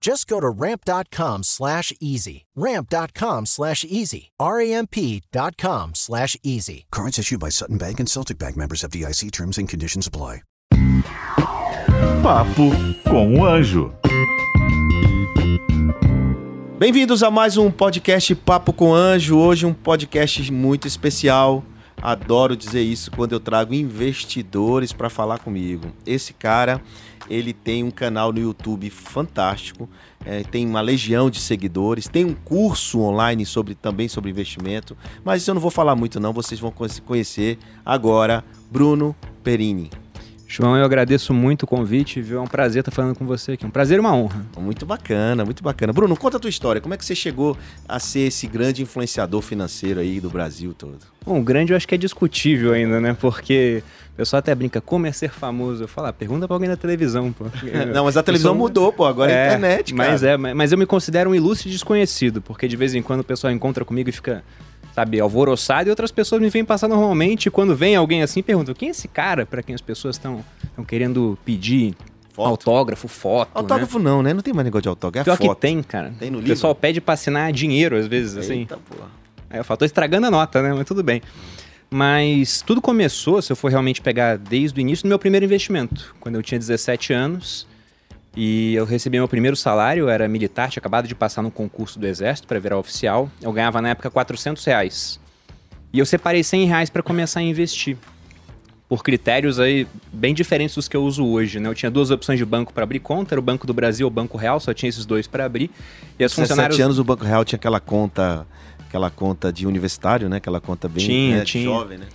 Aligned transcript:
Just 0.00 0.28
go 0.28 0.40
to 0.40 0.48
ramp.com 0.48 1.42
slash 1.42 1.92
easy. 2.00 2.44
Ramp.com 2.54 3.46
slash 3.46 3.84
easy. 3.84 4.30
R-A-M-P.com 4.38 5.94
slash 5.94 6.36
easy. 6.42 6.86
Cards 6.90 7.18
issued 7.18 7.40
by 7.40 7.50
Sutton 7.50 7.78
Bank 7.78 7.98
and 8.00 8.08
Celtic 8.08 8.38
Bank 8.38 8.56
members 8.56 8.84
of 8.84 8.90
DIC 8.90 9.30
terms 9.32 9.58
and 9.58 9.68
conditions 9.68 10.06
apply. 10.06 10.42
Papo 12.22 12.70
com 13.04 13.34
o 13.34 13.44
Anjo. 13.44 13.92
Bem-vindos 16.78 17.22
a 17.22 17.30
mais 17.30 17.56
um 17.56 17.70
podcast 17.70 18.34
Papo 18.34 18.72
com 18.72 18.94
Anjo. 18.94 19.38
Hoje 19.38 19.66
um 19.66 19.74
podcast 19.74 20.50
muito 20.52 20.86
especial. 20.86 21.64
Adoro 22.00 22.56
dizer 22.56 22.82
isso 22.82 23.10
quando 23.10 23.32
eu 23.32 23.40
trago 23.40 23.74
investidores 23.74 24.92
para 24.92 25.10
falar 25.10 25.38
comigo. 25.38 25.92
Esse 26.06 26.32
cara, 26.32 26.80
ele 27.28 27.52
tem 27.52 27.82
um 27.82 27.90
canal 27.90 28.32
no 28.32 28.40
YouTube 28.40 28.88
fantástico, 28.90 29.88
é, 30.24 30.42
tem 30.42 30.66
uma 30.66 30.80
legião 30.80 31.28
de 31.28 31.40
seguidores, 31.40 32.08
tem 32.08 32.24
um 32.24 32.34
curso 32.34 33.00
online 33.00 33.44
sobre 33.44 33.74
também 33.74 34.08
sobre 34.08 34.30
investimento, 34.30 34.96
mas 35.24 35.46
eu 35.46 35.54
não 35.54 35.60
vou 35.60 35.70
falar 35.70 35.96
muito 35.96 36.20
não, 36.20 36.32
vocês 36.32 36.60
vão 36.60 36.72
conhecer 37.04 37.58
agora 37.84 38.44
Bruno 38.70 39.14
Perini. 39.42 39.90
João, 40.50 40.74
eu 40.74 40.82
agradeço 40.82 41.34
muito 41.34 41.64
o 41.64 41.66
convite, 41.66 42.22
viu? 42.22 42.38
É 42.38 42.40
um 42.40 42.46
prazer 42.46 42.80
estar 42.80 42.90
falando 42.90 43.14
com 43.14 43.26
você 43.26 43.52
aqui. 43.52 43.66
Um 43.66 43.70
prazer 43.70 43.98
e 43.98 44.00
uma 44.00 44.14
honra. 44.16 44.46
Muito 44.56 44.86
bacana, 44.86 45.44
muito 45.44 45.62
bacana. 45.62 45.92
Bruno, 45.92 46.16
conta 46.16 46.38
a 46.38 46.40
tua 46.40 46.48
história. 46.48 46.80
Como 46.80 46.94
é 46.94 46.96
que 46.96 47.04
você 47.04 47.14
chegou 47.14 47.54
a 47.86 48.00
ser 48.00 48.20
esse 48.20 48.46
grande 48.46 48.82
influenciador 48.82 49.42
financeiro 49.42 50.00
aí 50.00 50.20
do 50.20 50.30
Brasil 50.30 50.72
todo? 50.72 51.00
Bom, 51.24 51.38
o 51.38 51.42
grande 51.42 51.74
eu 51.74 51.76
acho 51.76 51.86
que 51.86 51.94
é 51.94 51.98
discutível 51.98 52.72
ainda, 52.72 52.98
né? 52.98 53.14
Porque 53.20 53.82
o 54.14 54.16
pessoal 54.16 54.38
até 54.38 54.54
brinca, 54.54 54.80
como 54.80 55.06
é 55.06 55.12
ser 55.12 55.28
famoso? 55.28 55.84
Eu 55.84 55.88
falo, 55.88 56.06
ah, 56.06 56.12
pergunta 56.14 56.48
pra 56.48 56.56
alguém 56.56 56.70
da 56.70 56.78
televisão, 56.78 57.30
pô. 57.30 57.44
Não, 57.92 58.06
mas 58.06 58.16
a 58.16 58.22
televisão 58.22 58.52
sou... 58.52 58.58
mudou, 58.58 58.90
pô. 58.90 59.04
Agora 59.04 59.30
é, 59.30 59.34
é 59.34 59.42
a 59.42 59.46
internet, 59.48 59.94
cara. 59.94 60.10
Mas 60.10 60.22
é, 60.22 60.36
mas 60.38 60.72
eu 60.72 60.78
me 60.78 60.86
considero 60.86 61.28
um 61.28 61.34
ilustre 61.34 61.70
desconhecido, 61.70 62.40
porque 62.40 62.66
de 62.66 62.74
vez 62.74 62.94
em 62.94 63.02
quando 63.02 63.20
o 63.20 63.24
pessoal 63.24 63.52
encontra 63.52 63.84
comigo 63.84 64.08
e 64.08 64.12
fica 64.12 64.42
sabe, 64.98 65.20
alvoroçado 65.20 65.88
e 65.88 65.90
outras 65.90 66.10
pessoas 66.10 66.42
me 66.42 66.50
vêm 66.50 66.64
passar 66.64 66.88
normalmente. 66.88 67.50
Quando 67.50 67.76
vem 67.76 67.94
alguém 67.94 68.22
assim, 68.22 68.42
pergunta: 68.42 68.74
quem 68.74 68.88
é 68.88 68.90
esse 68.90 69.06
cara 69.06 69.46
para 69.46 69.62
quem 69.62 69.74
as 69.74 69.80
pessoas 69.80 70.16
estão 70.16 70.44
querendo 70.86 71.38
pedir 71.44 71.94
foto. 72.32 72.48
autógrafo, 72.48 73.06
foto? 73.06 73.50
Autógrafo 73.54 73.98
né? 73.98 74.04
não, 74.04 74.22
né? 74.22 74.34
Não 74.34 74.42
tem 74.42 74.52
mais 74.52 74.64
negócio 74.64 74.82
de 74.82 74.88
autógrafo. 74.88 75.22
É 75.30 75.36
Pior 75.36 75.36
foto. 75.36 75.56
que 75.56 75.60
tem, 75.60 75.82
cara. 75.82 76.12
Tem 76.18 76.30
no 76.30 76.38
livro. 76.38 76.50
O 76.50 76.54
pessoal 76.54 76.74
pede 76.74 77.00
pra 77.00 77.14
assinar 77.14 77.52
dinheiro 77.52 77.96
às 77.96 78.06
vezes, 78.06 78.36
assim. 78.36 78.60
Eita, 78.60 78.76
porra. 78.76 79.08
Aí 79.50 79.58
eu 79.58 79.64
falo, 79.64 79.78
tô 79.78 79.84
estragando 79.84 80.26
a 80.26 80.30
nota, 80.30 80.60
né? 80.60 80.74
Mas 80.74 80.86
tudo 80.86 81.02
bem. 81.02 81.22
Mas 81.90 82.60
tudo 82.60 82.82
começou, 82.82 83.40
se 83.40 83.50
eu 83.50 83.56
for 83.56 83.70
realmente 83.70 84.02
pegar 84.02 84.36
desde 84.36 84.78
o 84.78 84.80
início, 84.80 85.04
do 85.04 85.08
meu 85.08 85.18
primeiro 85.18 85.46
investimento. 85.46 86.14
Quando 86.20 86.34
eu 86.34 86.42
tinha 86.42 86.58
17 86.58 87.14
anos, 87.14 87.66
e 88.40 88.76
eu 88.76 88.84
recebi 88.84 89.18
meu 89.18 89.26
primeiro 89.26 89.56
salário, 89.56 90.02
eu 90.02 90.08
era 90.08 90.28
militar, 90.28 90.70
tinha 90.70 90.80
acabado 90.80 91.08
de 91.08 91.14
passar 91.16 91.42
no 91.42 91.50
concurso 91.50 91.98
do 91.98 92.06
Exército 92.06 92.46
para 92.46 92.60
virar 92.60 92.78
oficial. 92.78 93.28
Eu 93.42 93.52
ganhava 93.52 93.82
na 93.82 93.88
época 93.88 94.08
400 94.08 94.64
reais. 94.64 95.18
E 95.92 95.98
eu 95.98 96.06
separei 96.06 96.44
100 96.44 96.66
reais 96.66 96.88
para 96.88 97.02
começar 97.02 97.40
a 97.40 97.42
investir. 97.42 97.96
Por 98.88 99.02
critérios 99.02 99.58
aí 99.58 99.88
bem 100.12 100.32
diferentes 100.32 100.76
dos 100.76 100.86
que 100.86 100.96
eu 100.96 101.02
uso 101.02 101.26
hoje, 101.26 101.58
né? 101.58 101.68
Eu 101.68 101.74
tinha 101.74 101.90
duas 101.90 102.12
opções 102.12 102.38
de 102.38 102.44
banco 102.44 102.72
para 102.72 102.84
abrir 102.84 103.00
conta, 103.00 103.34
era 103.34 103.40
o 103.40 103.42
Banco 103.42 103.66
do 103.66 103.74
Brasil 103.74 104.06
ou 104.06 104.10
o 104.12 104.14
Banco 104.14 104.38
Real, 104.38 104.60
só 104.60 104.72
tinha 104.72 104.88
esses 104.88 105.04
dois 105.04 105.26
para 105.26 105.44
abrir. 105.44 105.68
E 106.16 106.22
as 106.22 106.32
funcionários... 106.32 106.78
anos 106.78 107.00
o 107.00 107.02
Banco 107.02 107.24
Real 107.24 107.44
tinha 107.44 107.56
aquela 107.56 107.80
conta, 107.80 108.46
aquela 108.86 109.10
conta 109.10 109.52
de 109.52 109.66
universitário, 109.66 110.28
né? 110.28 110.36
Aquela 110.36 110.60
conta 110.60 110.88
bem 110.88 111.04
tinha, 111.04 111.38
né? 111.38 111.44
tinha. 111.44 111.64
jovem, 111.64 111.98
né? 111.98 112.06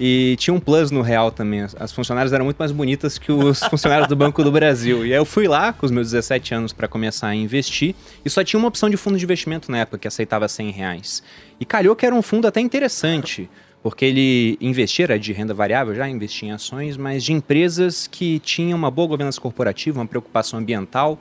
E 0.00 0.36
tinha 0.38 0.54
um 0.54 0.60
plus 0.60 0.90
no 0.90 1.02
real 1.02 1.30
também. 1.30 1.66
As 1.78 1.92
funcionárias 1.92 2.32
eram 2.32 2.44
muito 2.44 2.56
mais 2.56 2.72
bonitas 2.72 3.18
que 3.18 3.30
os 3.30 3.60
funcionários 3.70 4.08
do 4.08 4.16
Banco 4.16 4.42
do 4.42 4.50
Brasil. 4.50 5.06
E 5.06 5.12
aí 5.12 5.18
eu 5.18 5.24
fui 5.24 5.46
lá 5.46 5.72
com 5.72 5.84
os 5.84 5.92
meus 5.92 6.10
17 6.10 6.54
anos 6.54 6.72
para 6.72 6.88
começar 6.88 7.28
a 7.28 7.34
investir. 7.34 7.94
E 8.24 8.30
só 8.30 8.42
tinha 8.42 8.58
uma 8.58 8.68
opção 8.68 8.88
de 8.88 8.96
fundo 8.96 9.18
de 9.18 9.24
investimento 9.24 9.70
na 9.70 9.78
época 9.78 9.98
que 9.98 10.08
aceitava 10.08 10.48
100 10.48 10.70
reais. 10.70 11.22
E 11.60 11.64
calhou 11.64 11.94
que 11.94 12.06
era 12.06 12.14
um 12.14 12.22
fundo 12.22 12.46
até 12.46 12.60
interessante. 12.60 13.48
Porque 13.82 14.04
ele 14.04 14.56
investia, 14.60 15.04
era 15.06 15.18
de 15.18 15.32
renda 15.32 15.52
variável, 15.52 15.92
já 15.94 16.08
investia 16.08 16.48
em 16.48 16.52
ações, 16.52 16.96
mas 16.96 17.24
de 17.24 17.32
empresas 17.32 18.06
que 18.06 18.38
tinham 18.38 18.78
uma 18.78 18.92
boa 18.92 19.08
governança 19.08 19.40
corporativa, 19.40 19.98
uma 19.98 20.06
preocupação 20.06 20.58
ambiental. 20.58 21.18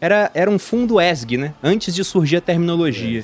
Era, 0.00 0.30
era 0.34 0.50
um 0.50 0.58
fundo 0.58 1.00
ESG, 1.00 1.36
né? 1.36 1.54
Antes 1.62 1.94
de 1.94 2.02
surgir 2.02 2.38
a 2.38 2.40
terminologia. 2.40 3.22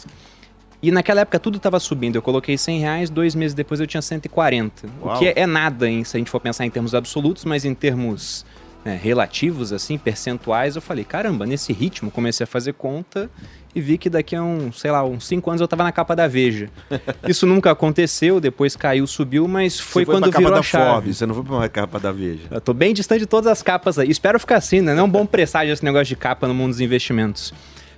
E 0.87 0.91
naquela 0.93 1.23
época 1.23 1.41
tudo 1.41 1.57
estava 1.57 1.81
subindo. 1.81 2.15
Eu 2.15 2.23
coloquei 2.23 2.57
100 2.57 2.79
reais, 2.79 3.11
dois 3.11 3.35
meses 3.35 3.55
depois 3.55 3.81
eu 3.81 3.89
tinha 3.89 4.01
140. 4.01 4.87
Uau. 5.03 5.17
O 5.17 5.19
que 5.19 5.27
é, 5.27 5.41
é 5.41 5.45
nada 5.45 5.91
hein, 5.91 6.05
se 6.05 6.17
a 6.17 6.19
gente 6.19 6.31
for 6.31 6.39
pensar 6.39 6.65
em 6.65 6.71
termos 6.71 6.95
absolutos, 6.95 7.45
mas 7.45 7.65
em 7.65 7.75
termos 7.75 8.47
né, 8.85 8.97
relativos, 9.03 9.73
assim, 9.73 9.99
percentuais, 9.99 10.77
eu 10.77 10.81
falei, 10.81 11.03
caramba, 11.03 11.45
nesse 11.45 11.73
ritmo 11.73 12.09
comecei 12.09 12.45
a 12.45 12.47
fazer 12.47 12.73
conta 12.75 13.29
e 13.75 13.81
vi 13.81 13.99
que 13.99 14.09
daqui 14.09 14.37
a 14.37 14.43
um, 14.45 14.71
sei 14.71 14.93
lá, 14.93 15.05
uns 15.05 15.27
5 15.27 15.51
anos 15.51 15.61
eu 15.61 15.65
estava 15.65 15.83
na 15.83 15.91
capa 15.91 16.15
da 16.15 16.29
Veja. 16.29 16.71
Isso 17.27 17.49
nunca 17.49 17.73
aconteceu, 17.73 18.39
depois 18.39 18.77
caiu, 18.77 19.09
subiu, 19.09 19.49
mas 19.49 19.81
foi, 19.81 20.05
foi 20.05 20.15
quando 20.15 20.31
virou 20.31 20.55
a 20.55 20.63
chave. 20.63 20.85
Forbes, 20.93 21.17
você 21.17 21.27
não 21.27 21.35
foi 21.35 21.43
para 21.43 21.53
uma 21.53 21.69
capa 21.69 21.99
da 21.99 22.13
Veja. 22.13 22.45
Eu 22.49 22.61
tô 22.61 22.73
bem 22.73 22.95
distante 22.95 23.19
de 23.19 23.27
todas 23.27 23.51
as 23.51 23.61
capas 23.61 23.99
aí. 23.99 24.09
Espero 24.09 24.39
ficar 24.39 24.59
assim, 24.59 24.81
né? 24.81 24.95
Não 24.95 25.01
é 25.01 25.05
um 25.05 25.11
bom 25.11 25.27
presságio 25.27 25.73
esse 25.73 25.85
negócio 25.85 26.07
de 26.07 26.15
capa 26.15 26.47
no 26.47 26.55
mundo 26.55 26.71
dos 26.71 26.81
investimentos. 26.81 27.53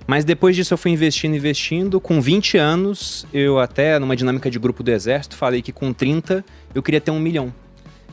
Mas 0.09 0.25
depois 0.25 0.55
disso 0.55 0.73
eu 0.73 0.77
fui 0.79 0.89
investindo, 0.89 1.35
investindo. 1.35 2.01
Com 2.01 2.19
20 2.19 2.57
anos, 2.57 3.27
eu 3.31 3.59
até, 3.59 3.99
numa 3.99 4.15
dinâmica 4.15 4.49
de 4.49 4.57
grupo 4.57 4.81
do 4.81 4.89
Exército, 4.89 5.35
falei 5.35 5.61
que 5.61 5.71
com 5.71 5.93
30 5.93 6.43
eu 6.73 6.81
queria 6.81 6.99
ter 6.99 7.11
um 7.11 7.19
milhão. 7.19 7.53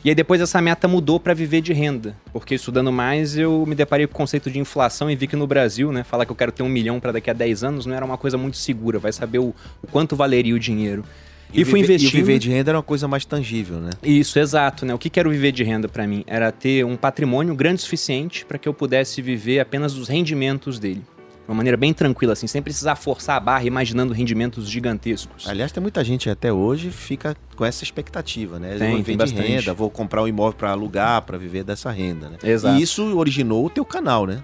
E 0.04 0.10
aí 0.10 0.14
depois 0.14 0.42
essa 0.42 0.60
meta 0.60 0.86
mudou 0.86 1.18
para 1.18 1.32
viver 1.32 1.62
de 1.62 1.72
renda, 1.72 2.14
porque 2.34 2.54
estudando 2.54 2.92
mais 2.92 3.38
eu 3.38 3.64
me 3.66 3.74
deparei 3.74 4.06
com 4.06 4.12
o 4.12 4.16
conceito 4.16 4.50
de 4.50 4.58
inflação 4.58 5.10
e 5.10 5.16
vi 5.16 5.26
que 5.26 5.36
no 5.36 5.46
Brasil, 5.46 5.90
né, 5.90 6.04
falar 6.04 6.26
que 6.26 6.32
eu 6.32 6.36
quero 6.36 6.52
ter 6.52 6.62
um 6.62 6.68
milhão 6.68 7.00
para 7.00 7.12
daqui 7.12 7.30
a 7.30 7.32
10 7.32 7.64
anos 7.64 7.86
não 7.86 7.94
era 7.94 8.04
uma 8.04 8.18
coisa 8.18 8.36
muito 8.36 8.58
segura, 8.58 8.98
vai 8.98 9.10
saber 9.10 9.38
o, 9.38 9.54
o 9.82 9.86
quanto 9.90 10.14
valeria 10.14 10.54
o 10.54 10.58
dinheiro. 10.58 11.02
E, 11.50 11.62
e 11.62 11.64
fui 11.64 11.80
viver, 11.80 11.94
investindo. 11.94 12.14
E 12.14 12.22
viver 12.22 12.38
de 12.38 12.50
renda 12.50 12.72
era 12.72 12.76
uma 12.76 12.84
coisa 12.84 13.08
mais 13.08 13.24
tangível, 13.24 13.78
né? 13.78 13.90
Isso, 14.02 14.38
exato, 14.38 14.84
né? 14.84 14.92
O 14.92 14.98
que 14.98 15.08
quero 15.08 15.30
viver 15.30 15.50
de 15.50 15.64
renda 15.64 15.88
para 15.88 16.06
mim 16.06 16.24
era 16.26 16.52
ter 16.52 16.84
um 16.84 16.94
patrimônio 16.94 17.54
grande 17.54 17.80
o 17.80 17.84
suficiente 17.84 18.44
para 18.44 18.58
que 18.58 18.68
eu 18.68 18.74
pudesse 18.74 19.22
viver 19.22 19.60
apenas 19.60 19.94
dos 19.94 20.08
rendimentos 20.08 20.78
dele 20.78 21.02
uma 21.48 21.54
maneira 21.54 21.76
bem 21.76 21.92
tranquila, 21.92 22.32
assim, 22.32 22.46
sem 22.46 22.60
precisar 22.60 22.96
forçar 22.96 23.36
a 23.36 23.40
barra, 23.40 23.64
imaginando 23.64 24.12
rendimentos 24.12 24.68
gigantescos. 24.68 25.48
Aliás, 25.48 25.70
tem 25.70 25.80
muita 25.80 26.02
gente 26.02 26.28
até 26.28 26.52
hoje 26.52 26.90
fica 26.90 27.36
com 27.54 27.64
essa 27.64 27.84
expectativa, 27.84 28.58
né? 28.58 28.76
Tem, 28.76 28.90
vou 28.90 29.02
viver 29.02 29.24
de 29.24 29.34
renda, 29.34 29.72
vou 29.72 29.88
comprar 29.88 30.22
um 30.22 30.28
imóvel 30.28 30.58
para 30.58 30.70
alugar, 30.70 31.22
para 31.22 31.38
viver 31.38 31.62
dessa 31.62 31.90
renda, 31.90 32.30
né? 32.30 32.38
Exato. 32.42 32.78
E 32.78 32.82
isso 32.82 33.16
originou 33.16 33.64
o 33.64 33.70
teu 33.70 33.84
canal, 33.84 34.26
né? 34.26 34.42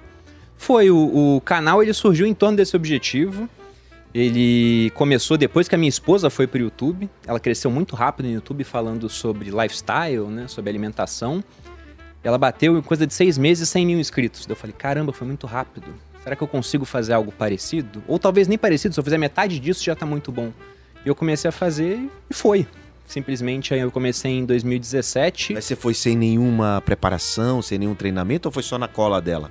Foi, 0.57 0.91
o, 0.91 1.37
o 1.37 1.41
canal 1.41 1.83
ele 1.83 1.93
surgiu 1.93 2.25
em 2.25 2.35
torno 2.35 2.57
desse 2.57 2.77
objetivo. 2.77 3.49
Ele 4.15 4.91
começou 4.91 5.37
depois 5.37 5.67
que 5.67 5.75
a 5.75 5.79
minha 5.79 5.89
esposa 5.89 6.31
foi 6.31 6.47
para 6.47 6.59
o 6.59 6.63
YouTube. 6.63 7.11
Ela 7.27 7.41
cresceu 7.41 7.71
muito 7.71 7.97
rápido 7.97 8.27
no 8.27 8.35
YouTube 8.35 8.63
falando 8.63 9.09
sobre 9.09 9.51
lifestyle, 9.51 10.27
né? 10.29 10.47
Sobre 10.47 10.71
alimentação. 10.71 11.43
Ela 12.23 12.39
bateu 12.39 12.79
em 12.79 12.83
coisa 12.83 13.07
de 13.07 13.13
seis 13.13 13.37
meses 13.37 13.69
100 13.69 13.87
mil 13.87 13.99
inscritos. 13.99 14.47
Eu 14.49 14.55
falei, 14.55 14.75
caramba, 14.77 15.13
foi 15.13 15.27
muito 15.27 15.47
rápido. 15.47 15.93
Será 16.23 16.37
que 16.37 16.43
eu 16.43 16.49
consigo 16.49 16.85
fazer 16.85 17.13
algo 17.13 17.33
parecido? 17.33 18.03
Ou 18.07 18.19
talvez 18.19 18.47
nem 18.47 18.57
parecido, 18.57 18.95
se 18.95 19.01
eu 19.01 19.05
fizer 19.05 19.19
metade 19.19 19.59
disso 19.59 19.83
já 19.83 19.93
está 19.93 20.07
muito 20.07 20.31
bom. 20.31 20.53
E 21.05 21.09
eu 21.09 21.15
comecei 21.15 21.49
a 21.49 21.53
fazer 21.53 22.09
e 22.31 22.35
foi. 22.35 22.67
Simplesmente 23.05 23.75
aí 23.75 23.81
eu 23.81 23.91
comecei 23.91 24.31
em 24.31 24.45
2017. 24.45 25.55
Mas 25.55 25.65
você 25.65 25.75
foi 25.75 25.95
sem 25.95 26.17
nenhuma 26.17 26.81
preparação, 26.85 27.61
sem 27.61 27.77
nenhum 27.77 27.95
treinamento 27.95 28.49
ou 28.49 28.53
foi 28.53 28.63
só 28.63 28.79
na 28.79 28.87
cola 28.87 29.21
dela? 29.21 29.51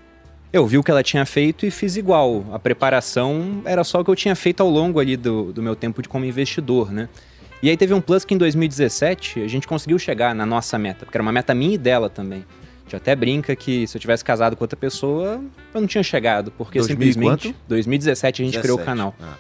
Eu 0.54 0.66
vi 0.66 0.78
o 0.78 0.84
que 0.84 0.92
ela 0.92 1.04
tinha 1.04 1.26
feito 1.26 1.66
e 1.66 1.72
fiz 1.72 1.98
igual. 1.98 2.46
A 2.52 2.60
preparação 2.60 3.62
era 3.66 3.84
só 3.84 4.00
o 4.00 4.06
que 4.06 4.12
eu 4.12 4.16
tinha 4.16 4.36
feito 4.36 4.62
ao 4.62 4.70
longo 4.70 5.00
ali 5.00 5.18
do, 5.18 5.52
do 5.52 5.62
meu 5.62 5.76
tempo 5.76 6.02
de 6.02 6.08
como 6.08 6.24
investidor, 6.26 6.92
né? 6.92 7.10
E 7.62 7.70
aí 7.70 7.78
teve 7.78 7.94
um 7.94 8.02
plus 8.02 8.26
que 8.26 8.34
em 8.34 8.38
2017 8.38 9.42
a 9.42 9.48
gente 9.48 9.68
conseguiu 9.68 10.00
chegar 10.00 10.34
na 10.34 10.46
nossa 10.46 10.80
meta, 10.80 11.06
porque 11.06 11.18
era 11.18 11.22
uma 11.22 11.32
meta 11.32 11.54
minha 11.54 11.76
e 11.76 11.78
dela 11.78 12.10
também 12.10 12.46
gente 12.98 13.02
até 13.02 13.16
brinca 13.16 13.56
que 13.56 13.88
se 13.88 13.96
eu 13.98 14.02
tivesse 14.02 14.24
casado 14.24 14.56
com 14.56 14.64
outra 14.64 14.78
pessoa, 14.78 15.42
eu 15.74 15.82
não 15.82 15.88
tinha 15.88 16.04
chegado, 16.04 16.52
porque 16.52 16.80
2000 16.80 16.96
simplesmente... 17.14 17.48
quanto? 17.54 17.58
2017 17.68 18.42
a 18.42 18.46
gente 18.46 18.60
criou 18.60 18.78
o 18.78 18.80
17. 18.82 18.86
canal. 18.86 19.16
Ah. 19.22 19.36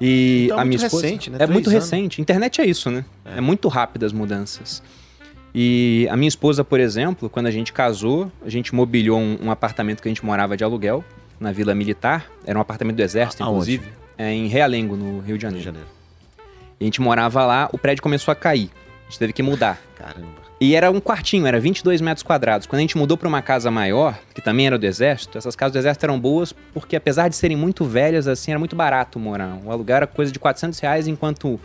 E 0.00 0.44
Então 0.46 0.58
é 0.58 0.62
a 0.62 0.64
minha 0.64 0.78
muito 0.78 0.86
esposa... 0.86 1.06
recente, 1.06 1.30
né? 1.30 1.38
É 1.40 1.46
muito 1.46 1.70
anos. 1.70 1.82
recente. 1.84 2.20
Internet 2.20 2.60
é 2.60 2.66
isso, 2.66 2.90
né? 2.90 3.04
É. 3.24 3.40
muito 3.40 3.68
rápido 3.68 4.04
as 4.04 4.12
mudanças. 4.12 4.82
E 5.54 6.06
a 6.10 6.16
minha 6.16 6.28
esposa, 6.28 6.62
por 6.62 6.78
exemplo, 6.80 7.30
quando 7.30 7.46
a 7.46 7.50
gente 7.50 7.72
casou, 7.72 8.30
a 8.44 8.50
gente 8.50 8.74
mobiliou 8.74 9.18
um, 9.18 9.38
um 9.44 9.50
apartamento 9.50 10.02
que 10.02 10.08
a 10.08 10.10
gente 10.10 10.24
morava 10.24 10.54
de 10.56 10.62
aluguel, 10.62 11.02
na 11.40 11.50
Vila 11.52 11.74
Militar. 11.74 12.30
Era 12.46 12.58
um 12.58 12.62
apartamento 12.62 12.96
do 12.96 13.02
Exército, 13.02 13.42
A- 13.42 13.46
inclusive. 13.46 13.86
É 14.18 14.30
em 14.32 14.48
Realengo, 14.48 14.96
no 14.96 15.20
Rio 15.20 15.22
de 15.22 15.26
Rio 15.28 15.40
Janeiro. 15.40 15.58
de 15.58 15.64
Janeiro. 15.64 15.88
E 16.78 16.84
a 16.84 16.86
gente 16.86 17.00
morava 17.00 17.44
lá, 17.46 17.68
o 17.72 17.78
prédio 17.78 18.02
começou 18.02 18.32
a 18.32 18.34
cair. 18.34 18.70
A 19.06 19.10
gente 19.10 19.18
teve 19.18 19.32
que 19.32 19.42
mudar. 19.42 19.80
Caramba. 19.96 20.45
E 20.58 20.74
era 20.74 20.90
um 20.90 21.00
quartinho, 21.00 21.46
era 21.46 21.60
22 21.60 22.00
metros 22.00 22.22
quadrados. 22.22 22.66
Quando 22.66 22.78
a 22.78 22.80
gente 22.80 22.96
mudou 22.96 23.16
para 23.16 23.28
uma 23.28 23.42
casa 23.42 23.70
maior, 23.70 24.18
que 24.34 24.40
também 24.40 24.66
era 24.66 24.78
do 24.78 24.86
Exército, 24.86 25.36
essas 25.36 25.54
casas 25.54 25.72
do 25.74 25.78
Exército 25.78 26.06
eram 26.06 26.18
boas 26.18 26.52
porque, 26.72 26.96
apesar 26.96 27.28
de 27.28 27.36
serem 27.36 27.56
muito 27.56 27.84
velhas, 27.84 28.26
assim, 28.26 28.52
era 28.52 28.58
muito 28.58 28.74
barato 28.74 29.18
morar. 29.18 29.58
O 29.64 29.70
aluguel 29.70 29.96
era 29.96 30.06
coisa 30.06 30.32
de 30.32 30.38
400 30.38 30.78
reais, 30.80 31.06
enquanto 31.06 31.60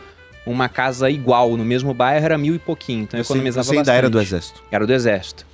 uma 0.46 0.68
casa 0.68 1.10
igual 1.10 1.56
no 1.56 1.64
mesmo 1.64 1.94
bairro 1.94 2.26
era 2.26 2.38
mil 2.38 2.54
e 2.54 2.60
pouquinho. 2.60 3.04
Então 3.04 3.18
eu 3.18 3.24
economizava 3.24 3.64
você 3.64 3.72
ainda 3.72 3.82
bastante. 3.84 3.98
era 3.98 4.10
do 4.10 4.20
Exército. 4.20 4.64
Era 4.70 4.86
do 4.86 4.94
Exército. 4.94 5.46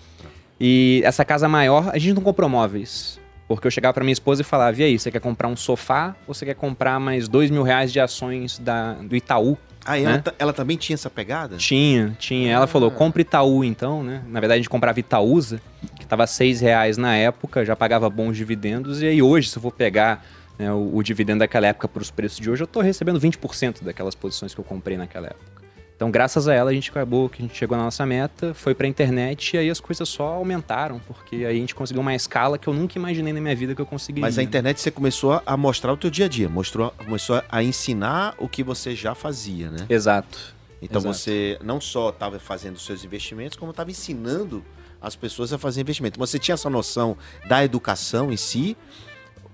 E 0.59 1.01
essa 1.05 1.23
casa 1.23 1.47
maior, 1.47 1.91
a 1.93 1.97
gente 1.99 2.15
não 2.15 2.23
comprou 2.23 2.49
móveis. 2.49 3.19
Porque 3.47 3.65
eu 3.67 3.71
chegava 3.71 3.93
pra 3.93 4.03
minha 4.03 4.13
esposa 4.13 4.41
e 4.41 4.43
falava: 4.43 4.79
e 4.79 4.83
aí, 4.83 4.99
você 4.99 5.09
quer 5.09 5.21
comprar 5.21 5.47
um 5.47 5.55
sofá 5.55 6.15
ou 6.27 6.33
você 6.33 6.45
quer 6.45 6.55
comprar 6.55 6.99
mais 6.99 7.27
dois 7.27 7.49
mil 7.49 7.63
reais 7.63 7.91
de 7.93 7.99
ações 7.99 8.59
da, 8.59 8.93
do 8.93 9.15
Itaú? 9.15 9.57
Ah, 9.85 9.97
ela, 9.97 10.17
Né? 10.17 10.23
ela 10.37 10.51
também 10.51 10.75
tinha 10.75 10.95
essa 10.95 11.09
pegada? 11.09 11.55
Tinha, 11.55 12.13
tinha. 12.19 12.51
Ela 12.51 12.67
falou, 12.67 12.91
compra 12.91 13.21
Itaú 13.21 13.63
então, 13.63 14.03
né? 14.03 14.21
Na 14.27 14.41
verdade 14.41 14.55
a 14.55 14.61
gente 14.61 14.69
comprava 14.69 14.99
Itaúsa, 14.99 15.61
que 15.97 16.05
tava 16.05 16.27
seis 16.27 16.59
reais 16.59 16.97
na 16.97 17.15
época, 17.15 17.63
já 17.63 17.73
pagava 17.73 18.09
bons 18.09 18.35
dividendos. 18.35 19.01
E 19.01 19.07
aí 19.07 19.21
hoje, 19.21 19.49
se 19.49 19.57
eu 19.57 19.61
for 19.61 19.71
pegar 19.71 20.25
né, 20.59 20.69
o, 20.73 20.97
o 20.97 21.01
dividendo 21.01 21.39
daquela 21.39 21.67
época 21.67 21.87
para 21.87 22.01
os 22.01 22.11
preços 22.11 22.37
de 22.39 22.51
hoje, 22.51 22.63
eu 22.63 22.67
tô 22.67 22.81
recebendo 22.81 23.17
20% 23.17 23.81
daquelas 23.81 24.13
posições 24.13 24.53
que 24.53 24.59
eu 24.59 24.65
comprei 24.65 24.97
naquela 24.97 25.27
época. 25.27 25.56
Então, 25.97 26.11
graças 26.11 26.47
a 26.47 26.53
ela, 26.53 26.69
a 26.69 26.73
gente 26.75 26.91
acabou 26.91 27.27
que 27.27 27.41
a 27.41 27.45
gente 27.47 27.57
chegou 27.57 27.75
na 27.75 27.83
nossa 27.85 28.05
meta, 28.05 28.53
foi 28.53 28.75
pra 28.75 28.87
internet 28.87 29.55
e 29.55 29.57
aí 29.57 29.67
as 29.67 29.79
coisas 29.79 30.07
só 30.07 30.27
aumentaram, 30.27 30.99
porque 31.07 31.37
aí 31.37 31.45
a 31.47 31.53
gente 31.53 31.73
conseguiu 31.73 32.01
uma 32.03 32.13
escala 32.13 32.55
que 32.59 32.67
eu 32.67 32.73
nunca 32.73 32.99
imaginei 32.99 33.33
na 33.33 33.41
minha 33.41 33.55
vida 33.55 33.73
que 33.73 33.81
eu 33.81 33.85
conseguiria. 33.85 34.21
Mas 34.21 34.37
a 34.37 34.43
internet 34.43 34.79
você 34.79 34.91
começou 34.91 35.33
a- 35.33 35.41
a 35.43 35.57
mostrar 35.57 35.91
o 35.91 35.97
teu 35.97 36.11
dia 36.11 36.25
a 36.25 36.29
dia, 36.29 36.47
mostrou, 36.47 36.91
começou 37.03 37.41
a 37.49 37.63
ensinar 37.63 38.35
o 38.37 38.47
que 38.47 38.63
você 38.63 38.93
já 38.95 39.15
fazia, 39.15 39.71
né? 39.71 39.87
Exato. 39.89 40.55
Então 40.79 41.01
Exato. 41.01 41.15
você 41.17 41.57
não 41.63 41.81
só 41.81 42.09
estava 42.09 42.37
fazendo 42.37 42.77
seus 42.77 43.03
investimentos, 43.03 43.57
como 43.57 43.71
estava 43.71 43.89
ensinando 43.89 44.63
as 45.01 45.15
pessoas 45.15 45.51
a 45.51 45.57
fazer 45.57 45.81
investimento. 45.81 46.19
Você 46.19 46.37
tinha 46.37 46.53
essa 46.53 46.69
noção 46.69 47.17
da 47.47 47.65
educação 47.65 48.31
em 48.31 48.37
si? 48.37 48.77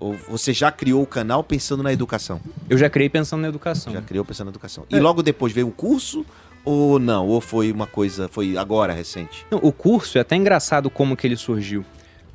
Ou 0.04 0.12
você 0.28 0.52
já 0.52 0.70
criou 0.70 1.02
o 1.02 1.06
canal 1.06 1.42
pensando 1.42 1.82
na 1.82 1.90
educação? 1.90 2.38
Eu 2.68 2.76
já 2.76 2.90
criei 2.90 3.08
pensando 3.08 3.40
na 3.40 3.48
educação. 3.48 3.90
Já 3.90 4.02
criou 4.02 4.22
pensando 4.22 4.48
na 4.48 4.50
educação. 4.50 4.84
É. 4.92 4.96
E 4.96 5.00
logo 5.00 5.22
depois 5.22 5.50
veio 5.50 5.68
o 5.68 5.72
curso? 5.72 6.26
Ou 6.62 6.98
não? 6.98 7.26
Ou 7.26 7.40
foi 7.40 7.72
uma 7.72 7.86
coisa, 7.86 8.28
foi 8.28 8.54
agora, 8.58 8.92
recente? 8.92 9.46
Não, 9.50 9.58
o 9.62 9.72
curso 9.72 10.18
é 10.18 10.20
até 10.20 10.36
engraçado 10.36 10.90
como 10.90 11.16
que 11.16 11.26
ele 11.26 11.38
surgiu. 11.38 11.86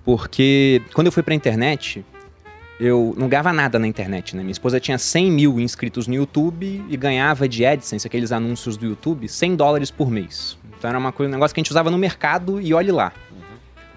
Porque 0.03 0.81
quando 0.95 1.07
eu 1.07 1.11
fui 1.11 1.21
pra 1.21 1.35
internet, 1.35 2.03
eu 2.79 3.13
não 3.15 3.29
ganhava 3.29 3.53
nada 3.53 3.77
na 3.77 3.85
internet, 3.85 4.35
né? 4.35 4.41
Minha 4.41 4.51
esposa 4.51 4.79
tinha 4.79 4.97
100 4.97 5.31
mil 5.31 5.59
inscritos 5.59 6.07
no 6.07 6.15
YouTube 6.15 6.83
e 6.89 6.97
ganhava 6.97 7.47
de 7.47 7.67
AdSense, 7.67 8.07
aqueles 8.07 8.31
anúncios 8.31 8.77
do 8.77 8.87
YouTube, 8.87 9.27
100 9.27 9.55
dólares 9.55 9.91
por 9.91 10.09
mês. 10.09 10.57
Então 10.75 10.89
era 10.89 10.97
uma 10.97 11.11
coisa, 11.11 11.29
um 11.29 11.33
negócio 11.33 11.53
que 11.53 11.59
a 11.59 11.63
gente 11.63 11.69
usava 11.69 11.91
no 11.91 11.99
mercado 11.99 12.59
e 12.59 12.73
olhe 12.73 12.91
lá. 12.91 13.13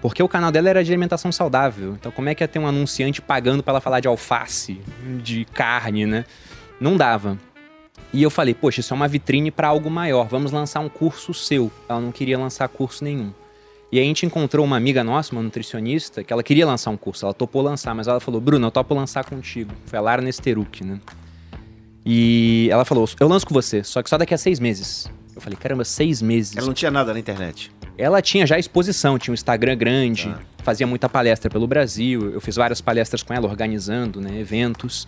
Porque 0.03 0.21
o 0.21 0.27
canal 0.27 0.51
dela 0.51 0.69
era 0.69 0.83
de 0.83 0.91
alimentação 0.91 1.31
saudável. 1.31 1.93
Então 1.93 2.11
como 2.11 2.27
é 2.27 2.35
que 2.35 2.43
ia 2.43 2.47
ter 2.47 2.59
um 2.59 2.67
anunciante 2.67 3.21
pagando 3.21 3.63
pra 3.63 3.71
ela 3.71 3.79
falar 3.79 4.01
de 4.01 4.07
alface, 4.09 4.81
de 5.23 5.45
carne, 5.45 6.05
né? 6.05 6.25
Não 6.77 6.97
dava. 6.97 7.37
E 8.11 8.21
eu 8.21 8.29
falei, 8.29 8.53
poxa, 8.53 8.81
isso 8.81 8.93
é 8.93 8.95
uma 8.95 9.07
vitrine 9.07 9.49
para 9.49 9.69
algo 9.69 9.89
maior. 9.89 10.27
Vamos 10.27 10.51
lançar 10.51 10.81
um 10.81 10.89
curso 10.89 11.33
seu. 11.33 11.71
Ela 11.87 12.01
não 12.01 12.11
queria 12.11 12.37
lançar 12.37 12.67
curso 12.67 13.01
nenhum. 13.01 13.31
E 13.93 13.97
aí 13.97 14.03
a 14.03 14.07
gente 14.07 14.25
encontrou 14.25 14.65
uma 14.65 14.75
amiga 14.75 15.05
nossa, 15.05 15.31
uma 15.31 15.41
nutricionista, 15.41 16.21
que 16.21 16.33
ela 16.33 16.43
queria 16.43 16.67
lançar 16.67 16.91
um 16.91 16.97
curso. 16.97 17.25
Ela 17.25 17.33
topou 17.33 17.61
lançar, 17.61 17.95
mas 17.95 18.05
ela 18.05 18.19
falou, 18.19 18.41
Bruno, 18.41 18.67
eu 18.67 18.71
topo 18.71 18.93
lançar 18.93 19.23
contigo. 19.23 19.71
Foi 19.85 19.97
a 19.97 20.01
Lara 20.01 20.21
Nesteruk, 20.21 20.83
né? 20.83 20.99
E 22.05 22.67
ela 22.69 22.83
falou, 22.83 23.07
eu 23.21 23.27
lanço 23.29 23.47
com 23.47 23.53
você, 23.53 23.85
só 23.85 24.03
que 24.03 24.09
só 24.09 24.17
daqui 24.17 24.33
a 24.33 24.37
seis 24.37 24.59
meses. 24.59 25.09
Eu 25.33 25.41
falei, 25.41 25.57
caramba, 25.57 25.85
seis 25.85 26.21
meses. 26.21 26.57
Ela 26.57 26.67
não 26.67 26.73
tinha 26.73 26.91
nada 26.91 27.13
na 27.13 27.19
internet. 27.19 27.71
Ela 27.97 28.21
tinha 28.21 28.45
já 28.45 28.57
exposição, 28.57 29.17
tinha 29.19 29.31
um 29.31 29.35
Instagram 29.35 29.75
grande, 29.77 30.29
Tá. 30.29 30.39
fazia 30.63 30.87
muita 30.87 31.07
palestra 31.07 31.49
pelo 31.49 31.67
Brasil. 31.67 32.31
Eu 32.31 32.41
fiz 32.41 32.55
várias 32.55 32.81
palestras 32.81 33.21
com 33.23 33.33
ela, 33.33 33.47
organizando 33.47 34.19
né, 34.19 34.39
eventos. 34.39 35.07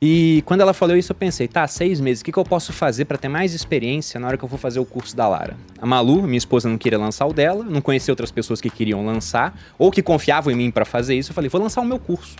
E 0.00 0.42
quando 0.44 0.60
ela 0.60 0.74
falou 0.74 0.94
isso, 0.94 1.12
eu 1.12 1.16
pensei, 1.16 1.48
tá, 1.48 1.66
seis 1.66 2.00
meses, 2.00 2.20
o 2.20 2.24
que, 2.24 2.30
que 2.30 2.38
eu 2.38 2.44
posso 2.44 2.70
fazer 2.72 3.06
para 3.06 3.16
ter 3.16 3.28
mais 3.28 3.54
experiência 3.54 4.20
na 4.20 4.26
hora 4.28 4.36
que 4.36 4.44
eu 4.44 4.48
for 4.48 4.58
fazer 4.58 4.78
o 4.78 4.84
curso 4.84 5.16
da 5.16 5.26
Lara? 5.26 5.56
A 5.80 5.86
Malu, 5.86 6.22
minha 6.24 6.36
esposa, 6.36 6.68
não 6.68 6.76
queria 6.76 6.98
lançar 6.98 7.26
o 7.26 7.32
dela, 7.32 7.64
não 7.64 7.80
conhecia 7.80 8.12
outras 8.12 8.30
pessoas 8.30 8.60
que 8.60 8.68
queriam 8.68 9.04
lançar, 9.06 9.58
ou 9.78 9.90
que 9.90 10.02
confiavam 10.02 10.52
em 10.52 10.56
mim 10.56 10.70
para 10.70 10.84
fazer 10.84 11.14
isso. 11.16 11.30
Eu 11.30 11.34
falei, 11.34 11.48
vou 11.48 11.60
lançar 11.62 11.80
o 11.80 11.84
meu 11.86 11.98
curso. 11.98 12.36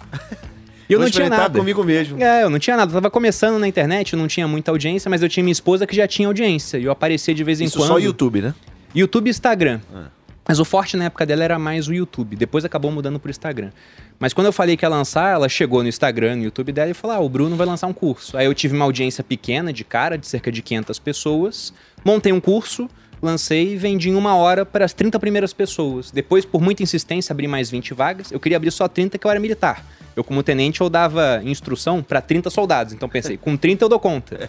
E 0.88 0.92
eu 0.92 0.98
Vou 0.98 1.06
não 1.06 1.10
tinha 1.10 1.28
nada. 1.30 1.58
comigo 1.58 1.82
mesmo. 1.82 2.22
É, 2.22 2.44
eu 2.44 2.50
não 2.50 2.58
tinha 2.58 2.76
nada. 2.76 2.90
Eu 2.90 2.94
tava 2.94 3.10
começando 3.10 3.58
na 3.58 3.66
internet, 3.66 4.12
eu 4.12 4.18
não 4.18 4.28
tinha 4.28 4.46
muita 4.46 4.70
audiência, 4.70 5.08
mas 5.10 5.20
eu 5.22 5.28
tinha 5.28 5.42
minha 5.42 5.50
esposa 5.52 5.84
que 5.86 5.96
já 5.96 6.06
tinha 6.06 6.28
audiência. 6.28 6.76
E 6.78 6.84
eu 6.84 6.92
aparecia 6.92 7.34
de 7.34 7.42
vez 7.42 7.60
em 7.60 7.64
Isso 7.64 7.78
quando. 7.78 7.88
só 7.88 7.98
YouTube, 7.98 8.40
né? 8.42 8.54
YouTube 8.94 9.28
e 9.28 9.30
Instagram. 9.30 9.80
Ah. 9.94 10.08
Mas 10.48 10.60
o 10.60 10.64
forte 10.64 10.96
na 10.96 11.06
época 11.06 11.26
dela 11.26 11.42
era 11.42 11.58
mais 11.58 11.88
o 11.88 11.94
YouTube. 11.94 12.36
Depois 12.36 12.64
acabou 12.64 12.90
mudando 12.92 13.18
pro 13.18 13.30
Instagram. 13.30 13.70
Mas 14.18 14.32
quando 14.32 14.46
eu 14.46 14.52
falei 14.52 14.76
que 14.76 14.84
ia 14.84 14.88
lançar, 14.88 15.34
ela 15.34 15.48
chegou 15.48 15.82
no 15.82 15.88
Instagram, 15.88 16.36
no 16.36 16.44
YouTube 16.44 16.70
dela 16.72 16.90
e 16.90 16.94
falou: 16.94 17.16
Ah, 17.16 17.20
o 17.20 17.28
Bruno 17.28 17.56
vai 17.56 17.66
lançar 17.66 17.88
um 17.88 17.92
curso. 17.92 18.36
Aí 18.36 18.46
eu 18.46 18.54
tive 18.54 18.74
uma 18.74 18.84
audiência 18.84 19.24
pequena 19.24 19.72
de 19.72 19.82
cara, 19.82 20.16
de 20.16 20.26
cerca 20.26 20.52
de 20.52 20.62
500 20.62 20.98
pessoas. 21.00 21.74
Montei 22.04 22.32
um 22.32 22.40
curso, 22.40 22.88
lancei 23.22 23.72
e 23.72 23.76
vendi 23.76 24.10
em 24.10 24.14
uma 24.14 24.34
hora 24.34 24.64
para 24.64 24.84
as 24.84 24.92
30 24.92 25.18
primeiras 25.18 25.52
pessoas. 25.52 26.10
Depois, 26.10 26.44
por 26.44 26.60
muita 26.60 26.82
insistência, 26.82 27.32
abri 27.32 27.48
mais 27.48 27.70
20 27.70 27.94
vagas. 27.94 28.30
Eu 28.30 28.40
queria 28.40 28.56
abrir 28.56 28.70
só 28.70 28.88
30, 28.88 29.18
que 29.18 29.26
eu 29.26 29.30
era 29.30 29.40
militar. 29.40 29.84
Eu, 30.16 30.24
como 30.24 30.42
tenente, 30.42 30.80
eu 30.80 30.88
dava 30.88 31.42
instrução 31.44 32.02
para 32.02 32.22
30 32.22 32.48
soldados. 32.48 32.94
Então 32.94 33.06
pensei, 33.06 33.36
com 33.38 33.54
30 33.54 33.84
eu 33.84 33.88
dou 33.88 34.00
conta. 34.00 34.48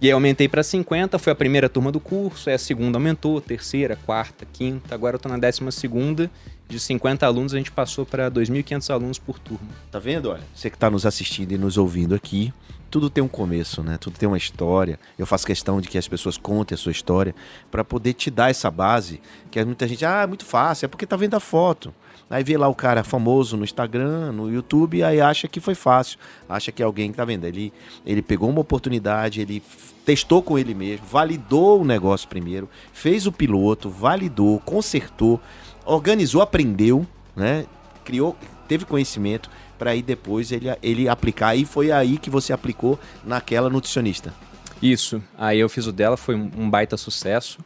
E 0.00 0.06
aí 0.06 0.12
aumentei 0.12 0.48
para 0.48 0.62
50, 0.62 1.18
foi 1.18 1.32
a 1.32 1.36
primeira 1.36 1.68
turma 1.68 1.90
do 1.90 1.98
curso, 1.98 2.50
aí 2.50 2.54
a 2.54 2.58
segunda 2.58 2.98
aumentou, 2.98 3.40
terceira, 3.40 3.96
quarta, 4.04 4.46
quinta, 4.52 4.94
agora 4.94 5.16
eu 5.16 5.18
tô 5.18 5.28
na 5.28 5.38
décima 5.38 5.70
segunda. 5.70 6.30
De 6.68 6.78
50 6.78 7.24
alunos, 7.24 7.54
a 7.54 7.56
gente 7.56 7.72
passou 7.72 8.04
para 8.04 8.30
2.500 8.30 8.90
alunos 8.92 9.18
por 9.18 9.38
turma. 9.38 9.70
Tá 9.90 9.98
vendo? 9.98 10.28
Olha, 10.28 10.42
você 10.54 10.68
que 10.68 10.76
tá 10.76 10.90
nos 10.90 11.06
assistindo 11.06 11.52
e 11.52 11.56
nos 11.56 11.78
ouvindo 11.78 12.14
aqui, 12.14 12.52
tudo 12.90 13.10
tem 13.10 13.22
um 13.22 13.28
começo, 13.28 13.82
né? 13.82 13.98
Tudo 13.98 14.18
tem 14.18 14.26
uma 14.26 14.36
história. 14.36 14.98
Eu 15.18 15.26
faço 15.26 15.46
questão 15.46 15.80
de 15.80 15.88
que 15.88 15.98
as 15.98 16.08
pessoas 16.08 16.36
contem 16.36 16.74
a 16.74 16.78
sua 16.78 16.92
história 16.92 17.34
para 17.70 17.84
poder 17.84 18.14
te 18.14 18.30
dar 18.30 18.50
essa 18.50 18.70
base, 18.70 19.20
que 19.50 19.62
muita 19.64 19.86
gente, 19.86 20.04
ah, 20.04 20.22
é 20.22 20.26
muito 20.26 20.44
fácil, 20.44 20.86
é 20.86 20.88
porque 20.88 21.06
tá 21.06 21.16
vendo 21.16 21.34
a 21.34 21.40
foto. 21.40 21.94
Aí 22.30 22.44
vê 22.44 22.58
lá 22.58 22.68
o 22.68 22.74
cara 22.74 23.02
famoso 23.02 23.56
no 23.56 23.64
Instagram, 23.64 24.32
no 24.32 24.52
YouTube, 24.52 25.02
aí 25.02 25.20
acha 25.20 25.48
que 25.48 25.60
foi 25.60 25.74
fácil, 25.74 26.18
acha 26.46 26.70
que 26.70 26.82
é 26.82 26.84
alguém 26.84 27.10
que 27.10 27.16
tá 27.16 27.24
vendo. 27.24 27.44
Ele, 27.44 27.72
ele 28.04 28.20
pegou 28.20 28.50
uma 28.50 28.60
oportunidade, 28.60 29.40
ele 29.40 29.62
testou 30.04 30.42
com 30.42 30.58
ele 30.58 30.74
mesmo, 30.74 31.06
validou 31.06 31.80
o 31.80 31.84
negócio 31.84 32.28
primeiro, 32.28 32.68
fez 32.92 33.26
o 33.26 33.32
piloto, 33.32 33.88
validou, 33.88 34.60
consertou, 34.60 35.40
organizou, 35.86 36.42
aprendeu, 36.42 37.06
né? 37.34 37.64
Criou, 38.04 38.36
teve 38.66 38.84
conhecimento 38.84 39.50
para 39.78 39.92
aí 39.92 40.02
depois 40.02 40.50
ele, 40.52 40.66
ele 40.82 41.08
aplicar. 41.08 41.54
E 41.54 41.64
foi 41.64 41.92
aí 41.92 42.18
que 42.18 42.28
você 42.28 42.52
aplicou 42.52 42.98
naquela 43.24 43.70
nutricionista. 43.70 44.34
Isso. 44.82 45.22
Aí 45.36 45.58
eu 45.58 45.68
fiz 45.68 45.86
o 45.86 45.92
dela, 45.92 46.16
foi 46.16 46.34
um 46.34 46.68
baita 46.68 46.96
sucesso. 46.96 47.58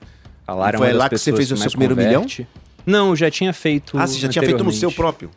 A 0.47 0.55
Lara 0.55 0.77
E 0.77 0.79
foi 0.79 0.91
é 0.91 0.93
lá 0.93 1.09
que 1.09 1.19
você 1.19 1.33
fez 1.33 1.51
o 1.51 1.57
seu 1.57 1.71
primeiro 1.71 1.97
converte. 1.97 2.47
Não, 2.85 3.11
eu 3.11 3.17
já 3.17 3.31
tinha 3.31 3.53
feito. 3.53 3.97
ah, 3.99 4.07
você 4.07 4.19
já 4.19 4.29
tinha 4.29 4.45
feito 4.45 4.65
no 4.65 4.73
seu 4.73 4.91
próprio? 4.91 5.31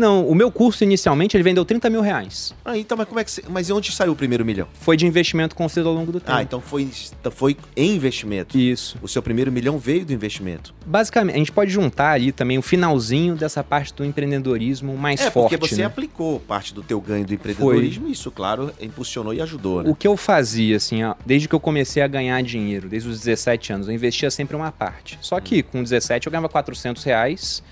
Não, 0.00 0.26
o 0.26 0.34
meu 0.34 0.50
curso 0.50 0.82
inicialmente 0.82 1.36
ele 1.36 1.44
vendeu 1.44 1.62
30 1.62 1.90
mil 1.90 2.00
reais. 2.00 2.54
Ah, 2.64 2.78
então, 2.78 2.96
mas 2.96 3.06
como 3.06 3.20
é 3.20 3.24
que 3.24 3.30
você, 3.30 3.42
Mas 3.50 3.70
onde 3.70 3.92
saiu 3.92 4.12
o 4.12 4.16
primeiro 4.16 4.42
milhão? 4.46 4.66
Foi 4.72 4.96
de 4.96 5.06
investimento 5.06 5.54
construído 5.54 5.88
ao 5.88 5.94
longo 5.94 6.10
do 6.10 6.18
tempo. 6.18 6.32
Ah, 6.32 6.42
então 6.42 6.58
foi, 6.58 6.88
então 7.20 7.30
foi 7.30 7.54
em 7.76 7.96
investimento. 7.96 8.56
Isso. 8.56 8.96
O 9.02 9.08
seu 9.08 9.22
primeiro 9.22 9.52
milhão 9.52 9.78
veio 9.78 10.06
do 10.06 10.12
investimento. 10.14 10.74
Basicamente, 10.86 11.34
a 11.34 11.38
gente 11.38 11.52
pode 11.52 11.70
juntar 11.70 12.12
ali 12.12 12.32
também 12.32 12.56
o 12.56 12.62
finalzinho 12.62 13.36
dessa 13.36 13.62
parte 13.62 13.92
do 13.92 14.02
empreendedorismo 14.02 14.96
mais 14.96 15.20
é, 15.20 15.30
forte. 15.30 15.58
porque 15.58 15.68
você 15.68 15.82
né? 15.82 15.84
aplicou 15.84 16.40
parte 16.40 16.72
do 16.72 16.82
teu 16.82 16.98
ganho 16.98 17.26
do 17.26 17.34
empreendedorismo 17.34 18.08
e 18.08 18.12
isso, 18.12 18.30
claro, 18.30 18.72
impulsionou 18.80 19.34
e 19.34 19.42
ajudou, 19.42 19.82
né? 19.82 19.90
O 19.90 19.94
que 19.94 20.08
eu 20.08 20.16
fazia, 20.16 20.78
assim, 20.78 21.04
ó, 21.04 21.14
desde 21.26 21.46
que 21.46 21.54
eu 21.54 21.60
comecei 21.60 22.02
a 22.02 22.06
ganhar 22.06 22.42
dinheiro, 22.42 22.88
desde 22.88 23.06
os 23.06 23.18
17 23.18 23.74
anos, 23.74 23.88
eu 23.88 23.94
investia 23.94 24.30
sempre 24.30 24.56
uma 24.56 24.72
parte. 24.72 25.18
Só 25.20 25.38
que 25.40 25.62
com 25.62 25.82
17 25.82 26.26
eu 26.26 26.30
ganhava 26.30 26.48
400 26.48 27.04
reais, 27.04 27.62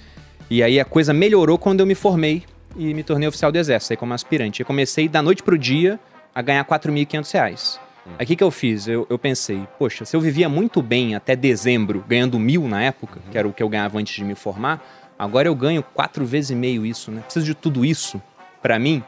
e 0.51 0.63
aí 0.63 0.81
a 0.81 0.85
coisa 0.85 1.13
melhorou 1.13 1.59
quando 1.59 1.81
eu 1.81 1.87
me 1.87 1.95
formei 1.95 2.45
e 2.77 2.95
me 2.95 3.03
tornei 3.03 3.29
oficial 3.29 3.51
do 3.51 3.59
Exército, 3.59 3.93
aí 3.93 3.97
como 3.97 4.15
aspirante. 4.15 4.61
Eu 4.61 4.67
comecei 4.67 5.09
da 5.09 5.23
noite 5.23 5.43
pro 5.43 5.59
dia 5.59 5.99
a 6.35 6.43
ganhar 6.43 6.65
4.500 6.65 7.33
reais. 7.33 7.81
Aí 8.19 8.25
o 8.25 8.27
que, 8.27 8.37
que 8.37 8.45
eu 8.45 8.51
fiz? 8.51 8.89
Eu, 8.89 9.07
eu 9.11 9.19
pensei, 9.19 9.63
poxa, 9.79 10.05
se 10.05 10.17
eu 10.17 10.21
vivia 10.21 10.49
muito 10.49 10.81
bem 10.81 11.15
até 11.15 11.37
dezembro, 11.37 12.03
ganhando 12.09 12.39
mil 12.39 12.67
na 12.67 12.83
época, 12.83 13.21
que 13.31 13.37
era 13.37 13.47
o 13.47 13.53
que 13.53 13.63
eu 13.63 13.69
ganhava 13.69 13.99
antes 13.99 14.15
de 14.15 14.25
me 14.25 14.35
formar, 14.35 14.83
Agora 15.19 15.49
eu 15.49 15.55
ganho 15.55 15.83
quatro 15.83 16.25
vezes 16.25 16.51
e 16.51 16.55
meio 16.55 16.87
isso, 16.87 17.11
né? 17.11 17.23
Preciso 17.23 17.45
de 17.45 17.55
tudo 17.55 17.85
isso 17.85 18.23
para 18.63 18.79
mim? 18.79 19.03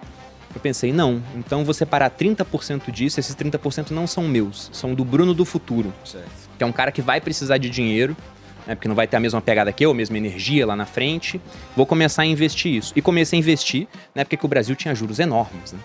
Eu 0.52 0.60
pensei, 0.60 0.92
não, 0.92 1.22
então 1.36 1.64
vou 1.64 1.72
separar 1.72 2.10
30% 2.10 2.90
disso, 2.90 3.20
esses 3.20 3.36
30% 3.36 3.92
não 3.92 4.08
são 4.08 4.26
meus, 4.26 4.68
são 4.72 4.92
do 4.92 5.04
Bruno 5.04 5.32
do 5.32 5.44
futuro. 5.44 5.94
Certo. 6.04 6.28
Que 6.58 6.64
é 6.64 6.66
um 6.66 6.72
cara 6.72 6.90
que 6.90 7.00
vai 7.00 7.20
precisar 7.20 7.58
de 7.58 7.70
dinheiro, 7.70 8.16
né, 8.70 8.76
porque 8.76 8.86
não 8.86 8.94
vai 8.94 9.08
ter 9.08 9.16
a 9.16 9.20
mesma 9.20 9.40
pegada 9.40 9.72
que 9.72 9.84
eu, 9.84 9.90
a 9.90 9.94
mesma 9.94 10.16
energia 10.16 10.64
lá 10.64 10.76
na 10.76 10.86
frente. 10.86 11.40
Vou 11.76 11.84
começar 11.84 12.22
a 12.22 12.26
investir 12.26 12.72
isso. 12.72 12.92
E 12.94 13.02
comecei 13.02 13.36
a 13.36 13.40
investir 13.40 13.88
na 14.14 14.22
época 14.22 14.36
que 14.36 14.44
o 14.44 14.48
Brasil 14.48 14.76
tinha 14.76 14.94
juros 14.94 15.18
enormes, 15.18 15.72
né? 15.72 15.80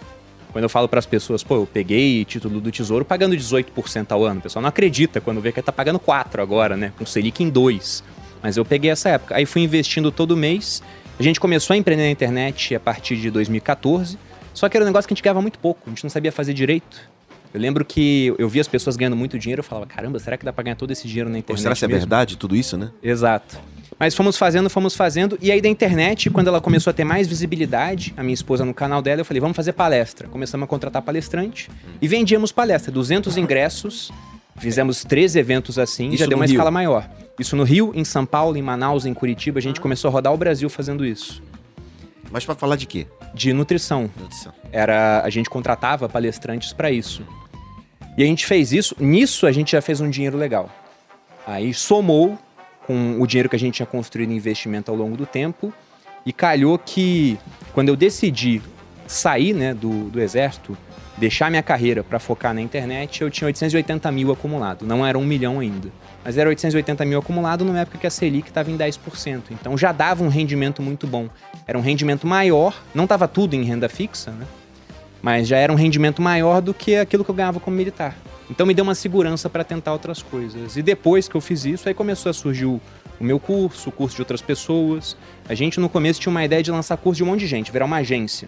Quando 0.51 0.63
eu 0.63 0.70
falo 0.70 0.88
para 0.88 1.00
as 1.00 1.06
pessoas, 1.06 1.44
pô, 1.44 1.56
eu 1.56 1.65
peguei 1.65 2.24
título 2.24 2.62
do 2.62 2.72
Tesouro 2.72 3.04
pagando 3.04 3.36
18% 3.36 4.12
ao 4.12 4.24
ano. 4.24 4.39
O 4.39 4.44
pessoal 4.44 4.62
não 4.62 4.70
acredita 4.70 5.20
quando 5.20 5.42
vê 5.42 5.51
que 5.51 5.62
tá 5.63 5.72
pagando 5.72 5.98
4 5.98 6.42
agora, 6.42 6.77
né? 6.77 6.94
Com 6.98 7.06
Selic 7.08 7.44
em 7.44 7.50
2. 7.50 8.04
Mas 8.42 8.56
eu 8.56 8.63
peguei 8.63 8.92
essa 8.92 9.10
época. 9.10 9.36
Aí 9.36 9.48
fui 9.48 9.63
investindo 9.63 10.12
todo 10.12 10.38
mês. 10.38 10.84
A 11.20 11.24
gente 11.24 11.39
começou 11.39 11.74
a 11.74 11.77
empreender 11.77 12.04
na 12.04 12.12
internet 12.12 12.75
a 12.75 12.80
partir 12.80 13.18
de 13.18 13.32
2014. 13.32 14.18
Só 14.54 14.70
que 14.70 14.77
era 14.77 14.86
um 14.86 14.88
negócio 14.88 15.08
que 15.08 15.13
a 15.13 15.15
gente 15.15 15.24
ganhava 15.24 15.42
muito 15.42 15.58
pouco, 15.60 15.82
a 15.88 15.89
gente 15.89 16.04
não 16.04 16.10
sabia 16.10 16.32
fazer 16.32 16.54
direito. 16.54 17.01
Eu 17.56 17.62
lembro 17.62 17.86
que 17.86 18.36
eu 18.38 18.50
via 18.50 18.60
as 18.60 18.68
pessoas 18.68 18.98
ganhando 18.98 19.16
muito 19.16 19.40
dinheiro, 19.40 19.62
eu 19.62 19.64
falava, 19.64 19.88
caramba, 19.88 20.20
será 20.20 20.36
que 20.36 20.44
dá 20.44 20.52
pra 20.52 20.62
ganhar 20.62 20.76
todo 20.76 20.92
esse 20.92 21.08
dinheiro 21.08 21.30
na 21.30 21.38
internet? 21.40 21.58
Ou 21.58 21.64
será 21.64 21.74
que 21.74 21.86
é 21.86 21.88
verdade 21.88 22.36
tudo 22.38 22.54
isso, 22.54 22.76
né? 22.76 22.92
Exato. 23.02 23.58
Mas 23.98 24.14
fomos 24.14 24.38
fazendo, 24.38 24.70
fomos 24.70 24.94
fazendo. 24.94 25.38
E 25.42 25.50
aí 25.50 25.62
da 25.62 25.70
internet, 25.70 26.30
quando 26.30 26.50
ela 26.50 26.60
começou 26.60 26.92
a 26.92 26.94
ter 26.94 27.06
mais 27.06 27.30
visibilidade, 27.30 28.14
a 28.18 28.24
minha 28.24 28.34
esposa 28.34 28.66
no 28.66 28.74
canal 28.74 29.02
dela, 29.02 29.22
eu 29.22 29.26
falei, 29.26 29.40
vamos 29.40 29.56
fazer 29.56 29.72
palestra. 29.72 30.28
Começamos 30.28 30.66
a 30.66 30.68
contratar 30.68 31.02
palestrante 31.02 31.70
e 32.02 32.10
vendíamos 32.10 32.52
palestra. 32.52 32.92
200 32.92 33.38
ingressos, 33.38 34.12
fizemos 34.58 35.06
três 35.06 35.38
eventos 35.38 35.80
assim, 35.80 36.10
Isso 36.10 36.18
já 36.18 36.26
deu 36.26 36.38
uma 36.38 36.46
Rio? 36.46 36.56
escala 36.56 36.70
maior. 36.70 37.10
Isso 37.40 37.56
no 37.56 37.64
Rio, 37.64 37.94
em 37.96 38.04
São 38.04 38.26
Paulo, 38.26 38.58
em 38.58 38.62
Manaus, 38.62 39.06
em 39.06 39.14
Curitiba, 39.14 39.60
a 39.60 39.62
gente 39.62 39.80
começou 39.80 40.10
a 40.10 40.12
rodar 40.12 40.34
o 40.34 40.38
Brasil 40.38 40.70
fazendo 40.70 41.06
isso. 41.06 41.42
Mas 42.30 42.44
pra 42.44 42.54
falar 42.54 42.76
de 42.76 42.86
quê? 42.86 43.08
De 43.34 43.54
nutrição. 43.54 44.12
Nutrição. 44.20 44.52
Era, 44.74 45.22
a 45.24 45.30
gente 45.30 45.50
contratava 45.50 46.10
palestrantes 46.10 46.74
para 46.74 46.92
isso. 46.92 47.24
E 48.17 48.24
a 48.24 48.25
gente 48.25 48.45
fez 48.45 48.72
isso, 48.72 48.95
nisso 49.00 49.45
a 49.45 49.51
gente 49.51 49.74
já 49.74 49.81
fez 49.81 50.00
um 50.00 50.10
dinheiro 50.10 50.38
legal. 50.38 50.69
Aí 51.45 51.74
somou 51.74 52.38
com 52.88 53.19
o 53.19 53.27
dinheiro 53.27 53.50
que 53.50 53.55
a 53.55 53.60
gente 53.60 53.75
tinha 53.75 53.86
construído 53.86 54.31
em 54.31 54.36
investimento 54.36 54.89
ao 54.89 54.98
longo 54.98 55.17
do 55.17 55.25
tempo 55.25 55.74
e 56.25 56.31
calhou 56.31 56.77
que 56.77 57.38
quando 57.74 57.89
eu 57.89 57.95
decidi 57.95 58.62
sair 59.05 59.53
né, 59.53 59.74
do, 59.74 60.10
do 60.10 60.22
exército, 60.22 60.77
deixar 61.17 61.50
minha 61.50 61.62
carreira 61.62 62.03
para 62.03 62.19
focar 62.19 62.53
na 62.53 62.62
internet, 62.62 63.22
eu 63.22 63.29
tinha 63.29 63.48
880 63.48 64.12
mil 64.12 64.31
acumulado. 64.31 64.86
Não 64.86 65.05
era 65.05 65.17
um 65.17 65.25
milhão 65.25 65.60
ainda. 65.60 65.91
Mas 66.24 66.38
era 66.38 66.50
880 66.50 67.05
mil 67.05 67.19
acumulado 67.19 67.63
numa 67.63 67.79
época 67.79 67.98
que 67.98 68.07
a 68.07 68.10
Selic 68.10 68.48
estava 68.48 68.72
em 68.72 68.77
10%. 68.77 69.43
Então 69.51 69.77
já 69.77 69.91
dava 69.91 70.24
um 70.24 70.27
rendimento 70.27 70.81
muito 70.81 71.05
bom. 71.05 71.29
Era 71.67 71.77
um 71.77 71.81
rendimento 71.81 72.25
maior, 72.25 72.81
não 72.93 73.03
estava 73.03 73.27
tudo 73.27 73.55
em 73.55 73.63
renda 73.63 73.88
fixa, 73.88 74.31
né? 74.31 74.45
Mas 75.25 75.48
já 75.48 75.58
era 75.58 75.74
um 75.74 75.75
rendimento 75.75 76.22
maior 76.22 76.62
do 76.62 76.72
que 76.72 76.96
aquilo 76.98 77.25
que 77.25 77.32
eu 77.32 77.34
ganhava 77.34 77.60
como 77.60 77.75
militar. 77.75 78.15
Então 78.48 78.63
me 78.63 78.75
deu 78.75 78.84
uma 78.84 78.94
segurança 78.94 79.50
para 79.50 79.63
tentar 79.63 79.91
outras 79.91 80.22
coisas. 80.22 80.77
E 80.77 80.84
depois 80.84 81.27
que 81.27 81.34
eu 81.34 81.41
fiz 81.41 81.65
isso, 81.65 81.89
aí 81.89 81.96
começou 81.96 82.29
a 82.29 82.34
surgir 82.34 82.67
o, 82.67 82.79
o 83.20 83.24
meu 83.24 83.39
curso, 83.39 83.89
o 83.89 83.91
curso 83.91 84.15
de 84.15 84.22
outras 84.22 84.39
pessoas. 84.39 85.17
A 85.50 85.55
gente 85.55 85.79
no 85.79 85.89
começo 85.89 86.22
tinha 86.22 86.29
uma 86.29 86.46
ideia 86.46 86.62
de 86.62 86.70
lançar 86.70 86.96
curso 86.98 87.17
de 87.17 87.24
um 87.24 87.25
monte 87.25 87.39
de 87.39 87.48
gente, 87.48 87.72
virar 87.72 87.86
uma 87.86 87.98
agência, 87.98 88.48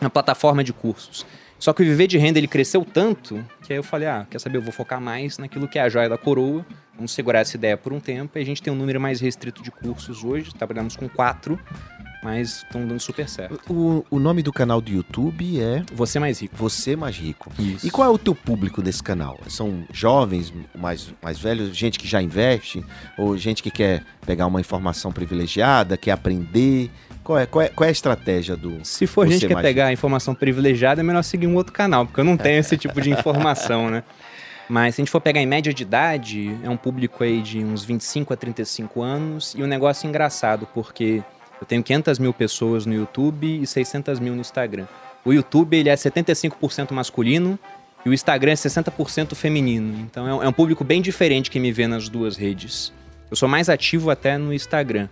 uma 0.00 0.10
plataforma 0.10 0.64
de 0.64 0.72
cursos. 0.72 1.24
Só 1.58 1.72
que 1.72 1.82
o 1.82 1.84
viver 1.84 2.06
de 2.06 2.18
renda 2.18 2.38
ele 2.38 2.48
cresceu 2.48 2.84
tanto 2.84 3.44
que 3.68 3.74
aí 3.74 3.78
eu 3.78 3.82
falei, 3.82 4.08
ah, 4.08 4.26
quer 4.30 4.38
saber, 4.38 4.56
eu 4.56 4.62
vou 4.62 4.72
focar 4.72 4.98
mais 4.98 5.36
naquilo 5.36 5.68
que 5.68 5.78
é 5.78 5.82
a 5.82 5.90
joia 5.90 6.08
da 6.08 6.16
coroa. 6.16 6.64
Vamos 6.96 7.12
segurar 7.12 7.40
essa 7.40 7.54
ideia 7.54 7.76
por 7.76 7.92
um 7.92 8.00
tempo. 8.00 8.38
E 8.38 8.40
a 8.40 8.44
gente 8.44 8.62
tem 8.62 8.72
um 8.72 8.76
número 8.76 8.98
mais 8.98 9.20
restrito 9.20 9.62
de 9.62 9.70
cursos 9.70 10.24
hoje. 10.24 10.54
Trabalhamos 10.54 10.96
com 10.96 11.06
quatro, 11.06 11.60
mas 12.22 12.62
estão 12.62 12.86
dando 12.86 12.98
super 12.98 13.28
certo. 13.28 13.60
O, 13.70 14.06
o 14.10 14.18
nome 14.18 14.42
do 14.42 14.50
canal 14.50 14.80
do 14.80 14.90
YouTube 14.90 15.60
é 15.60 15.82
Você 15.92 16.18
mais 16.18 16.40
rico. 16.40 16.56
Você 16.56 16.96
Mais 16.96 17.14
Rico. 17.14 17.52
Isso. 17.58 17.86
E 17.86 17.90
qual 17.90 18.08
é 18.08 18.10
o 18.10 18.16
teu 18.16 18.34
público 18.34 18.80
desse 18.80 19.02
canal? 19.02 19.38
São 19.48 19.84
jovens, 19.92 20.50
mais, 20.74 21.12
mais 21.22 21.38
velhos, 21.38 21.76
gente 21.76 21.98
que 21.98 22.08
já 22.08 22.22
investe, 22.22 22.82
ou 23.18 23.36
gente 23.36 23.62
que 23.62 23.70
quer 23.70 24.02
pegar 24.24 24.46
uma 24.46 24.62
informação 24.62 25.12
privilegiada, 25.12 25.94
quer 25.98 26.12
aprender? 26.12 26.90
Qual 27.28 27.38
é, 27.38 27.44
qual 27.44 27.62
é, 27.62 27.68
qual 27.68 27.84
é 27.84 27.88
a 27.88 27.92
estratégia 27.92 28.56
do. 28.56 28.82
Se 28.82 29.06
for 29.06 29.28
gente 29.28 29.46
que 29.46 29.54
quer 29.54 29.60
pegar 29.60 29.88
a 29.88 29.92
informação 29.92 30.34
privilegiada, 30.34 31.02
é 31.02 31.04
melhor 31.04 31.20
seguir 31.20 31.46
um 31.46 31.56
outro 31.56 31.74
canal, 31.74 32.06
porque 32.06 32.18
eu 32.18 32.24
não 32.24 32.38
tenho 32.38 32.58
esse 32.58 32.74
tipo 32.78 32.98
de 33.02 33.10
informação, 33.10 33.90
né? 33.90 34.02
Mas 34.66 34.94
se 34.94 35.02
a 35.02 35.04
gente 35.04 35.10
for 35.10 35.20
pegar 35.20 35.38
em 35.38 35.44
média 35.44 35.74
de 35.74 35.82
idade, 35.82 36.56
é 36.62 36.70
um 36.70 36.76
público 36.78 37.22
aí 37.22 37.42
de 37.42 37.62
uns 37.62 37.84
25 37.84 38.32
a 38.32 38.36
35 38.36 39.02
anos. 39.02 39.54
E 39.54 39.62
um 39.62 39.66
negócio 39.66 40.08
engraçado, 40.08 40.66
porque 40.72 41.22
eu 41.60 41.66
tenho 41.66 41.82
500 41.82 42.18
mil 42.18 42.32
pessoas 42.32 42.86
no 42.86 42.94
YouTube 42.94 43.60
e 43.60 43.66
600 43.66 44.18
mil 44.20 44.34
no 44.34 44.40
Instagram. 44.40 44.86
O 45.22 45.30
YouTube 45.30 45.76
ele 45.76 45.90
é 45.90 45.94
75% 45.94 46.92
masculino 46.92 47.58
e 48.06 48.08
o 48.08 48.14
Instagram 48.14 48.52
é 48.52 48.54
60% 48.54 49.34
feminino. 49.34 49.98
Então 50.00 50.26
é 50.26 50.32
um, 50.32 50.42
é 50.44 50.48
um 50.48 50.52
público 50.52 50.82
bem 50.82 51.02
diferente 51.02 51.50
que 51.50 51.60
me 51.60 51.72
vê 51.72 51.86
nas 51.86 52.08
duas 52.08 52.38
redes. 52.38 52.90
Eu 53.30 53.36
sou 53.36 53.50
mais 53.50 53.68
ativo 53.68 54.08
até 54.08 54.38
no 54.38 54.50
Instagram. 54.50 55.10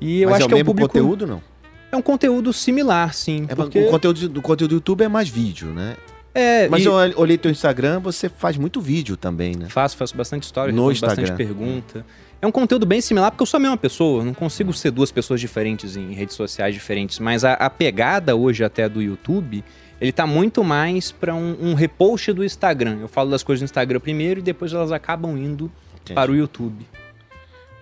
E 0.00 0.22
eu 0.22 0.30
Mas 0.30 0.36
acho 0.36 0.42
é 0.42 0.46
o 0.46 0.48
que 0.48 0.52
é 0.52 0.56
um 0.56 0.58
mesmo 0.58 0.72
público... 0.72 0.88
conteúdo, 0.88 1.26
não? 1.26 1.42
É 1.90 1.96
um 1.96 2.02
conteúdo 2.02 2.52
similar, 2.52 3.14
sim. 3.14 3.46
É, 3.48 3.54
porque... 3.54 3.80
O 3.80 3.90
conteúdo 3.90 4.28
do, 4.28 4.42
conteúdo 4.42 4.70
do 4.70 4.74
YouTube 4.76 5.02
é 5.02 5.08
mais 5.08 5.28
vídeo, 5.28 5.68
né? 5.68 5.96
É, 6.34 6.68
Mas 6.68 6.82
e- 6.82 6.86
eu 6.86 6.92
olhei 7.16 7.38
teu 7.38 7.50
Instagram, 7.50 7.98
você 8.00 8.28
faz 8.28 8.58
muito 8.58 8.78
vídeo 8.78 9.16
também, 9.16 9.56
né? 9.56 9.68
Faço, 9.70 9.96
faço 9.96 10.14
bastante 10.14 10.42
história, 10.42 10.70
No 10.70 10.88
respondo 10.88 11.08
bastante 11.08 11.30
Instagram. 11.30 11.46
pergunta. 11.54 12.04
É 12.42 12.46
um 12.46 12.52
conteúdo 12.52 12.84
bem 12.84 13.00
similar, 13.00 13.30
porque 13.30 13.42
eu 13.42 13.46
sou 13.46 13.56
a 13.56 13.60
mesma 13.60 13.78
pessoa, 13.78 14.22
não 14.22 14.34
consigo 14.34 14.70
ser 14.74 14.90
duas 14.90 15.10
pessoas 15.10 15.40
diferentes 15.40 15.96
em 15.96 16.12
redes 16.12 16.36
sociais 16.36 16.74
diferentes, 16.74 17.18
mas 17.18 17.42
a, 17.42 17.54
a 17.54 17.70
pegada 17.70 18.36
hoje 18.36 18.62
até 18.62 18.86
do 18.86 19.00
YouTube, 19.00 19.64
ele 19.98 20.12
tá 20.12 20.26
muito 20.26 20.62
mais 20.62 21.10
para 21.10 21.34
um, 21.34 21.56
um 21.70 21.74
repost 21.74 22.30
do 22.34 22.44
Instagram. 22.44 22.98
Eu 23.00 23.08
falo 23.08 23.30
das 23.30 23.42
coisas 23.42 23.62
no 23.62 23.64
Instagram 23.64 23.98
primeiro 24.00 24.40
e 24.40 24.42
depois 24.42 24.74
elas 24.74 24.92
acabam 24.92 25.38
indo 25.38 25.72
Entendi. 25.94 26.12
para 26.14 26.30
o 26.30 26.36
YouTube. 26.36 26.86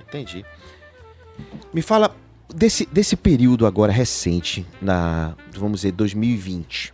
Entendi. 0.06 0.44
Me 1.72 1.82
fala 1.82 2.14
desse, 2.54 2.86
desse 2.86 3.16
período 3.16 3.66
agora 3.66 3.92
recente, 3.92 4.66
na, 4.80 5.34
vamos 5.52 5.80
dizer, 5.80 5.92
2020. 5.92 6.92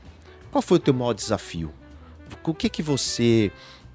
Qual 0.50 0.62
foi 0.62 0.76
o 0.78 0.80
teu 0.80 0.94
maior 0.94 1.12
desafio? 1.12 1.72
O 2.44 2.54
que 2.54 2.68
que 2.68 2.82
você, 2.82 3.52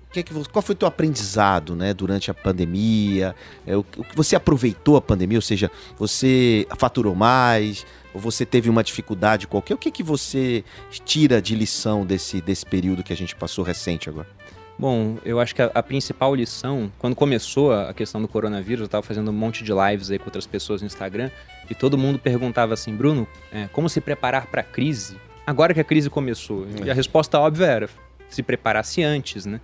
o 0.10 0.14
que 0.14 0.24
que 0.24 0.34
vo- 0.34 0.48
qual 0.50 0.62
foi 0.62 0.74
o 0.74 0.78
teu 0.78 0.88
aprendizado, 0.88 1.76
né, 1.76 1.94
durante 1.94 2.30
a 2.30 2.34
pandemia? 2.34 3.36
É, 3.66 3.76
o, 3.76 3.84
que 3.84 4.16
você 4.16 4.36
aproveitou 4.36 4.96
a 4.96 5.02
pandemia, 5.02 5.38
ou 5.38 5.42
seja, 5.42 5.72
você 5.98 6.68
faturou 6.78 7.16
mais, 7.16 7.86
ou 8.14 8.22
você 8.22 8.46
teve 8.46 8.70
uma 8.70 8.84
dificuldade 8.84 9.48
qualquer? 9.48 9.74
O 9.74 9.78
que 9.78 9.90
que 9.92 10.04
você 10.04 10.64
tira 11.04 11.42
de 11.42 11.56
lição 11.56 12.06
desse, 12.06 12.40
desse 12.42 12.66
período 12.66 13.04
que 13.04 13.12
a 13.12 13.18
gente 13.18 13.36
passou 13.36 13.64
recente 13.64 14.08
agora? 14.10 14.28
Bom, 14.78 15.18
eu 15.24 15.40
acho 15.40 15.56
que 15.56 15.62
a, 15.62 15.72
a 15.74 15.82
principal 15.82 16.36
lição, 16.36 16.92
quando 17.00 17.16
começou 17.16 17.74
a, 17.74 17.94
questão 17.94 18.22
do 18.22 18.28
coronavírus, 18.28 18.82
eu 18.82 18.86
estava 18.86 19.02
fazendo 19.02 19.32
um 19.32 19.34
monte 19.34 19.64
de 19.64 19.72
lives 19.72 20.12
aí 20.12 20.20
com 20.20 20.26
outras 20.26 20.46
pessoas 20.46 20.82
no 20.82 20.88
Instagram 20.88 21.32
e 21.70 21.74
todo 21.74 21.98
mundo 21.98 22.20
perguntava 22.20 22.74
assim, 22.74 22.94
Bruno, 22.94 23.26
é, 23.52 23.68
como 23.72 23.88
se 23.88 24.02
preparar 24.02 24.48
para 24.48 24.62
a 24.62 24.64
crise? 24.64 25.18
Agora 25.48 25.74
que 25.74 25.80
a 25.80 25.84
crise 25.84 26.10
começou. 26.10 26.68
E 26.84 26.90
a 26.90 26.94
resposta 26.94 27.40
óbvia 27.40 27.66
era 27.66 27.90
se 28.30 28.44
preparasse 28.44 29.02
antes, 29.02 29.46
né? 29.46 29.62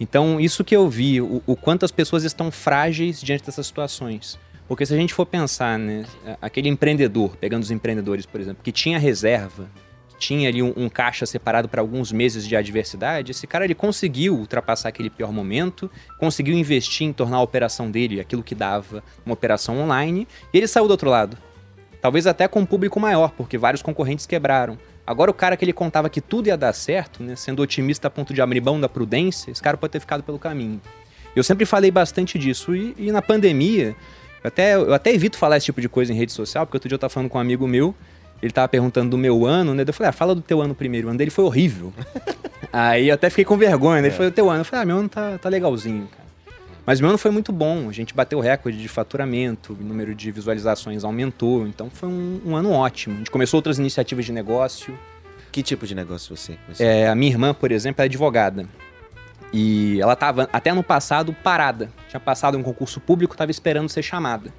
Então, 0.00 0.40
isso 0.40 0.64
que 0.64 0.74
eu 0.74 0.88
vi, 0.88 1.20
o, 1.20 1.42
o 1.46 1.54
quanto 1.54 1.84
as 1.84 1.92
pessoas 1.92 2.24
estão 2.24 2.50
frágeis 2.50 3.20
diante 3.20 3.44
dessas 3.44 3.66
situações. 3.66 4.38
Porque 4.66 4.86
se 4.86 4.94
a 4.94 4.96
gente 4.96 5.12
for 5.12 5.26
pensar, 5.26 5.78
né, 5.78 6.04
aquele 6.40 6.68
empreendedor, 6.68 7.36
pegando 7.36 7.62
os 7.62 7.70
empreendedores, 7.70 8.26
por 8.26 8.40
exemplo, 8.40 8.62
que 8.64 8.72
tinha 8.72 8.98
reserva, 8.98 9.68
tinha 10.22 10.48
ali 10.48 10.62
um, 10.62 10.72
um 10.76 10.88
caixa 10.88 11.26
separado 11.26 11.68
para 11.68 11.80
alguns 11.80 12.12
meses 12.12 12.46
de 12.46 12.54
adversidade, 12.54 13.32
esse 13.32 13.44
cara 13.44 13.64
ele 13.64 13.74
conseguiu 13.74 14.36
ultrapassar 14.36 14.88
aquele 14.88 15.10
pior 15.10 15.32
momento, 15.32 15.90
conseguiu 16.16 16.54
investir 16.54 17.08
em 17.08 17.12
tornar 17.12 17.38
a 17.38 17.42
operação 17.42 17.90
dele 17.90 18.20
aquilo 18.20 18.42
que 18.42 18.54
dava 18.54 19.02
uma 19.26 19.32
operação 19.32 19.80
online, 19.80 20.28
e 20.54 20.58
ele 20.58 20.68
saiu 20.68 20.86
do 20.86 20.92
outro 20.92 21.10
lado. 21.10 21.36
Talvez 22.00 22.26
até 22.26 22.46
com 22.46 22.60
um 22.60 22.66
público 22.66 23.00
maior, 23.00 23.32
porque 23.32 23.58
vários 23.58 23.82
concorrentes 23.82 24.24
quebraram. 24.24 24.78
Agora 25.04 25.30
o 25.30 25.34
cara 25.34 25.56
que 25.56 25.64
ele 25.64 25.72
contava 25.72 26.08
que 26.08 26.20
tudo 26.20 26.46
ia 26.46 26.56
dar 26.56 26.72
certo, 26.72 27.20
né, 27.22 27.34
sendo 27.34 27.60
otimista 27.60 28.06
a 28.06 28.10
ponto 28.10 28.32
de 28.32 28.40
abrir 28.40 28.60
mão 28.60 28.80
da 28.80 28.88
prudência, 28.88 29.50
esse 29.50 29.60
cara 29.60 29.76
pode 29.76 29.90
ter 29.90 30.00
ficado 30.00 30.22
pelo 30.22 30.38
caminho. 30.38 30.80
Eu 31.34 31.42
sempre 31.42 31.66
falei 31.66 31.90
bastante 31.90 32.38
disso, 32.38 32.76
e, 32.76 32.94
e 32.96 33.10
na 33.10 33.20
pandemia, 33.22 33.96
eu 34.44 34.48
até, 34.48 34.74
eu 34.74 34.94
até 34.94 35.12
evito 35.12 35.36
falar 35.36 35.56
esse 35.56 35.66
tipo 35.66 35.80
de 35.80 35.88
coisa 35.88 36.12
em 36.12 36.16
rede 36.16 36.30
social, 36.30 36.64
porque 36.64 36.76
outro 36.76 36.88
dia 36.88 36.94
eu 36.94 37.00
tava 37.00 37.12
falando 37.12 37.28
com 37.28 37.38
um 37.38 37.40
amigo 37.40 37.66
meu, 37.66 37.92
ele 38.42 38.52
tava 38.52 38.66
perguntando 38.68 39.10
do 39.10 39.18
meu 39.18 39.46
ano, 39.46 39.72
né? 39.74 39.84
Eu 39.86 39.92
falei, 39.92 40.10
ah, 40.10 40.12
fala 40.12 40.34
do 40.34 40.40
teu 40.40 40.60
ano 40.60 40.74
primeiro. 40.74 41.06
O 41.06 41.10
ano 41.10 41.18
dele 41.18 41.30
foi 41.30 41.44
horrível. 41.44 41.92
Aí 42.72 43.08
eu 43.08 43.14
até 43.14 43.30
fiquei 43.30 43.44
com 43.44 43.56
vergonha, 43.56 44.02
né? 44.02 44.08
Ele 44.08 44.14
falou, 44.14 44.28
o 44.30 44.34
teu 44.34 44.50
ano. 44.50 44.60
Eu 44.60 44.64
falei, 44.64 44.82
ah, 44.82 44.86
meu 44.86 44.98
ano 44.98 45.08
tá, 45.08 45.38
tá 45.38 45.48
legalzinho, 45.48 46.08
cara. 46.08 46.22
Mas 46.84 47.00
meu 47.00 47.08
ano 47.08 47.18
foi 47.18 47.30
muito 47.30 47.52
bom. 47.52 47.88
A 47.88 47.92
gente 47.92 48.12
bateu 48.12 48.40
recorde 48.40 48.80
de 48.80 48.88
faturamento, 48.88 49.76
o 49.78 49.84
número 49.84 50.14
de 50.14 50.32
visualizações 50.32 51.04
aumentou. 51.04 51.66
Então 51.66 51.88
foi 51.88 52.08
um, 52.08 52.40
um 52.44 52.56
ano 52.56 52.72
ótimo. 52.72 53.14
A 53.14 53.18
gente 53.18 53.30
começou 53.30 53.58
outras 53.58 53.78
iniciativas 53.78 54.24
de 54.24 54.32
negócio. 54.32 54.98
Que 55.52 55.62
tipo 55.62 55.86
de 55.86 55.94
negócio 55.94 56.34
você 56.34 56.56
começou? 56.64 56.84
É, 56.84 57.08
a 57.08 57.14
minha 57.14 57.30
irmã, 57.30 57.54
por 57.54 57.70
exemplo, 57.70 58.02
é 58.02 58.06
advogada. 58.06 58.66
E 59.52 60.00
ela 60.00 60.14
estava, 60.14 60.48
até 60.52 60.72
no 60.72 60.82
passado, 60.82 61.32
parada. 61.44 61.90
Tinha 62.08 62.18
passado 62.18 62.58
um 62.58 62.62
concurso 62.62 62.98
público, 63.00 63.34
estava 63.34 63.50
esperando 63.50 63.88
ser 63.88 64.02
chamada. 64.02 64.52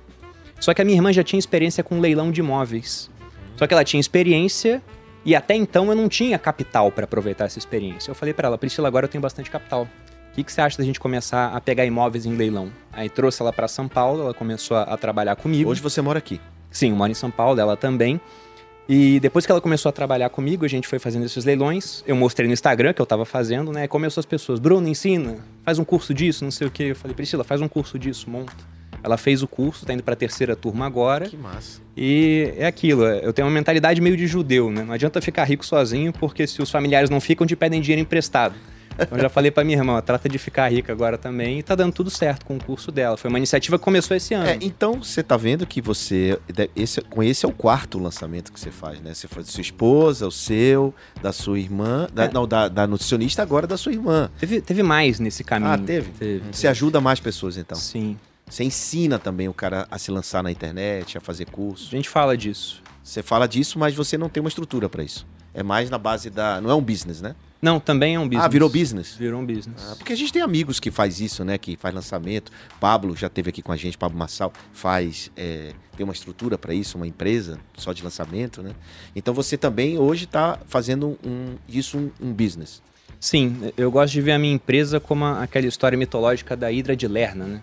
Só 0.59 0.73
que 0.73 0.81
a 0.81 0.85
minha 0.85 0.97
irmã 0.97 1.11
já 1.11 1.23
tinha 1.23 1.39
experiência 1.39 1.83
com 1.83 1.99
leilão 1.99 2.31
de 2.31 2.39
imóveis. 2.39 3.09
Só 3.55 3.67
que 3.67 3.73
ela 3.73 3.83
tinha 3.83 3.99
experiência 3.99 4.81
e 5.25 5.35
até 5.35 5.55
então 5.55 5.87
eu 5.89 5.95
não 5.95 6.09
tinha 6.09 6.37
capital 6.37 6.91
para 6.91 7.05
aproveitar 7.05 7.45
essa 7.45 7.57
experiência. 7.57 8.11
Eu 8.11 8.15
falei 8.15 8.33
para 8.33 8.47
ela, 8.47 8.57
Priscila, 8.57 8.87
agora 8.87 9.05
eu 9.05 9.09
tenho 9.09 9.21
bastante 9.21 9.49
capital. 9.49 9.87
O 10.31 10.35
que, 10.35 10.43
que 10.43 10.51
você 10.51 10.61
acha 10.61 10.77
da 10.77 10.83
gente 10.83 10.99
começar 10.99 11.55
a 11.55 11.61
pegar 11.61 11.85
imóveis 11.85 12.25
em 12.25 12.35
leilão? 12.35 12.71
Aí 12.91 13.07
trouxe 13.07 13.41
ela 13.41 13.53
para 13.53 13.67
São 13.67 13.87
Paulo, 13.87 14.23
ela 14.23 14.33
começou 14.33 14.75
a, 14.75 14.81
a 14.83 14.97
trabalhar 14.97 15.35
comigo. 15.35 15.69
Hoje 15.69 15.81
você 15.81 16.01
mora 16.01 16.17
aqui. 16.17 16.41
Sim, 16.71 16.89
eu 16.89 16.95
moro 16.95 17.11
em 17.11 17.15
São 17.15 17.29
Paulo, 17.29 17.59
ela 17.59 17.77
também. 17.77 18.19
E 18.89 19.19
depois 19.19 19.45
que 19.45 19.51
ela 19.51 19.61
começou 19.61 19.89
a 19.89 19.93
trabalhar 19.93 20.29
comigo, 20.29 20.65
a 20.65 20.67
gente 20.67 20.87
foi 20.87 20.99
fazendo 20.99 21.25
esses 21.25 21.45
leilões. 21.45 22.03
Eu 22.05 22.15
mostrei 22.15 22.47
no 22.47 22.53
Instagram 22.53 22.93
que 22.93 23.01
eu 23.01 23.05
tava 23.05 23.25
fazendo, 23.25 23.71
né? 23.71 23.87
Começou 23.87 24.19
as 24.19 24.25
pessoas, 24.25 24.59
Bruno, 24.59 24.87
ensina, 24.87 25.37
faz 25.63 25.79
um 25.79 25.85
curso 25.85 26.13
disso, 26.13 26.43
não 26.43 26.51
sei 26.51 26.67
o 26.67 26.71
quê. 26.71 26.85
Eu 26.85 26.95
falei, 26.95 27.15
Priscila, 27.15 27.43
faz 27.43 27.61
um 27.61 27.67
curso 27.67 27.97
disso, 27.97 28.29
monta. 28.29 28.72
Ela 29.03 29.17
fez 29.17 29.43
o 29.43 29.47
curso, 29.47 29.85
tá 29.85 29.93
indo 29.93 30.01
pra 30.03 30.15
terceira 30.15 30.55
turma 30.55 30.85
agora. 30.85 31.27
Que 31.29 31.35
massa. 31.37 31.81
E 31.95 32.53
é 32.57 32.65
aquilo, 32.65 33.03
eu 33.05 33.33
tenho 33.33 33.47
uma 33.47 33.53
mentalidade 33.53 33.99
meio 34.01 34.15
de 34.17 34.25
judeu, 34.27 34.71
né? 34.71 34.83
Não 34.83 34.93
adianta 34.93 35.21
ficar 35.21 35.43
rico 35.43 35.65
sozinho, 35.65 36.13
porque 36.13 36.47
se 36.47 36.61
os 36.61 36.71
familiares 36.71 37.09
não 37.09 37.19
ficam, 37.21 37.45
te 37.45 37.55
pedem 37.55 37.81
dinheiro 37.81 38.01
emprestado. 38.01 38.55
Então 38.95 39.17
eu 39.17 39.23
já 39.23 39.29
falei 39.29 39.49
pra 39.49 39.63
minha 39.63 39.75
irmã, 39.79 39.93
ó, 39.93 40.01
trata 40.01 40.29
de 40.29 40.37
ficar 40.37 40.71
rica 40.71 40.93
agora 40.93 41.17
também, 41.17 41.57
e 41.57 41.63
tá 41.63 41.73
dando 41.73 41.91
tudo 41.91 42.11
certo 42.11 42.45
com 42.45 42.57
o 42.57 42.63
curso 42.63 42.91
dela. 42.91 43.17
Foi 43.17 43.27
uma 43.27 43.39
iniciativa 43.39 43.77
que 43.79 43.83
começou 43.83 44.15
esse 44.15 44.35
ano. 44.35 44.47
É, 44.47 44.57
então 44.61 45.01
você 45.03 45.23
tá 45.23 45.35
vendo 45.35 45.65
que 45.65 45.81
você. 45.81 46.37
Esse, 46.75 47.01
com 47.01 47.23
esse 47.23 47.43
é 47.43 47.49
o 47.49 47.51
quarto 47.51 47.97
lançamento 47.97 48.53
que 48.53 48.59
você 48.59 48.69
faz, 48.69 49.01
né? 49.01 49.11
Você 49.15 49.27
faz 49.27 49.47
da 49.47 49.51
sua 49.51 49.61
esposa, 49.61 50.27
o 50.27 50.31
seu, 50.31 50.93
da 51.23 51.33
sua 51.33 51.57
irmã. 51.59 52.07
da- 52.13 52.25
É. 52.25 52.31
Não, 52.31 52.47
da, 52.47 52.67
da 52.67 52.85
nutricionista, 52.85 53.41
agora 53.41 53.65
da 53.65 53.77
sua 53.77 53.91
irmã. 53.91 54.29
Teve, 54.39 54.61
teve 54.61 54.83
mais 54.83 55.19
nesse 55.19 55.43
caminho. 55.43 55.71
Ah, 55.71 55.77
teve? 55.79 56.11
Teve. 56.11 56.43
Você 56.51 56.67
ajuda 56.67 57.01
mais 57.01 57.19
pessoas, 57.19 57.57
então. 57.57 57.75
Sim. 57.77 58.15
Você 58.49 58.63
ensina 58.63 59.17
também 59.17 59.47
o 59.47 59.53
cara 59.53 59.87
a 59.89 59.97
se 59.97 60.11
lançar 60.11 60.43
na 60.43 60.51
internet, 60.51 61.17
a 61.17 61.21
fazer 61.21 61.43
A 61.47 61.51
curso. 61.51 61.89
gente 61.89 62.09
fala 62.09 62.37
disso. 62.37 62.81
Você 63.03 63.21
fala 63.23 63.47
disso, 63.47 63.79
mas 63.79 63.93
você 63.95 64.17
não 64.17 64.29
tem 64.29 64.41
uma 64.41 64.47
estrutura 64.49 64.87
pra 64.87 65.03
isso. 65.03 65.25
É 65.53 65.61
mais 65.63 65.89
na 65.89 65.97
base 65.97 66.29
da. 66.29 66.59
Não 66.61 66.69
é 66.69 66.75
um 66.75 66.81
business, 66.81 67.21
né? 67.21 67.35
Não, 67.61 67.79
também 67.79 68.15
é 68.15 68.19
um 68.19 68.27
business. 68.27 68.45
Ah, 68.45 68.47
virou 68.49 68.69
business? 68.69 69.15
Virou 69.15 69.39
um 69.41 69.45
business. 69.45 69.81
Ah, 69.91 69.95
porque 69.95 70.11
a 70.11 70.15
gente 70.17 70.33
tem 70.33 70.41
amigos 70.41 70.79
que 70.79 70.91
faz 70.91 71.21
isso, 71.21 71.45
né? 71.45 71.57
Que 71.57 71.77
faz 71.77 71.93
lançamento. 71.95 72.51
Pablo 72.79 73.15
já 73.15 73.29
teve 73.29 73.49
aqui 73.49 73.61
com 73.61 73.71
a 73.71 73.77
gente, 73.77 73.97
Pablo 73.97 74.17
Massal, 74.17 74.51
faz. 74.73 75.31
é, 75.37 75.73
tem 75.95 76.03
uma 76.03 76.11
estrutura 76.13 76.57
para 76.57 76.73
isso, 76.73 76.97
uma 76.97 77.07
empresa 77.07 77.59
só 77.77 77.93
de 77.93 78.03
lançamento, 78.03 78.61
né? 78.63 78.71
Então 79.15 79.33
você 79.33 79.57
também 79.57 79.97
hoje 79.97 80.25
está 80.25 80.59
fazendo 80.67 81.17
um, 81.23 81.55
isso 81.69 81.97
um, 81.97 82.11
um 82.19 82.33
business. 82.33 82.81
Sim, 83.19 83.71
eu 83.77 83.89
gosto 83.91 84.11
de 84.13 84.21
ver 84.21 84.33
a 84.33 84.39
minha 84.39 84.53
empresa 84.53 84.99
como 84.99 85.23
a- 85.23 85.43
aquela 85.43 85.65
história 85.67 85.97
mitológica 85.97 86.57
da 86.57 86.69
Hidra 86.71 86.95
de 86.95 87.07
Lerna, 87.07 87.45
né? 87.45 87.61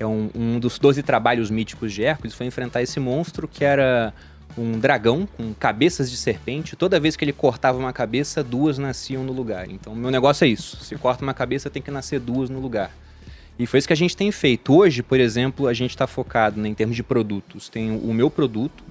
Que 0.00 0.04
é 0.04 0.06
um, 0.06 0.30
um 0.34 0.58
dos 0.58 0.78
12 0.78 1.02
trabalhos 1.02 1.50
míticos 1.50 1.92
de 1.92 2.02
Hércules, 2.02 2.34
foi 2.34 2.46
enfrentar 2.46 2.80
esse 2.80 2.98
monstro 2.98 3.46
que 3.46 3.62
era 3.62 4.14
um 4.56 4.78
dragão 4.78 5.28
com 5.36 5.52
cabeças 5.52 6.10
de 6.10 6.16
serpente. 6.16 6.74
Toda 6.74 6.98
vez 6.98 7.16
que 7.16 7.22
ele 7.22 7.34
cortava 7.34 7.76
uma 7.76 7.92
cabeça, 7.92 8.42
duas 8.42 8.78
nasciam 8.78 9.22
no 9.22 9.30
lugar. 9.30 9.70
Então, 9.70 9.94
meu 9.94 10.10
negócio 10.10 10.46
é 10.46 10.48
isso. 10.48 10.78
Se 10.78 10.96
corta 10.96 11.22
uma 11.22 11.34
cabeça, 11.34 11.68
tem 11.68 11.82
que 11.82 11.90
nascer 11.90 12.18
duas 12.18 12.48
no 12.48 12.60
lugar. 12.60 12.90
E 13.58 13.66
foi 13.66 13.78
isso 13.78 13.86
que 13.86 13.92
a 13.92 13.96
gente 13.96 14.16
tem 14.16 14.32
feito. 14.32 14.74
Hoje, 14.74 15.02
por 15.02 15.20
exemplo, 15.20 15.66
a 15.68 15.74
gente 15.74 15.90
está 15.90 16.06
focado 16.06 16.58
né, 16.58 16.70
em 16.70 16.72
termos 16.72 16.96
de 16.96 17.02
produtos. 17.02 17.68
Tem 17.68 17.90
o 17.90 18.14
meu 18.14 18.30
produto, 18.30 18.82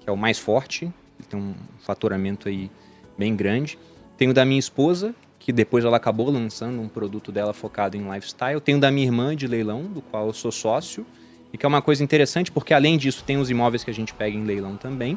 que 0.00 0.10
é 0.10 0.12
o 0.12 0.16
mais 0.16 0.36
forte, 0.36 0.92
tem 1.30 1.38
um 1.38 1.54
faturamento 1.78 2.48
aí 2.48 2.68
bem 3.16 3.36
grande. 3.36 3.78
Tem 4.18 4.28
o 4.28 4.34
da 4.34 4.44
minha 4.44 4.58
esposa, 4.58 5.14
que 5.46 5.52
depois 5.52 5.84
ela 5.84 5.96
acabou 5.96 6.28
lançando 6.28 6.82
um 6.82 6.88
produto 6.88 7.30
dela 7.30 7.52
focado 7.52 7.96
em 7.96 8.12
lifestyle. 8.12 8.60
Tem 8.60 8.74
o 8.74 8.80
da 8.80 8.90
minha 8.90 9.06
irmã 9.06 9.36
de 9.36 9.46
leilão, 9.46 9.84
do 9.84 10.02
qual 10.02 10.26
eu 10.26 10.32
sou 10.32 10.50
sócio. 10.50 11.06
E 11.52 11.56
que 11.56 11.64
é 11.64 11.68
uma 11.68 11.80
coisa 11.80 12.02
interessante, 12.02 12.50
porque 12.50 12.74
além 12.74 12.98
disso, 12.98 13.22
tem 13.22 13.36
os 13.36 13.48
imóveis 13.48 13.84
que 13.84 13.90
a 13.92 13.94
gente 13.94 14.12
pega 14.12 14.36
em 14.36 14.42
leilão 14.42 14.76
também. 14.76 15.16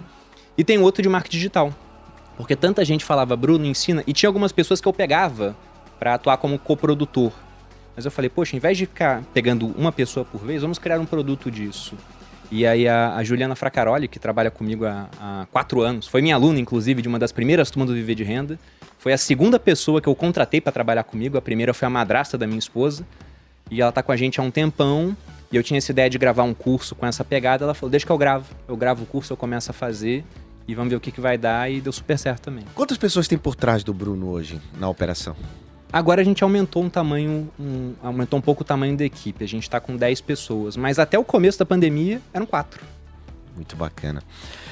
E 0.56 0.64
tem 0.64 0.78
outro 0.78 1.02
de 1.02 1.10
marketing 1.10 1.36
digital. 1.36 1.74
Porque 2.38 2.56
tanta 2.56 2.86
gente 2.86 3.04
falava, 3.04 3.36
Bruno, 3.36 3.66
ensina. 3.66 4.04
E 4.06 4.14
tinha 4.14 4.30
algumas 4.30 4.52
pessoas 4.52 4.80
que 4.80 4.88
eu 4.88 4.94
pegava 4.94 5.58
para 5.98 6.14
atuar 6.14 6.38
como 6.38 6.60
coprodutor. 6.60 7.32
Mas 7.96 8.06
eu 8.06 8.12
falei, 8.12 8.30
poxa, 8.30 8.56
em 8.56 8.60
vez 8.60 8.78
de 8.78 8.86
ficar 8.86 9.24
pegando 9.34 9.66
uma 9.76 9.92
pessoa 9.92 10.24
por 10.24 10.42
vez, 10.42 10.62
vamos 10.62 10.78
criar 10.78 11.00
um 11.00 11.08
produto 11.08 11.50
disso. 11.50 11.96
E 12.52 12.68
aí 12.68 12.88
a, 12.88 13.16
a 13.16 13.24
Juliana 13.24 13.56
Fracaroli, 13.56 14.08
que 14.08 14.20
trabalha 14.20 14.52
comigo 14.52 14.86
há, 14.86 15.10
há 15.20 15.48
quatro 15.52 15.82
anos, 15.82 16.08
foi 16.08 16.22
minha 16.22 16.36
aluna, 16.36 16.60
inclusive, 16.60 17.02
de 17.02 17.08
uma 17.08 17.18
das 17.18 17.32
primeiras 17.32 17.72
turmas 17.72 17.90
do 17.90 17.96
Viver 17.96 18.14
de 18.14 18.24
Renda. 18.24 18.60
Foi 19.00 19.14
a 19.14 19.18
segunda 19.18 19.58
pessoa 19.58 20.00
que 20.02 20.08
eu 20.08 20.14
contratei 20.14 20.62
para 20.62 20.72
trabalhar 20.72 21.04
comigo. 21.04 21.38
A 21.38 21.42
primeira 21.42 21.74
foi 21.74 21.88
a 21.88 21.90
madrasta 21.90 22.38
da 22.38 22.46
minha 22.46 22.60
esposa. 22.60 23.04
E 23.72 23.82
ela 23.82 23.92
tá 23.92 24.04
com 24.04 24.12
a 24.12 24.16
gente 24.18 24.40
há 24.40 24.44
um 24.44 24.52
tempão. 24.52 25.16
E 25.52 25.56
eu 25.56 25.64
tinha 25.64 25.78
essa 25.78 25.92
ideia 25.92 26.10
de 26.10 26.18
gravar 26.18 26.44
um 26.44 26.54
curso 26.54 26.94
com 26.94 27.06
essa 27.08 27.24
pegada. 27.24 27.64
Ela 27.64 27.74
falou, 27.74 27.90
deixa 27.90 28.06
que 28.06 28.12
eu 28.12 28.18
gravo. 28.18 28.46
Eu 28.68 28.76
gravo 28.78 29.04
o 29.04 29.06
curso, 29.06 29.32
eu 29.34 29.38
começo 29.38 29.72
a 29.72 29.74
fazer. 29.74 30.24
E 30.68 30.76
vamos 30.76 30.90
ver 30.92 30.98
o 30.98 31.00
que, 31.00 31.12
que 31.12 31.22
vai 31.22 31.38
dar. 31.38 31.72
E 31.72 31.80
deu 31.82 31.94
super 31.94 32.20
certo 32.20 32.42
também. 32.44 32.66
Quantas 32.76 32.98
pessoas 32.98 33.28
tem 33.28 33.38
por 33.38 33.56
trás 33.56 33.84
do 33.84 33.94
Bruno 33.94 34.28
hoje 34.30 34.60
na 34.78 34.88
operação? 34.90 35.36
Agora 35.92 36.22
a 36.22 36.24
gente 36.24 36.44
aumentou 36.44 36.84
um 36.84 36.90
tamanho, 36.90 37.50
um- 37.60 37.94
aumentou 38.04 38.38
um 38.38 38.42
pouco 38.42 38.62
o 38.62 38.66
tamanho 38.66 38.96
da 38.96 39.04
equipe. 39.06 39.44
A 39.44 39.48
gente 39.48 39.68
tá 39.68 39.80
com 39.80 39.96
10 39.96 40.22
pessoas, 40.22 40.76
mas 40.78 41.00
até 41.00 41.18
o 41.18 41.24
começo 41.24 41.58
da 41.58 41.66
pandemia 41.66 42.22
eram 42.32 42.46
quatro. 42.46 42.84
Muito 43.56 43.76
bacana. 43.76 44.22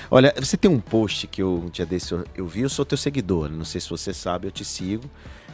Olha, 0.10 0.34
você 0.38 0.56
tem 0.56 0.72
um 0.72 0.80
post 0.80 1.28
que 1.28 1.42
eu, 1.42 1.64
um 1.66 1.70
dia 1.70 1.86
desse 1.86 2.14
eu, 2.14 2.24
eu 2.34 2.48
vi, 2.48 2.62
eu 2.62 2.70
sou 2.70 2.86
teu 2.86 2.98
seguidor, 2.98 3.50
não 3.50 3.66
sei 3.66 3.82
se 3.82 3.90
você 3.90 4.14
sabe, 4.14 4.48
eu 4.48 4.52
te 4.52 4.64
sigo 4.64 5.04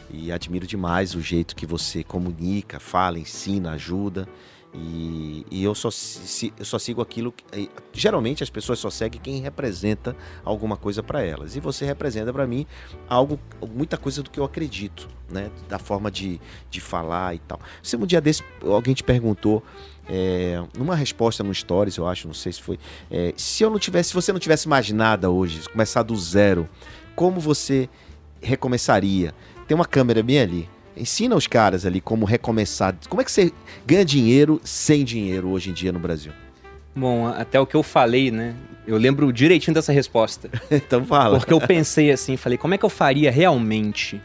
e 0.08 0.30
admiro 0.30 0.64
demais 0.64 1.16
o 1.16 1.20
jeito 1.20 1.56
que 1.56 1.66
você 1.66 2.04
comunica, 2.04 2.78
fala, 2.78 3.18
ensina, 3.18 3.72
ajuda. 3.72 4.28
E, 4.76 5.46
e 5.52 5.62
eu, 5.62 5.72
só, 5.72 5.88
se- 5.88 6.52
eu 6.58 6.64
só 6.64 6.78
sigo 6.80 7.00
aquilo 7.00 7.30
que. 7.30 7.70
Geralmente 7.92 8.42
as 8.42 8.50
pessoas 8.50 8.80
só 8.80 8.90
seguem 8.90 9.20
quem 9.20 9.40
representa 9.40 10.16
alguma 10.44 10.76
coisa 10.76 11.00
para 11.02 11.22
elas. 11.22 11.54
E 11.54 11.60
você 11.60 11.84
representa 11.84 12.32
para 12.32 12.44
mim 12.46 12.66
algo, 13.08 13.38
muita 13.72 13.96
coisa 13.96 14.20
do 14.20 14.30
que 14.30 14.40
eu 14.40 14.44
acredito, 14.44 15.08
né? 15.30 15.48
Da 15.68 15.78
forma 15.78 16.10
de, 16.10 16.40
de 16.68 16.80
falar 16.80 17.36
e 17.36 17.38
tal. 17.38 17.60
Se 17.82 17.96
um 17.96 18.04
dia 18.04 18.20
desse 18.20 18.42
alguém 18.62 18.94
te 18.94 19.04
perguntou, 19.04 19.62
é, 20.08 20.60
numa 20.76 20.96
resposta 20.96 21.44
no 21.44 21.54
Stories, 21.54 21.96
eu 21.96 22.08
acho, 22.08 22.26
não 22.26 22.34
sei 22.34 22.52
se 22.52 22.60
foi. 22.60 22.76
é, 23.08 23.32
se 23.36 23.62
eu 23.62 23.70
não 23.70 23.78
tivesse, 23.78 24.08
se 24.08 24.14
você 24.14 24.32
não 24.32 24.40
tivesse 24.40 24.68
mais 24.68 24.90
nada 24.90 25.30
hoje, 25.30 25.68
começar 25.68 26.02
do 26.02 26.16
zero, 26.16 26.68
como 27.14 27.38
você 27.38 27.88
recomeçaria? 28.42 29.32
Tem 29.68 29.74
uma 29.74 29.86
câmera 29.86 30.20
bem 30.22 30.40
ali. 30.40 30.68
Ensina 30.96 31.34
os 31.34 31.46
caras 31.46 31.84
ali 31.84 32.00
como 32.00 32.24
recomeçar. 32.24 32.94
Como 33.08 33.20
é 33.20 33.24
que 33.24 33.32
você 33.32 33.52
ganha 33.86 34.04
dinheiro 34.04 34.60
sem 34.64 35.04
dinheiro 35.04 35.48
hoje 35.48 35.70
em 35.70 35.72
dia 35.72 35.92
no 35.92 35.98
Brasil? 35.98 36.32
Bom, 36.94 37.26
até 37.26 37.58
o 37.58 37.66
que 37.66 37.74
eu 37.74 37.82
falei, 37.82 38.30
né? 38.30 38.54
Eu 38.86 38.96
lembro 38.96 39.32
direitinho 39.32 39.74
dessa 39.74 39.92
resposta. 39.92 40.48
Então 40.70 41.04
fala. 41.04 41.38
Porque 41.38 41.52
eu 41.52 41.60
pensei 41.60 42.10
assim, 42.10 42.36
falei, 42.36 42.56
como 42.56 42.74
é 42.74 42.78
que 42.78 42.84
eu 42.84 42.90
faria 42.90 43.30
realmente? 43.30 44.20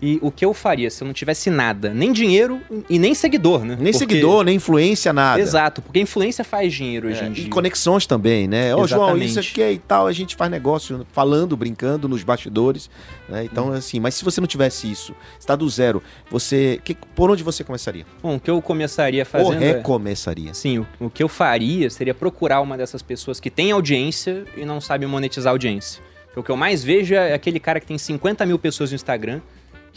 E 0.00 0.18
o 0.22 0.30
que 0.30 0.44
eu 0.44 0.54
faria 0.54 0.90
se 0.90 1.02
eu 1.02 1.06
não 1.06 1.12
tivesse 1.12 1.50
nada? 1.50 1.92
Nem 1.92 2.12
dinheiro 2.12 2.60
e 2.88 2.98
nem 2.98 3.14
seguidor, 3.14 3.60
né? 3.64 3.76
Nem 3.80 3.92
Porque- 3.92 3.98
seguidor, 3.98 4.44
nem 4.44 4.56
influência, 4.56 5.12
nada. 5.12 5.40
Exato, 5.40 5.82
porque 5.82 5.98
influência 5.98 6.44
faz 6.44 6.72
dinheiro 6.72 7.08
hoje 7.08 7.20
É, 7.22 7.26
em 7.26 7.32
dia. 7.32 7.44
e 7.46 7.48
conexões 7.48 8.06
também, 8.06 8.46
né? 8.46 8.74
Ô, 8.74 8.86
João, 8.86 9.04
Exatamente. 9.08 9.30
isso 9.30 9.40
aqui 9.40 9.62
e 9.72 9.78
tal, 9.78 10.06
a 10.06 10.12
gente 10.12 10.36
faz 10.36 10.50
negócio 10.50 11.04
falando, 11.12 11.56
brincando 11.56 12.08
nos 12.08 12.22
bastidores, 12.22 12.88
né? 13.28 13.42
Hum. 13.42 13.48
Então, 13.50 13.72
assim, 13.72 13.98
mas 13.98 14.14
se 14.14 14.24
você 14.24 14.40
não 14.40 14.46
tivesse 14.46 14.90
isso, 14.90 15.14
está 15.38 15.56
do 15.56 15.68
zero, 15.68 16.02
você. 16.30 16.80
que- 16.84 16.96
por 17.14 17.30
onde 17.30 17.42
você 17.42 17.64
começaria? 17.64 18.06
Bom, 18.22 18.36
o 18.36 18.40
que 18.40 18.50
eu 18.50 18.62
começaria 18.62 19.22
Ou 19.22 19.26
fazendo 19.26 19.62
é... 19.62 19.72
recomeçaria? 19.72 20.54
Sim, 20.54 20.78
o, 20.78 20.86
o 21.00 21.10
que 21.10 21.22
eu 21.22 21.28
faria 21.28 21.90
seria 21.90 22.14
procurar 22.14 22.60
uma 22.60 22.76
dessas 22.76 23.02
pessoas 23.02 23.40
que 23.40 23.50
tem 23.50 23.72
audiência 23.72 24.44
e 24.56 24.64
não 24.64 24.80
sabe 24.80 25.06
monetizar 25.06 25.50
a 25.50 25.54
audiência. 25.54 26.00
O 26.36 26.42
que 26.42 26.50
eu 26.50 26.56
mais 26.56 26.84
vejo 26.84 27.14
é 27.14 27.34
aquele 27.34 27.58
cara 27.58 27.80
que 27.80 27.86
tem 27.86 27.98
50 27.98 28.46
mil 28.46 28.58
pessoas 28.60 28.90
no 28.90 28.94
Instagram, 28.94 29.40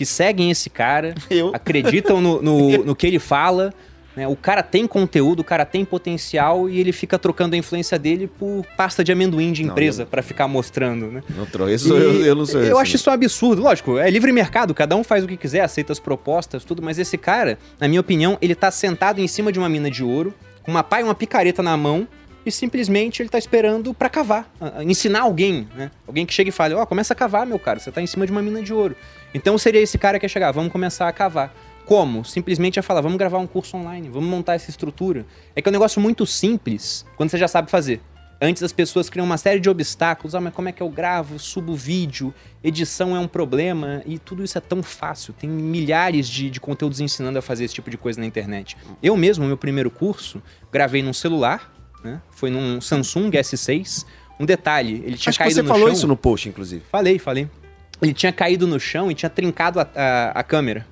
que 0.02 0.06
seguem 0.06 0.50
esse 0.50 0.68
cara, 0.68 1.14
Eu. 1.30 1.52
acreditam 1.54 2.20
no, 2.20 2.42
no, 2.42 2.70
no 2.86 2.96
que 2.96 3.06
ele 3.06 3.20
fala. 3.20 3.72
né? 4.16 4.28
O 4.28 4.36
cara 4.36 4.64
tem 4.64 4.88
conteúdo, 4.88 5.42
o 5.42 5.44
cara 5.44 5.64
tem 5.64 5.86
potencial 5.86 6.68
e 6.68 6.80
ele 6.80 6.92
fica 6.92 7.20
trocando 7.20 7.54
a 7.54 7.58
influência 7.58 8.00
dele 8.00 8.26
por 8.28 8.66
pasta 8.76 9.04
de 9.04 9.12
amendoim 9.12 9.52
de 9.52 9.64
empresa 9.64 10.04
pra 10.04 10.24
ficar 10.24 10.48
mostrando, 10.48 11.12
né? 11.12 11.22
Não 11.38 11.46
trouxe. 11.46 11.88
Eu, 11.88 11.98
eu, 11.98 12.26
eu 12.26 12.36
não 12.36 12.48
sou 12.48 12.60
Eu 12.62 12.66
esse, 12.66 12.82
acho 12.82 12.92
né? 12.94 12.96
isso 12.96 13.10
um 13.12 13.14
absurdo. 13.14 13.62
Lógico, 13.62 14.00
é 14.00 14.10
livre 14.10 14.32
mercado, 14.32 14.74
cada 14.74 14.96
um 14.96 15.04
faz 15.04 15.24
o 15.24 15.28
que 15.28 15.38
quiser, 15.38 15.62
aceita 15.62 15.94
as 15.94 16.00
propostas, 16.00 16.66
tudo, 16.66 16.82
mas 16.82 16.98
esse 16.98 17.16
cara, 17.16 17.60
na 17.80 17.88
minha 17.88 18.02
opinião, 18.02 18.40
ele 18.42 18.56
tá 18.56 18.72
sentado 18.72 19.22
em 19.22 19.28
cima 19.28 19.52
de 19.52 19.60
uma 19.60 19.70
mina 19.70 19.92
de 19.92 20.04
ouro, 20.04 20.34
com 20.64 20.72
uma 20.72 20.82
pá 20.84 21.00
e 21.00 21.04
uma 21.04 21.14
picareta 21.16 21.62
na 21.62 21.78
mão, 21.78 22.08
e 22.46 22.52
simplesmente 22.52 23.22
ele 23.22 23.30
tá 23.30 23.38
esperando 23.38 23.94
pra 23.94 24.10
cavar, 24.10 24.52
ensinar 24.86 25.22
alguém, 25.22 25.68
né? 25.76 25.92
Alguém 26.08 26.26
que 26.26 26.34
chega 26.34 26.50
e 26.50 26.52
fala, 26.52 26.76
ó, 26.76 26.86
começa 26.86 27.14
a 27.14 27.16
cavar, 27.16 27.46
meu 27.46 27.60
cara, 27.60 27.80
você 27.80 27.92
tá 27.92 28.02
em 28.02 28.08
cima 28.08 28.26
de 28.26 28.32
uma 28.32 28.42
mina 28.42 28.62
de 28.62 28.74
ouro. 28.74 28.96
Então 29.34 29.58
seria 29.58 29.82
esse 29.82 29.98
cara 29.98 30.20
que 30.20 30.26
ia 30.26 30.30
chegar, 30.30 30.52
vamos 30.52 30.72
começar 30.72 31.08
a 31.08 31.12
cavar. 31.12 31.56
Como? 31.86 32.24
Simplesmente 32.24 32.78
ia 32.78 32.84
falar, 32.84 33.02
vamos 33.02 33.18
gravar 33.18 33.38
um 33.40 33.48
curso 33.48 33.76
online, 33.78 34.10
vamos 34.10 34.30
montar 34.30 34.56
essa 34.56 34.70
estrutura. 34.70 35.26
É 35.56 35.62
que 35.62 35.68
é 35.68 35.72
um 35.72 35.74
negócio 35.74 36.02
muito 36.02 36.26
simples, 36.26 37.06
quando 37.16 37.30
você 37.30 37.38
já 37.38 37.48
sabe 37.48 37.70
fazer. 37.70 38.02
Antes 38.44 38.64
as 38.64 38.72
pessoas 38.74 39.08
criam 39.08 39.24
uma 39.24 39.38
série 39.38 39.60
de 39.60 39.70
obstáculos. 39.70 40.34
Ah, 40.34 40.42
mas 40.42 40.52
como 40.52 40.68
é 40.68 40.72
que 40.72 40.82
eu 40.82 40.90
gravo? 40.90 41.38
Subo 41.38 41.76
vídeo, 41.76 42.34
edição 42.64 43.16
é 43.16 43.20
um 43.20 43.28
problema. 43.28 44.02
E 44.04 44.18
tudo 44.18 44.44
isso 44.44 44.58
é 44.58 44.62
tão 44.62 44.82
fácil. 44.82 45.32
Tem 45.32 45.48
milhares 45.48 46.28
de, 46.28 46.50
de 46.50 46.60
conteúdos 46.60 47.00
ensinando 47.00 47.38
a 47.38 47.42
fazer 47.44 47.66
esse 47.66 47.76
tipo 47.76 47.92
de 47.92 47.98
coisa 47.98 48.20
na 48.20 48.26
internet. 48.26 48.76
Eu 49.04 49.16
mesmo, 49.16 49.46
meu 49.46 49.58
primeiro 49.58 49.92
curso, 49.92 50.42
gravei 50.72 51.04
num 51.04 51.14
celular, 51.14 51.72
né? 52.04 52.22
Foi 52.32 52.50
num 52.50 52.80
Samsung 52.82 53.30
S6. 53.32 54.06
Um 54.40 54.46
detalhe, 54.46 55.04
ele 55.06 55.18
tinha 55.18 55.30
Acho 55.30 55.40
caído 55.40 55.56
você 55.56 55.62
no 55.62 55.68
falou 55.68 55.88
chão. 55.88 55.94
isso 55.94 56.08
no 56.08 56.18
post, 56.18 56.50
inclusive. 56.50 56.84
Falei, 56.92 57.20
falei. 57.20 57.48
Ele 58.02 58.14
tinha 58.14 58.32
caído 58.32 58.66
no 58.66 58.80
chão 58.80 59.12
e 59.12 59.14
tinha 59.14 59.30
trincado 59.30 59.80
a, 59.80 59.88
a- 59.96 60.32
a 60.40 60.44
câmera. 60.44 60.88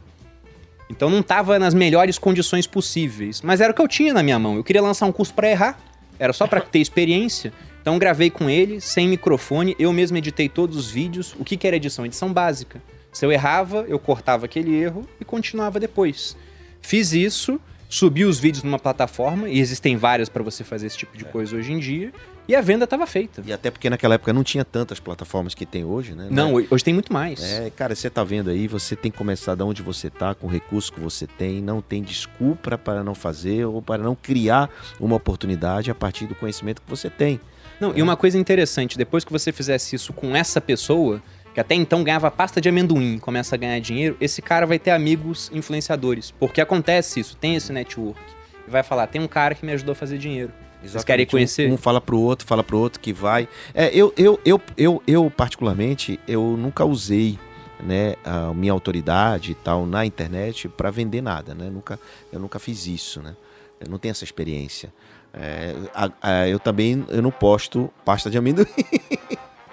Então 0.89 1.10
não 1.10 1.22
tava 1.24 1.58
nas 1.60 1.74
melhores 1.74 2.17
condições 2.17 2.65
possíveis. 2.67 3.41
Mas 3.41 3.62
era 3.62 3.72
o 3.72 3.76
que 3.76 3.82
eu 3.82 3.88
tinha 3.88 4.13
na 4.13 4.22
minha 4.24 4.38
mão. 4.39 4.56
Eu 4.56 4.63
queria 4.63 4.82
lançar 4.82 5.06
um 5.06 5.12
curso 5.12 5.34
pra 5.34 5.50
errar. 5.50 5.80
Era 6.19 6.34
só 6.34 6.45
pra 6.48 6.62
ter 6.62 6.80
experiência. 6.80 7.52
Então 7.82 7.98
gravei 7.98 8.30
com 8.30 8.50
ele, 8.50 8.80
sem 8.82 9.08
microfone. 9.08 9.76
Eu 9.80 9.91
mesmo 9.93 10.17
editei 10.17 10.48
todos 10.50 10.76
os 10.78 10.89
vídeos. 10.91 11.36
O 11.39 11.43
que, 11.45 11.58
que 11.58 11.65
era 11.67 11.76
edição? 11.76 12.06
Edição 12.06 12.32
básica. 12.32 12.82
Se 13.12 13.26
eu 13.26 13.32
errava, 13.32 13.86
eu 13.88 13.98
cortava 13.98 14.45
aquele 14.45 14.76
erro 14.76 15.08
e 15.19 15.26
continuava 15.26 15.80
depois. 15.80 16.36
Fiz 16.82 17.13
isso, 17.13 17.60
subi 17.89 18.23
os 18.23 18.39
vídeos 18.39 18.63
numa 18.63 18.80
plataforma, 18.80 19.49
e 19.49 19.60
existem 19.60 19.97
várias 19.97 20.30
pra 20.30 20.43
você 20.43 20.63
fazer 20.63 20.88
esse 20.88 20.97
tipo 20.97 21.17
de 21.17 21.25
coisa 21.25 21.58
hoje 21.58 21.73
em 21.73 21.80
dia, 21.80 22.13
e 22.47 22.56
a 22.56 22.62
venda 22.62 22.88
tava 22.88 23.06
feita. 23.06 23.43
E 23.45 23.52
até 23.52 23.69
porque 23.69 23.89
naquela 23.89 24.15
época 24.15 24.32
não 24.32 24.43
tinha 24.43 24.63
tantas 24.63 24.99
plataformas 24.99 25.54
que 25.54 25.65
tem 25.65 25.84
hoje, 25.84 26.13
né? 26.13 26.28
Não, 26.32 26.54
hoje 26.54 26.84
tem 26.84 26.93
muito 26.93 27.12
mais. 27.12 27.43
É, 27.43 27.69
cara, 27.69 27.93
você 27.95 28.10
tá 28.10 28.23
vendo 28.23 28.49
aí, 28.49 28.67
você 28.67 28.95
tem 28.95 29.12
que 29.12 29.17
começar 29.17 29.56
de 29.56 29.63
onde 29.63 29.82
você 29.82 30.10
tá, 30.10 30.34
com 30.34 30.47
o 30.47 30.49
recurso 30.49 30.93
que 30.93 30.99
você 30.99 31.28
tem, 31.28 31.62
não 31.62 31.82
tem 31.82 32.02
desculpa 32.04 32.78
para 32.78 33.04
não 33.04 33.15
fazer 33.15 33.65
ou 33.65 33.82
para 33.82 34.02
não 34.02 34.15
criar 34.15 34.69
uma 34.99 35.15
oportunidade 35.15 35.89
a 35.89 35.95
partir 35.95 36.28
do 36.28 36.36
conhecimento 36.36 36.82
que 36.82 36.89
você 36.89 37.10
tem. 37.10 37.39
Não, 37.80 37.95
e 37.95 38.02
uma 38.02 38.17
coisa 38.17 38.38
interessante, 38.38 38.97
depois 38.97 39.23
que 39.23 39.32
você 39.32 39.52
fizesse 39.52 39.95
isso 39.95 40.12
com 40.12 40.36
essa 40.36 40.60
pessoa, 40.60 41.21
que 41.60 41.62
até 41.62 41.76
então 41.76 42.04
ganhava 42.04 42.32
pasta 42.32 42.62
de 42.62 42.69
amendoim 42.69 43.15
e 43.15 43.19
começa 43.19 43.54
a 43.56 43.58
ganhar 43.58 43.78
dinheiro, 43.82 44.15
esse 44.22 44.41
cara 44.41 44.65
vai 44.65 44.80
ter 44.80 44.91
amigos 44.91 45.52
influenciadores. 45.54 46.32
Porque 46.32 46.62
acontece 46.62 47.19
isso, 47.19 47.36
tem 47.36 47.56
esse 47.56 47.74
network. 47.74 48.19
E 48.65 48.72
vai 48.72 48.82
falar, 48.82 49.08
tem 49.08 49.22
um 49.22 49.28
cara 49.28 49.54
que 49.54 49.65
me 49.65 49.74
ajudou 49.74 49.91
a 49.91 49.95
fazer 49.95 50.17
dinheiro. 50.17 50.54
Vocês 50.82 51.04
querem 51.04 51.26
Um- 51.26 51.30
conhecer? 51.30 51.69
Um, 51.69 51.76
fala 51.76 52.00
pro 52.00 52.17
outro, 52.17 52.48
fala 52.48 52.63
pro 52.63 52.78
outro 52.80 53.02
que 53.02 53.12
vai. 53.12 53.50
É, 53.74 53.89
eu, 53.93 54.13
eu, 54.15 54.39
eu, 54.45 54.62
eu, 54.78 55.04
eu, 55.06 55.30
particularmente, 55.36 56.17
eu 56.26 56.56
nunca 56.58 56.86
usei 56.86 57.38
né, 57.84 58.15
a 58.24 58.54
minha 58.54 58.72
autoridade 58.72 59.52
e 59.52 59.56
tal 59.56 59.86
na 59.86 60.06
internet 60.06 60.69
para 60.69 60.89
vender 60.89 61.22
nada, 61.22 61.54
né? 61.54 61.69
Nunca, 61.69 62.00
eu 62.32 62.39
nunca 62.39 62.58
fiz 62.58 62.88
isso, 62.88 63.22
né? 63.22 63.36
Eu 63.82 63.89
não 63.91 63.98
tenho 63.98 64.12
essa 64.12 64.24
experiência. 64.24 64.93
É, 65.34 65.76
a- 65.93 66.12
a- 66.22 66.48
eu 66.48 66.58
também 66.60 67.06
eu 67.10 67.22
não 67.22 67.32
posto 67.32 67.89
pasta 68.06 68.30
de 68.30 68.38
amendoim. 68.38 68.65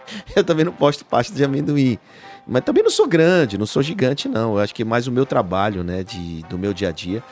eu 0.35 0.45
também 0.45 0.65
não 0.65 0.73
posto 0.73 1.05
pasta 1.05 1.35
de 1.35 1.45
amendoim. 1.45 1.99
Mas 2.47 2.63
também 2.65 2.83
não 2.83 2.91
sou 2.91 3.09
grande, 3.09 3.59
não 3.59 3.67
sou 3.67 3.83
gigante, 3.83 4.29
não. 4.29 4.55
Eu 4.55 4.61
acho 4.61 4.75
que 4.75 4.83
é 4.83 4.85
mais 4.85 5.07
o 5.07 5.13
meu 5.13 5.27
trabalho, 5.27 5.83
né, 5.83 6.05
de, 6.05 6.43
do 6.45 6.57
meu 6.57 6.73
dia 6.73 6.89
a 6.89 6.93
dia. 6.93 7.23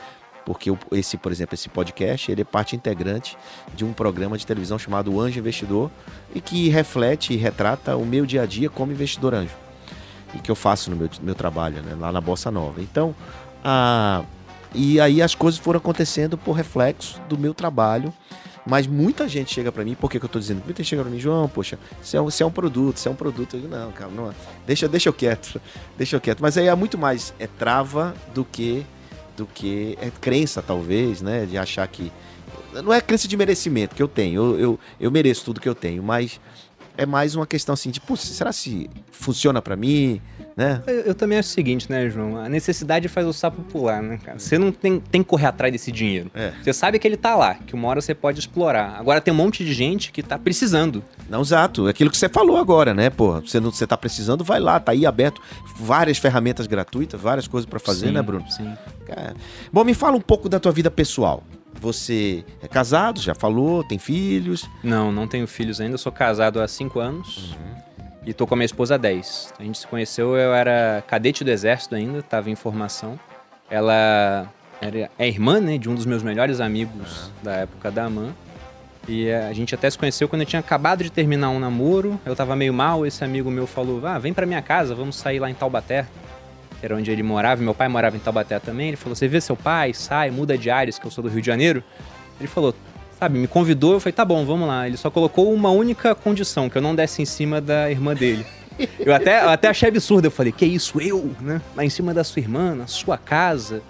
Porque 0.45 0.71
esse, 0.91 1.17
por 1.17 1.31
exemplo, 1.31 1.55
esse 1.55 1.69
podcast, 1.69 2.31
ele 2.31 2.41
é 2.41 2.45
parte 2.45 2.75
integrante 2.75 3.35
de 3.73 3.83
um 3.83 3.91
programa 3.91 4.37
de 4.37 4.45
televisão 4.45 4.77
chamado 4.77 5.19
Anjo 5.19 5.39
Investidor 5.39 5.89
e 6.35 6.39
que 6.39 6.69
reflete 6.69 7.33
e 7.33 7.35
retrata 7.35 7.97
o 7.97 8.05
meu 8.05 8.25
dia 8.25 8.43
a 8.43 8.45
dia 8.45 8.69
como 8.69 8.91
investidor 8.91 9.33
anjo. 9.33 9.55
E 10.35 10.39
que 10.39 10.51
eu 10.51 10.55
faço 10.55 10.91
no 10.91 10.95
meu, 10.95 11.09
meu 11.23 11.33
trabalho, 11.33 11.81
né, 11.81 11.95
lá 11.99 12.11
na 12.11 12.21
Bossa 12.21 12.51
Nova. 12.51 12.79
Então, 12.79 13.15
a, 13.63 14.23
e 14.75 14.99
aí 14.99 15.21
as 15.21 15.33
coisas 15.33 15.59
foram 15.59 15.77
acontecendo 15.77 16.37
por 16.37 16.51
reflexo 16.51 17.19
do 17.27 17.37
meu 17.37 17.53
trabalho. 17.53 18.13
Mas 18.65 18.87
muita 18.87 19.27
gente 19.29 19.53
chega 19.53 19.71
pra 19.71 19.83
mim, 19.83 19.93
por 19.93 20.09
que, 20.09 20.19
que 20.19 20.25
eu 20.25 20.29
tô 20.29 20.39
dizendo? 20.39 20.63
Muita 20.65 20.81
gente 20.81 20.89
chega 20.89 21.03
pra 21.03 21.11
mim, 21.11 21.19
João, 21.19 21.47
poxa, 21.47 21.77
você 22.01 22.17
é 22.17 22.21
um, 22.21 22.27
é 22.27 22.45
um 22.45 22.51
produto, 22.51 22.97
você 22.97 23.07
é 23.07 23.11
um 23.11 23.15
produto. 23.15 23.55
Eu 23.55 23.61
digo, 23.61 23.75
não, 23.75 23.91
cara, 23.91 24.09
não, 24.09 24.33
deixa, 24.65 24.87
deixa 24.87 25.07
eu 25.09 25.13
quieto, 25.13 25.61
deixa 25.95 26.15
eu 26.15 26.21
quieto. 26.21 26.39
Mas 26.41 26.57
aí 26.57 26.67
é 26.67 26.75
muito 26.75 26.97
mais, 26.97 27.33
é 27.37 27.45
trava 27.45 28.15
do 28.33 28.43
que, 28.43 28.83
do 29.37 29.45
que 29.45 29.95
é 30.01 30.09
crença, 30.09 30.63
talvez, 30.63 31.21
né? 31.21 31.45
De 31.45 31.57
achar 31.57 31.87
que. 31.87 32.11
Não 32.73 32.91
é 32.91 32.99
crença 32.99 33.27
de 33.27 33.37
merecimento 33.37 33.95
que 33.95 34.03
eu 34.03 34.07
tenho, 34.07 34.41
eu, 34.41 34.59
eu, 34.59 34.79
eu 34.99 35.11
mereço 35.11 35.45
tudo 35.45 35.61
que 35.61 35.69
eu 35.69 35.75
tenho, 35.75 36.01
mas 36.03 36.41
é 36.97 37.05
mais 37.05 37.35
uma 37.35 37.45
questão 37.45 37.73
assim 37.73 37.89
de, 37.89 37.99
pô, 37.99 38.15
será 38.15 38.51
se 38.51 38.89
funciona 39.11 39.61
pra 39.61 39.75
mim, 39.75 40.21
né? 40.55 40.81
Eu, 40.87 41.01
eu 41.01 41.15
também 41.15 41.37
acho 41.37 41.49
o 41.49 41.51
seguinte, 41.51 41.89
né, 41.89 42.09
João? 42.09 42.37
A 42.37 42.47
necessidade 42.47 43.07
faz 43.07 43.27
o 43.27 43.33
sapo 43.33 43.61
pular, 43.63 44.01
né, 44.01 44.17
cara? 44.23 44.39
Você 44.39 44.57
não 44.57 44.71
tem, 44.71 44.99
tem 44.99 45.21
que 45.21 45.27
correr 45.27 45.47
atrás 45.47 45.71
desse 45.71 45.91
dinheiro. 45.91 46.31
É. 46.33 46.53
Você 46.63 46.73
sabe 46.73 46.97
que 46.97 47.07
ele 47.07 47.17
tá 47.17 47.35
lá, 47.35 47.55
que 47.55 47.73
uma 47.73 47.87
hora 47.87 48.01
você 48.01 48.15
pode 48.15 48.39
explorar. 48.39 48.97
Agora 48.97 49.19
tem 49.19 49.33
um 49.33 49.37
monte 49.37 49.65
de 49.65 49.73
gente 49.73 50.11
que 50.11 50.23
tá 50.23 50.37
precisando. 50.39 51.03
Não, 51.29 51.41
exato. 51.41 51.87
É 51.87 51.91
Aquilo 51.91 52.09
que 52.09 52.17
você 52.17 52.29
falou 52.29 52.57
agora, 52.57 52.93
né? 52.93 53.09
Pô, 53.09 53.41
você 53.41 53.59
não 53.59 53.71
você 53.71 53.85
tá 53.85 53.97
precisando, 53.97 54.43
vai 54.43 54.59
lá, 54.59 54.79
tá 54.79 54.91
aí 54.91 55.05
aberto. 55.05 55.41
Várias 55.77 56.17
ferramentas 56.17 56.67
gratuitas, 56.67 57.19
várias 57.19 57.47
coisas 57.47 57.69
pra 57.69 57.79
fazer, 57.79 58.07
Sim, 58.07 58.13
né, 58.13 58.21
Bruno? 58.21 58.49
Sim. 58.49 58.73
Cara, 59.05 59.35
Bom, 59.71 59.83
me 59.83 59.93
fala 59.93 60.15
um 60.15 60.21
pouco 60.21 60.47
da 60.47 60.59
tua 60.59 60.71
vida 60.71 60.89
pessoal. 60.89 61.43
Você 61.79 62.43
é 62.61 62.67
casado, 62.67 63.19
já 63.21 63.35
falou, 63.35 63.83
tem 63.83 63.99
filhos. 63.99 64.67
Não, 64.83 65.11
não 65.11 65.27
tenho 65.27 65.47
filhos 65.47 65.79
ainda. 65.79 65.97
Sou 65.97 66.11
casado 66.11 66.61
há 66.61 66.67
5 66.67 66.99
anos 66.99 67.55
e 68.25 68.33
tô 68.33 68.47
com 68.47 68.55
a 68.55 68.57
minha 68.57 68.65
esposa 68.65 68.95
há 68.95 68.97
10. 68.97 69.53
A 69.59 69.63
gente 69.63 69.77
se 69.77 69.87
conheceu, 69.87 70.35
eu 70.35 70.53
era 70.53 71.03
cadete 71.07 71.43
do 71.43 71.51
exército 71.51 71.95
ainda, 71.95 72.23
tava 72.23 72.49
em 72.49 72.55
formação. 72.55 73.19
Ela 73.69 74.47
era, 74.81 75.09
é 75.17 75.27
irmã, 75.27 75.59
né, 75.59 75.77
de 75.77 75.89
um 75.89 75.95
dos 75.95 76.05
meus 76.05 76.23
melhores 76.23 76.59
amigos 76.59 77.31
da 77.43 77.53
época 77.57 77.91
da 77.91 78.05
AMAN. 78.05 78.33
E 79.07 79.31
a 79.31 79.53
gente 79.53 79.75
até 79.75 79.87
se 79.87 79.97
conheceu 79.97 80.27
quando 80.27 80.41
eu 80.41 80.47
tinha 80.47 80.59
acabado 80.59 81.03
de 81.03 81.11
terminar 81.11 81.49
um 81.49 81.59
namoro. 81.59 82.19
Eu 82.25 82.35
tava 82.35 82.55
meio 82.55 82.73
mal, 82.73 83.05
esse 83.05 83.23
amigo 83.23 83.51
meu 83.51 83.67
falou: 83.67 84.03
"Ah, 84.05 84.17
vem 84.17 84.33
pra 84.33 84.47
minha 84.47 84.61
casa, 84.63 84.95
vamos 84.95 85.15
sair 85.15 85.37
lá 85.39 85.49
em 85.49 85.53
Taubaté". 85.53 86.07
Que 86.85 86.87
era 86.87 86.95
onde 86.95 87.09
ele 87.09 87.23
morava, 87.23 87.63
meu 87.63 87.73
pai 87.73 87.87
morava 87.87 88.15
em 88.15 88.19
Taubaté 88.19 88.59
também. 88.59 88.89
Ele 88.89 88.95
falou: 88.95 89.15
"Você 89.15 89.27
vê 89.27 89.41
seu 89.41 89.55
pai, 89.55 89.91
sai, 89.91 90.29
muda 90.29 90.55
de 90.55 90.69
áreas, 90.69 90.99
que 90.99 91.05
eu 91.07 91.09
sou 91.09 91.23
do 91.23 91.29
Rio 91.31 91.41
de 91.41 91.47
Janeiro". 91.47 91.83
Ele 92.39 92.47
falou: 92.47 92.75
Sabe, 93.19 93.39
me 93.39 93.47
convidou, 93.47 93.93
eu 93.93 93.99
falei, 93.99 94.13
tá 94.13 94.23
bom, 94.23 94.45
vamos 94.45 94.67
lá. 94.67 94.85
Ele 94.85 94.95
só 94.95 95.09
colocou 95.09 95.51
uma 95.51 95.71
única 95.71 96.13
condição, 96.13 96.69
que 96.69 96.77
eu 96.77 96.81
não 96.83 96.93
desse 96.93 97.23
em 97.23 97.25
cima 97.25 97.59
da 97.59 97.89
irmã 97.89 98.13
dele. 98.13 98.45
Eu 98.99 99.15
até, 99.15 99.41
eu 99.41 99.49
até 99.49 99.69
achei 99.69 99.89
absurdo, 99.89 100.25
eu 100.25 100.31
falei, 100.31 100.51
que 100.51 100.65
isso, 100.65 101.01
eu, 101.01 101.33
né? 101.39 101.59
Lá 101.75 101.83
em 101.83 101.89
cima 101.89 102.13
da 102.13 102.23
sua 102.23 102.41
irmã, 102.41 102.75
na 102.75 102.85
sua 102.85 103.17
casa. 103.17 103.81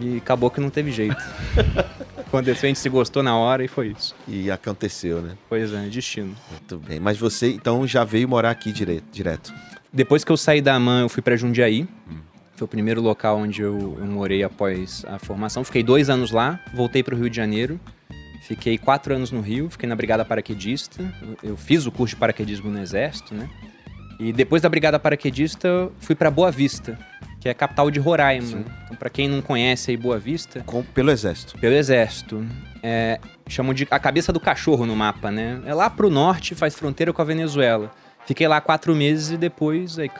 E 0.00 0.16
acabou 0.16 0.50
que 0.50 0.60
não 0.60 0.70
teve 0.70 0.92
jeito. 0.92 1.16
Aconteceu, 2.16 2.66
a 2.66 2.68
gente 2.68 2.78
se 2.78 2.88
gostou 2.88 3.22
na 3.22 3.36
hora 3.36 3.64
e 3.64 3.68
foi 3.68 3.88
isso. 3.88 4.14
E 4.26 4.50
aconteceu, 4.50 5.20
né? 5.20 5.36
Pois 5.48 5.72
é, 5.72 5.88
destino. 5.88 6.34
Muito 6.50 6.78
bem. 6.78 6.98
Mas 6.98 7.18
você, 7.18 7.50
então, 7.50 7.86
já 7.86 8.02
veio 8.02 8.28
morar 8.28 8.50
aqui 8.50 8.72
direto. 8.72 9.04
direto. 9.12 9.52
Depois 9.94 10.24
que 10.24 10.32
eu 10.32 10.36
saí 10.36 10.60
da 10.60 10.74
AMAN, 10.74 11.02
eu 11.02 11.08
fui 11.08 11.22
pra 11.22 11.36
Jundiaí. 11.36 11.86
Foi 12.56 12.64
o 12.64 12.68
primeiro 12.68 13.00
local 13.00 13.38
onde 13.38 13.62
eu, 13.62 13.96
eu 13.98 14.06
morei 14.06 14.42
após 14.42 15.04
a 15.08 15.18
formação. 15.20 15.62
Fiquei 15.64 15.82
dois 15.84 16.10
anos 16.10 16.32
lá, 16.32 16.58
voltei 16.74 17.02
pro 17.02 17.16
Rio 17.16 17.30
de 17.30 17.36
Janeiro. 17.36 17.78
Fiquei 18.42 18.76
quatro 18.76 19.14
anos 19.14 19.30
no 19.30 19.40
Rio, 19.40 19.70
fiquei 19.70 19.88
na 19.88 19.96
Brigada 19.96 20.24
Paraquedista. 20.24 21.02
Eu, 21.22 21.50
eu 21.50 21.56
fiz 21.56 21.86
o 21.86 21.92
curso 21.92 22.14
de 22.14 22.20
paraquedismo 22.20 22.70
no 22.70 22.80
Exército, 22.80 23.34
né? 23.34 23.48
E 24.20 24.32
depois 24.32 24.60
da 24.60 24.68
Brigada 24.68 24.98
Paraquedista, 24.98 25.90
fui 25.98 26.14
pra 26.14 26.30
Boa 26.30 26.50
Vista, 26.50 26.98
que 27.40 27.48
é 27.48 27.52
a 27.52 27.54
capital 27.54 27.90
de 27.90 27.98
Roraima. 27.98 28.64
Então, 28.84 28.96
pra 28.96 29.08
quem 29.08 29.28
não 29.28 29.40
conhece 29.40 29.90
aí 29.92 29.96
Boa 29.96 30.18
Vista, 30.18 30.60
Com, 30.66 30.82
pelo 30.82 31.10
exército. 31.10 31.56
pelo 31.58 31.74
exército. 31.74 32.44
É, 32.82 33.18
chamam 33.48 33.72
de 33.72 33.86
a 33.90 33.98
cabeça 33.98 34.32
do 34.32 34.38
cachorro 34.38 34.86
no 34.86 34.94
mapa, 34.94 35.30
né? 35.30 35.60
É 35.64 35.72
lá 35.72 35.88
pro 35.88 36.10
norte, 36.10 36.54
faz 36.54 36.74
fronteira 36.74 37.12
com 37.12 37.22
a 37.22 37.24
Venezuela. 37.24 37.90
Fiquei 38.26 38.48
lá 38.48 38.60
quatro 38.60 38.94
meses 38.94 39.30
e 39.30 39.36
depois 39.36 39.98
aí, 39.98 40.10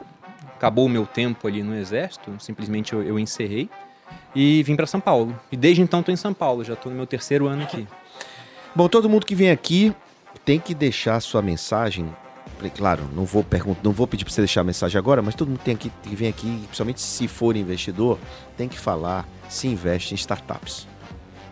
acabou 0.56 0.86
o 0.86 0.88
meu 0.88 1.06
tempo 1.06 1.46
ali 1.46 1.62
no 1.62 1.74
exército, 1.74 2.34
simplesmente 2.38 2.92
eu, 2.92 3.02
eu 3.02 3.18
encerrei 3.18 3.68
e 4.34 4.62
vim 4.62 4.76
pra 4.76 4.86
São 4.86 5.00
Paulo. 5.00 5.38
E 5.50 5.56
desde 5.56 5.82
então 5.82 6.02
tô 6.02 6.12
em 6.12 6.16
São 6.16 6.34
Paulo, 6.34 6.64
já 6.64 6.76
tô 6.76 6.90
no 6.90 6.96
meu 6.96 7.06
terceiro 7.06 7.46
ano 7.46 7.62
aqui. 7.62 7.86
Bom, 8.74 8.88
todo 8.88 9.08
mundo 9.08 9.24
que 9.24 9.34
vem 9.34 9.50
aqui 9.50 9.94
tem 10.44 10.58
que 10.58 10.74
deixar 10.74 11.20
sua 11.20 11.40
mensagem. 11.40 12.08
Claro, 12.76 13.08
não 13.14 13.24
vou 13.24 13.44
perguntar, 13.44 13.80
não 13.84 13.92
vou 13.92 14.06
pedir 14.06 14.24
para 14.24 14.32
você 14.32 14.40
deixar 14.40 14.62
a 14.62 14.64
mensagem 14.64 14.98
agora, 14.98 15.20
mas 15.20 15.34
todo 15.34 15.48
mundo 15.48 15.60
tem 15.62 15.74
aqui, 15.74 15.92
que 16.02 16.16
vem 16.16 16.28
aqui, 16.28 16.46
principalmente 16.66 17.00
se 17.00 17.28
for 17.28 17.56
investidor, 17.56 18.18
tem 18.56 18.68
que 18.68 18.78
falar 18.78 19.28
se 19.48 19.68
investe 19.68 20.14
em 20.14 20.16
startups. 20.16 20.86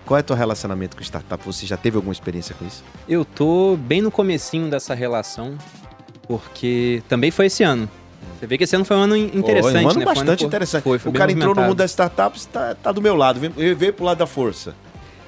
Qual 0.06 0.16
é 0.16 0.20
o 0.20 0.24
teu 0.24 0.34
relacionamento 0.34 0.96
com 0.96 1.02
startup? 1.02 1.44
Você 1.44 1.66
já 1.66 1.76
teve 1.76 1.96
alguma 1.96 2.12
experiência 2.12 2.54
com 2.54 2.66
isso? 2.66 2.82
Eu 3.08 3.24
tô 3.24 3.76
bem 3.76 4.00
no 4.00 4.10
comecinho 4.10 4.70
dessa 4.70 4.94
relação, 4.94 5.56
porque 6.38 7.02
também 7.08 7.30
foi 7.30 7.46
esse 7.46 7.62
ano. 7.62 7.88
Você 8.38 8.46
vê 8.46 8.58
que 8.58 8.64
esse 8.64 8.74
ano 8.74 8.84
foi 8.84 8.96
um 8.96 9.00
ano 9.00 9.16
in- 9.16 9.30
interessante, 9.34 9.72
Foi 9.72 9.84
um 9.84 9.88
ano 9.90 9.98
né? 10.00 10.04
Foi 10.04 10.14
bastante 10.14 10.40
pô, 10.40 10.46
interessante. 10.46 10.82
Foi, 10.82 10.98
foi 10.98 11.10
o 11.10 11.14
cara 11.14 11.30
entrou 11.30 11.54
no 11.54 11.62
mundo 11.62 11.76
das 11.76 11.90
startups, 11.90 12.46
tá, 12.46 12.74
tá 12.74 12.90
do 12.90 13.00
meu 13.00 13.14
lado, 13.14 13.38
veio, 13.38 13.76
veio 13.76 13.92
pro 13.92 14.04
lado 14.04 14.18
da 14.18 14.26
força. 14.26 14.74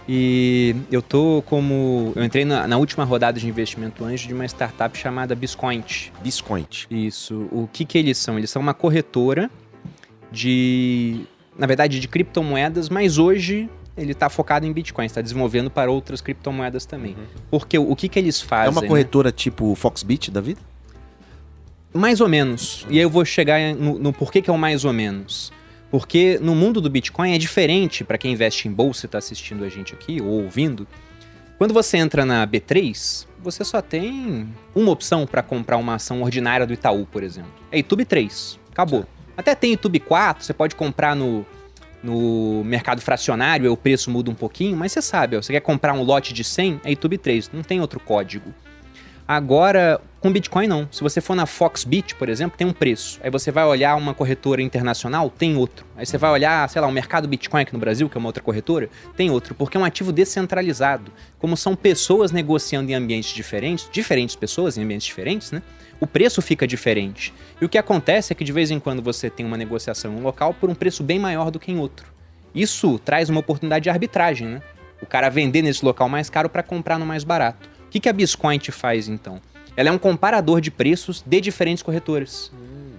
E 0.08 0.76
eu 0.90 1.00
tô 1.00 1.42
como. 1.46 2.12
Eu 2.14 2.24
entrei 2.24 2.44
na, 2.44 2.66
na 2.68 2.76
última 2.76 3.04
rodada 3.04 3.40
de 3.40 3.48
investimento 3.48 4.04
anjo 4.04 4.28
de 4.28 4.34
uma 4.34 4.44
startup 4.44 4.96
chamada 4.98 5.34
Biscoint. 5.34 6.12
Biscoint. 6.22 6.86
Isso. 6.90 7.48
O 7.50 7.68
que, 7.72 7.84
que 7.84 7.96
eles 7.96 8.18
são? 8.18 8.36
Eles 8.36 8.50
são 8.50 8.60
uma 8.60 8.74
corretora 8.74 9.50
de. 10.30 11.22
Na 11.56 11.66
verdade, 11.66 12.00
de 12.00 12.08
criptomoedas, 12.08 12.88
mas 12.88 13.16
hoje 13.16 13.70
ele 13.96 14.12
está 14.12 14.28
focado 14.28 14.66
em 14.66 14.72
Bitcoin, 14.72 15.06
está 15.06 15.22
desenvolvendo 15.22 15.70
para 15.70 15.90
outras 15.90 16.20
criptomoedas 16.20 16.84
também. 16.84 17.16
Porque 17.50 17.78
o, 17.78 17.90
o 17.92 17.96
que, 17.96 18.08
que 18.08 18.18
eles 18.18 18.40
fazem? 18.40 18.66
é 18.66 18.70
uma 18.70 18.82
né? 18.82 18.88
corretora 18.88 19.30
tipo 19.30 19.74
Foxbit 19.74 20.30
da 20.30 20.40
vida? 20.40 20.60
Mais 21.94 22.20
ou 22.20 22.28
menos. 22.28 22.84
E 22.90 22.98
aí 22.98 23.04
eu 23.04 23.10
vou 23.10 23.24
chegar 23.24 23.74
no, 23.74 23.98
no 23.98 24.12
porquê 24.12 24.42
que 24.42 24.50
é 24.50 24.52
o 24.52 24.58
mais 24.58 24.84
ou 24.84 24.92
menos. 24.92 25.52
Porque 25.90 26.38
no 26.42 26.54
mundo 26.54 26.80
do 26.80 26.90
Bitcoin 26.90 27.34
é 27.34 27.38
diferente 27.38 28.02
para 28.02 28.18
quem 28.18 28.32
investe 28.32 28.66
em 28.66 28.72
bolsa 28.72 29.04
e 29.04 29.06
está 29.06 29.18
assistindo 29.18 29.64
a 29.64 29.68
gente 29.68 29.94
aqui 29.94 30.20
ou 30.20 30.42
ouvindo. 30.42 30.88
Quando 31.56 31.72
você 31.72 31.96
entra 31.96 32.24
na 32.24 32.44
B3, 32.46 33.26
você 33.40 33.64
só 33.64 33.80
tem 33.80 34.48
uma 34.74 34.90
opção 34.90 35.24
para 35.24 35.40
comprar 35.40 35.76
uma 35.76 35.94
ação 35.94 36.22
ordinária 36.22 36.66
do 36.66 36.72
Itaú, 36.72 37.06
por 37.06 37.22
exemplo. 37.22 37.52
É 37.70 37.76
YouTube 37.76 38.04
3. 38.04 38.58
Acabou. 38.72 39.06
Até 39.36 39.54
tem 39.54 39.70
YouTube 39.72 40.00
4, 40.00 40.44
você 40.44 40.52
pode 40.52 40.74
comprar 40.74 41.14
no, 41.14 41.46
no 42.02 42.62
mercado 42.64 43.00
fracionário, 43.00 43.72
o 43.72 43.76
preço 43.76 44.10
muda 44.10 44.30
um 44.30 44.34
pouquinho, 44.34 44.76
mas 44.76 44.92
você 44.92 45.02
sabe, 45.02 45.36
ó, 45.36 45.42
você 45.42 45.52
quer 45.52 45.60
comprar 45.60 45.92
um 45.94 46.02
lote 46.02 46.32
de 46.32 46.44
100, 46.44 46.80
é 46.84 46.90
YouTube 46.90 47.18
3, 47.18 47.50
não 47.52 47.62
tem 47.62 47.80
outro 47.80 47.98
código. 47.98 48.54
Agora, 49.26 50.02
com 50.20 50.30
Bitcoin 50.30 50.66
não. 50.66 50.86
Se 50.92 51.02
você 51.02 51.18
for 51.18 51.34
na 51.34 51.46
Foxbit, 51.46 52.14
por 52.14 52.28
exemplo, 52.28 52.58
tem 52.58 52.66
um 52.66 52.74
preço. 52.74 53.18
Aí 53.22 53.30
você 53.30 53.50
vai 53.50 53.64
olhar 53.64 53.96
uma 53.96 54.12
corretora 54.12 54.60
internacional, 54.60 55.30
tem 55.30 55.56
outro. 55.56 55.86
Aí 55.96 56.04
você 56.04 56.18
vai 56.18 56.30
olhar, 56.30 56.68
sei 56.68 56.82
lá, 56.82 56.86
o 56.86 56.92
mercado 56.92 57.26
Bitcoin 57.26 57.62
aqui 57.62 57.72
no 57.72 57.78
Brasil, 57.78 58.06
que 58.08 58.18
é 58.18 58.20
uma 58.20 58.28
outra 58.28 58.42
corretora, 58.42 58.90
tem 59.16 59.30
outro, 59.30 59.54
porque 59.54 59.78
é 59.78 59.80
um 59.80 59.84
ativo 59.84 60.12
descentralizado. 60.12 61.10
Como 61.38 61.56
são 61.56 61.74
pessoas 61.74 62.32
negociando 62.32 62.90
em 62.90 62.94
ambientes 62.94 63.34
diferentes, 63.34 63.88
diferentes 63.90 64.36
pessoas 64.36 64.76
em 64.76 64.82
ambientes 64.82 65.06
diferentes, 65.06 65.52
né? 65.52 65.62
O 65.98 66.06
preço 66.06 66.42
fica 66.42 66.66
diferente. 66.66 67.32
E 67.58 67.64
o 67.64 67.68
que 67.68 67.78
acontece 67.78 68.30
é 68.30 68.36
que 68.36 68.44
de 68.44 68.52
vez 68.52 68.70
em 68.70 68.78
quando 68.78 69.00
você 69.00 69.30
tem 69.30 69.46
uma 69.46 69.56
negociação 69.56 70.12
em 70.12 70.16
um 70.16 70.22
local 70.22 70.52
por 70.52 70.68
um 70.68 70.74
preço 70.74 71.02
bem 71.02 71.18
maior 71.18 71.50
do 71.50 71.58
que 71.58 71.72
em 71.72 71.78
outro. 71.78 72.12
Isso 72.54 72.98
traz 72.98 73.30
uma 73.30 73.40
oportunidade 73.40 73.84
de 73.84 73.90
arbitragem, 73.90 74.48
né? 74.48 74.62
O 75.00 75.06
cara 75.06 75.30
vender 75.30 75.62
nesse 75.62 75.82
local 75.82 76.10
mais 76.10 76.28
caro 76.28 76.50
para 76.50 76.62
comprar 76.62 76.98
no 76.98 77.06
mais 77.06 77.24
barato 77.24 77.73
que, 77.94 78.00
que 78.00 78.08
a 78.08 78.12
Biscoint 78.12 78.72
faz 78.72 79.06
então? 79.06 79.40
Ela 79.76 79.88
é 79.88 79.92
um 79.92 79.98
comparador 79.98 80.60
de 80.60 80.68
preços 80.68 81.22
de 81.24 81.40
diferentes 81.40 81.80
corretoras. 81.80 82.50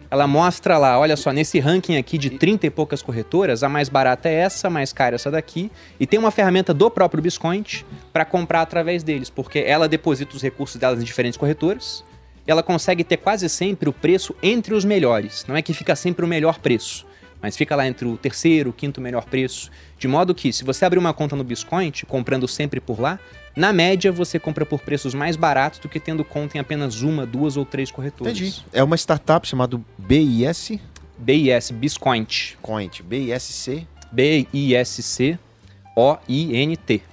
Ela 0.10 0.25
mostra 0.25 0.77
lá, 0.77 0.97
olha 0.97 1.17
só, 1.17 1.34
nesse 1.34 1.60
ranking 1.60 1.97
aqui 1.97 2.17
de 2.17 2.29
30 2.29 2.67
e 2.67 2.69
poucas 2.69 3.01
corretoras, 3.01 3.62
a 3.62 3.67
mais 3.67 3.89
barata 3.89 4.29
é 4.29 4.36
essa, 4.36 4.67
a 4.67 4.69
mais 4.69 4.93
cara 4.93 5.15
é 5.15 5.17
essa 5.17 5.29
daqui, 5.29 5.69
e 5.99 6.08
tem 6.08 6.17
uma 6.17 6.31
ferramenta 6.31 6.73
do 6.73 6.89
próprio 6.89 7.21
Biscoint 7.21 7.86
para 8.13 8.23
comprar 8.23 8.62
através 8.62 9.03
deles, 9.03 9.29
porque 9.29 9.60
ela 9.60 9.89
deposita 9.89 10.34
os 10.34 10.41
recursos 10.41 10.79
delas 10.79 11.01
em 11.01 11.03
diferentes 11.03 11.38
corretoras, 11.38 12.01
e 12.47 12.51
ela 12.51 12.63
consegue 12.63 13.03
ter 13.03 13.17
quase 13.17 13.49
sempre 13.49 13.89
o 13.89 13.93
preço 13.93 14.34
entre 14.41 14.73
os 14.73 14.86
melhores. 14.86 15.43
Não 15.45 15.58
é 15.58 15.62
que 15.62 15.73
fica 15.73 15.93
sempre 15.93 16.23
o 16.23 16.27
melhor 16.27 16.60
preço, 16.60 17.05
mas 17.45 17.55
fica 17.55 17.75
lá 17.75 17.88
entre 17.88 18.08
o 18.08 18.17
terceiro, 18.17 18.71
o 18.71 18.73
quinto 18.73 18.99
melhor 18.99 19.23
preço. 19.25 19.69
De 19.99 20.08
modo 20.08 20.34
que, 20.34 20.51
se 20.51 20.63
você 20.63 20.84
abrir 20.84 20.97
uma 20.97 21.13
conta 21.13 21.36
no 21.36 21.43
Biscoint, 21.43 22.03
comprando 22.08 22.47
sempre 22.47 22.81
por 22.81 22.99
lá, 22.99 23.19
na 23.55 23.71
média, 23.71 24.12
você 24.12 24.39
compra 24.39 24.65
por 24.65 24.81
preços 24.81 25.13
mais 25.13 25.36
baratos 25.36 25.77
do 25.77 25.88
que 25.88 25.99
tendo 25.99 26.25
conta 26.25 26.58
em 26.58 26.60
apenas 26.60 27.03
uma, 27.03 27.23
duas 27.23 27.55
ou 27.55 27.63
três 27.63 27.91
corretoras. 27.91 28.36
Entendi. 28.36 28.65
É 28.73 28.84
uma 28.84 28.97
startup 28.97 29.47
chamada 29.47 29.79
BIS? 29.95 30.79
BIS, 31.19 31.69
Biscoint. 31.69 32.58
Coint. 32.63 33.03
BISC? 33.03 33.86
B-I-S-C-O-I-N-T. 34.12 35.43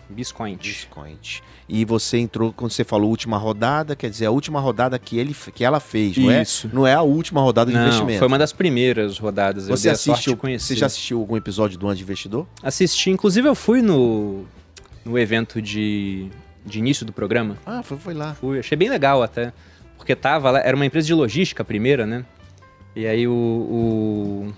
Biscoint. 0.08 0.62
Biscoint. 0.62 1.42
E 1.68 1.84
você 1.84 2.18
entrou, 2.18 2.52
quando 2.52 2.70
você 2.70 2.84
falou 2.84 3.08
última 3.08 3.38
rodada, 3.38 3.94
quer 3.96 4.10
dizer, 4.10 4.26
a 4.26 4.30
última 4.30 4.60
rodada 4.60 4.98
que, 4.98 5.18
ele, 5.18 5.34
que 5.54 5.64
ela 5.64 5.80
fez, 5.80 6.16
não 6.16 6.30
Isso. 6.42 6.66
é? 6.66 6.74
Não 6.74 6.86
é 6.86 6.94
a 6.94 7.02
última 7.02 7.40
rodada 7.40 7.70
de 7.70 7.76
Não, 7.76 7.84
investimento. 7.84 8.18
foi 8.18 8.28
uma 8.28 8.38
das 8.38 8.52
primeiras 8.52 9.18
rodadas. 9.18 9.68
Você 9.68 9.88
assistiu, 9.88 10.36
você 10.36 10.76
já 10.76 10.86
assistiu 10.86 11.20
algum 11.20 11.36
episódio 11.36 11.78
do 11.78 11.86
Anjo 11.86 11.98
de 11.98 12.02
Investidor? 12.02 12.46
Assisti, 12.62 13.10
inclusive 13.10 13.48
eu 13.48 13.54
fui 13.54 13.80
no, 13.80 14.44
no 15.04 15.18
evento 15.18 15.62
de, 15.62 16.28
de 16.66 16.78
início 16.78 17.06
do 17.06 17.12
programa. 17.12 17.56
Ah, 17.64 17.82
foi, 17.82 17.96
foi 17.96 18.14
lá. 18.14 18.34
Fui, 18.34 18.58
achei 18.58 18.76
bem 18.76 18.90
legal 18.90 19.22
até. 19.22 19.52
Porque 19.96 20.16
tava 20.16 20.50
lá, 20.50 20.60
era 20.60 20.74
uma 20.74 20.84
empresa 20.84 21.06
de 21.06 21.14
logística 21.14 21.62
a 21.62 21.64
primeira, 21.64 22.04
né? 22.04 22.24
E 22.94 23.06
aí 23.06 23.26
o, 23.26 23.32
o 23.32 24.52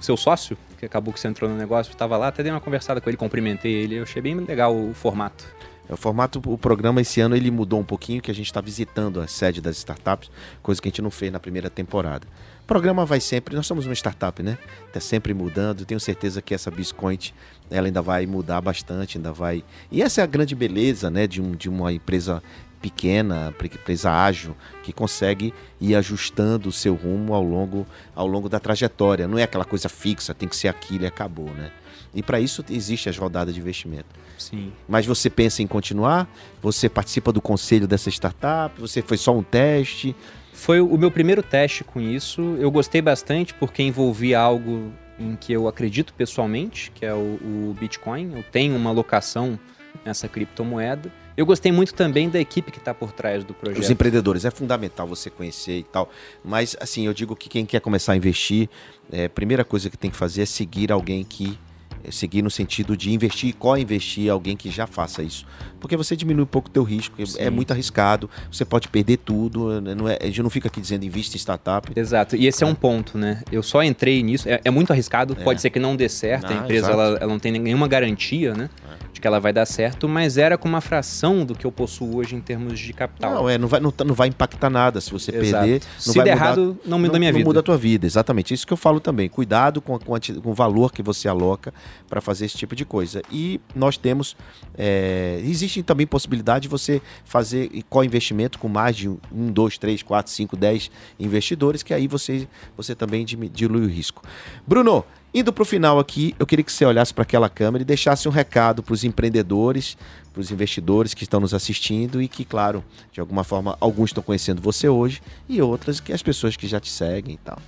seu 0.00 0.16
sócio, 0.16 0.56
que 0.78 0.84
acabou 0.86 1.12
que 1.12 1.18
você 1.18 1.26
entrou 1.26 1.50
no 1.50 1.56
negócio, 1.56 1.94
tava 1.96 2.16
lá, 2.16 2.28
até 2.28 2.42
dei 2.42 2.52
uma 2.52 2.60
conversada 2.60 3.00
com 3.00 3.08
ele, 3.10 3.16
cumprimentei 3.16 3.72
ele, 3.72 3.96
eu 3.96 4.02
achei 4.02 4.22
bem 4.22 4.36
legal 4.36 4.76
o 4.76 4.92
formato. 4.94 5.44
É, 5.90 5.94
O 5.94 5.96
formato, 5.96 6.40
o 6.46 6.56
programa 6.56 7.00
esse 7.00 7.20
ano 7.20 7.34
ele 7.34 7.50
mudou 7.50 7.80
um 7.80 7.84
pouquinho, 7.84 8.22
que 8.22 8.30
a 8.30 8.34
gente 8.34 8.46
está 8.46 8.60
visitando 8.60 9.20
a 9.20 9.26
sede 9.26 9.60
das 9.60 9.76
startups, 9.76 10.30
coisa 10.62 10.80
que 10.80 10.88
a 10.88 10.90
gente 10.90 11.02
não 11.02 11.10
fez 11.10 11.32
na 11.32 11.40
primeira 11.40 11.68
temporada. 11.68 12.26
O 12.62 12.66
programa 12.66 13.04
vai 13.04 13.18
sempre, 13.18 13.56
nós 13.56 13.66
somos 13.66 13.84
uma 13.84 13.94
startup, 13.94 14.40
né? 14.42 14.56
Tá 14.92 15.00
sempre 15.00 15.34
mudando. 15.34 15.84
Tenho 15.84 15.98
certeza 15.98 16.40
que 16.40 16.54
essa 16.54 16.70
Biscoint, 16.70 17.34
ela 17.68 17.88
ainda 17.88 18.00
vai 18.00 18.24
mudar 18.26 18.60
bastante, 18.60 19.18
ainda 19.18 19.32
vai. 19.32 19.64
E 19.90 20.00
essa 20.00 20.20
é 20.20 20.24
a 20.24 20.26
grande 20.26 20.54
beleza, 20.54 21.10
né, 21.10 21.26
de, 21.26 21.42
um, 21.42 21.50
de 21.52 21.68
uma 21.68 21.92
empresa 21.92 22.40
pequena, 22.80 23.52
pre- 23.58 23.66
empresa 23.74 24.10
ágil, 24.12 24.56
que 24.84 24.92
consegue 24.92 25.52
ir 25.80 25.96
ajustando 25.96 26.68
o 26.68 26.72
seu 26.72 26.94
rumo 26.94 27.34
ao 27.34 27.42
longo, 27.42 27.84
ao 28.14 28.26
longo 28.26 28.48
da 28.48 28.60
trajetória. 28.60 29.26
Não 29.26 29.36
é 29.36 29.42
aquela 29.42 29.64
coisa 29.64 29.88
fixa, 29.88 30.32
tem 30.32 30.48
que 30.48 30.56
ser 30.56 30.68
aquilo 30.68 31.02
e 31.02 31.06
acabou, 31.06 31.50
né? 31.50 31.72
E 32.14 32.22
para 32.22 32.40
isso 32.40 32.64
existe 32.68 33.08
as 33.08 33.16
rodadas 33.16 33.54
de 33.54 33.60
investimento. 33.60 34.08
Sim. 34.38 34.72
Mas 34.88 35.06
você 35.06 35.30
pensa 35.30 35.62
em 35.62 35.66
continuar? 35.66 36.28
Você 36.62 36.88
participa 36.88 37.32
do 37.32 37.40
conselho 37.40 37.86
dessa 37.86 38.08
startup? 38.08 38.80
Você 38.80 39.02
foi 39.02 39.16
só 39.16 39.36
um 39.36 39.42
teste? 39.42 40.14
Foi 40.52 40.80
o 40.80 40.98
meu 40.98 41.10
primeiro 41.10 41.42
teste 41.42 41.84
com 41.84 42.00
isso. 42.00 42.56
Eu 42.58 42.70
gostei 42.70 43.00
bastante 43.00 43.54
porque 43.54 43.82
envolvia 43.82 44.40
algo 44.40 44.92
em 45.18 45.36
que 45.36 45.52
eu 45.52 45.68
acredito 45.68 46.12
pessoalmente, 46.14 46.90
que 46.90 47.04
é 47.04 47.14
o, 47.14 47.16
o 47.16 47.76
Bitcoin. 47.78 48.32
Eu 48.34 48.42
tenho 48.42 48.76
uma 48.76 48.90
alocação 48.90 49.58
nessa 50.04 50.28
criptomoeda. 50.28 51.12
Eu 51.36 51.46
gostei 51.46 51.72
muito 51.72 51.94
também 51.94 52.28
da 52.28 52.38
equipe 52.38 52.70
que 52.70 52.78
está 52.78 52.92
por 52.92 53.12
trás 53.12 53.44
do 53.44 53.54
projeto. 53.54 53.80
Os 53.80 53.90
empreendedores, 53.90 54.44
é 54.44 54.50
fundamental 54.50 55.06
você 55.06 55.30
conhecer 55.30 55.78
e 55.78 55.84
tal. 55.84 56.10
Mas, 56.44 56.76
assim, 56.80 57.06
eu 57.06 57.14
digo 57.14 57.34
que 57.36 57.48
quem 57.48 57.64
quer 57.64 57.80
começar 57.80 58.12
a 58.12 58.16
investir, 58.16 58.68
é, 59.10 59.26
a 59.26 59.30
primeira 59.30 59.64
coisa 59.64 59.88
que 59.88 59.96
tem 59.96 60.10
que 60.10 60.16
fazer 60.16 60.42
é 60.42 60.46
seguir 60.46 60.92
alguém 60.92 61.24
que. 61.24 61.58
É, 62.04 62.10
Seguir 62.10 62.42
no 62.42 62.50
sentido 62.50 62.96
de 62.96 63.12
investir, 63.12 63.54
co-investir 63.54 64.30
alguém 64.30 64.56
que 64.56 64.70
já 64.70 64.86
faça 64.86 65.22
isso. 65.22 65.46
Porque 65.80 65.96
você 65.96 66.14
diminui 66.14 66.42
um 66.42 66.46
pouco 66.46 66.68
o 66.68 66.70
teu 66.70 66.82
risco, 66.82 67.14
é- 67.18 67.22
é 67.22 67.26
Sim. 67.26 67.50
muito 67.50 67.70
arriscado, 67.72 68.28
você 68.50 68.64
pode 68.64 68.88
perder 68.88 69.16
tudo, 69.18 69.80
né, 69.80 69.94
não 69.94 70.08
é, 70.08 70.18
a 70.20 70.26
gente 70.26 70.42
não 70.42 70.50
fica 70.50 70.68
aqui 70.68 70.80
dizendo 70.80 71.04
invista 71.04 71.36
em 71.36 71.38
startup. 71.38 71.90
Exato, 71.96 72.36
e 72.36 72.46
esse 72.46 72.62
é 72.62 72.66
um 72.66 72.74
ponto, 72.74 73.16
né? 73.16 73.42
Eu 73.50 73.62
só 73.62 73.82
entrei 73.82 74.22
nisso, 74.22 74.48
é, 74.48 74.60
é 74.64 74.70
muito 74.70 74.90
arriscado, 74.92 75.36
É. 75.38 75.42
pode 75.42 75.60
ser 75.60 75.70
que 75.70 75.78
não 75.78 75.96
dê 75.96 76.08
certo, 76.08 76.46
Ah, 76.52 76.60
a 76.60 76.64
empresa 76.64 76.90
ela, 76.90 77.04
ela 77.20 77.26
não 77.26 77.38
tem 77.38 77.52
nenhuma 77.52 77.88
garantia, 77.88 78.52
né? 78.54 78.68
De 79.12 79.20
que 79.20 79.26
ela 79.26 79.40
vai 79.40 79.52
dar 79.52 79.66
certo, 79.66 80.08
mas 80.08 80.36
era 80.38 80.56
com 80.56 80.68
uma 80.68 80.80
fração 80.80 81.44
do 81.44 81.54
que 81.54 81.64
eu 81.66 81.72
possuo 81.72 82.16
hoje 82.18 82.36
em 82.36 82.40
termos 82.40 82.78
de 82.78 82.92
capital. 82.92 83.34
Não, 83.34 83.48
é, 83.48 83.58
não 83.58 83.66
vai, 83.66 83.80
não, 83.80 83.90
tá- 83.90 84.04
não 84.04 84.14
vai 84.14 84.28
impactar 84.28 84.70
nada 84.70 85.00
se 85.00 85.10
você 85.10 85.34
Exato. 85.34 85.64
perder. 85.64 85.80
Não 85.82 86.00
Se 86.12 86.16
vai 86.16 86.24
der 86.24 86.34
mudar- 86.34 86.44
errado, 86.46 86.78
não 86.86 86.98
muda 86.98 87.16
a 87.16 87.18
minha 87.18 87.32
não 87.32 87.38
vida. 87.38 87.48
muda 87.48 87.60
a 87.60 87.62
tua 87.62 87.76
vida, 87.76 88.06
exatamente. 88.06 88.54
Isso 88.54 88.66
que 88.66 88.72
eu 88.72 88.76
falo 88.76 89.00
também. 89.00 89.28
Cuidado 89.28 89.80
com, 89.80 89.94
a 89.94 89.98
quanti- 89.98 90.34
com 90.34 90.50
o 90.50 90.54
valor 90.54 90.92
que 90.92 91.02
você 91.02 91.26
aloca 91.28 91.72
para 92.08 92.20
fazer 92.20 92.46
esse 92.46 92.56
tipo 92.56 92.74
de 92.74 92.84
coisa. 92.84 93.22
E 93.30 93.60
nós 93.74 93.96
temos. 93.96 94.36
é, 94.76 95.40
existe 95.44 95.82
também 95.82 96.06
possibilidade 96.06 96.62
de 96.62 96.68
você 96.68 97.00
fazer 97.24 97.70
co-investimento 97.88 98.58
com 98.58 98.68
mais 98.68 98.96
de 98.96 99.08
um, 99.08 99.18
dois, 99.52 99.78
três, 99.78 100.02
quatro, 100.02 100.32
cinco, 100.32 100.56
dez 100.56 100.90
investidores, 101.18 101.82
que 101.82 101.94
aí 101.94 102.06
você, 102.06 102.48
você 102.76 102.94
também 102.94 103.24
dilui 103.24 103.82
o 103.82 103.88
risco. 103.88 104.22
Bruno, 104.66 105.04
indo 105.32 105.52
para 105.52 105.62
o 105.62 105.64
final 105.64 105.98
aqui, 105.98 106.34
eu 106.38 106.46
queria 106.46 106.64
que 106.64 106.72
você 106.72 106.84
olhasse 106.84 107.14
para 107.14 107.22
aquela 107.22 107.48
câmera 107.48 107.82
e 107.82 107.84
deixasse 107.84 108.28
um 108.28 108.32
recado 108.32 108.82
para 108.82 108.92
os 108.92 109.04
empreendedores, 109.04 109.96
para 110.32 110.40
os 110.40 110.50
investidores 110.50 111.14
que 111.14 111.22
estão 111.22 111.40
nos 111.40 111.54
assistindo 111.54 112.20
e 112.20 112.28
que, 112.28 112.44
claro, 112.44 112.84
de 113.12 113.20
alguma 113.20 113.44
forma, 113.44 113.76
alguns 113.80 114.10
estão 114.10 114.22
conhecendo 114.22 114.60
você 114.60 114.88
hoje 114.88 115.20
e 115.48 115.60
outras 115.60 116.00
que 116.00 116.12
as 116.12 116.22
pessoas 116.22 116.56
que 116.56 116.66
já 116.66 116.80
te 116.80 116.90
seguem 116.90 117.34
e 117.34 117.38
tal. 117.38 117.58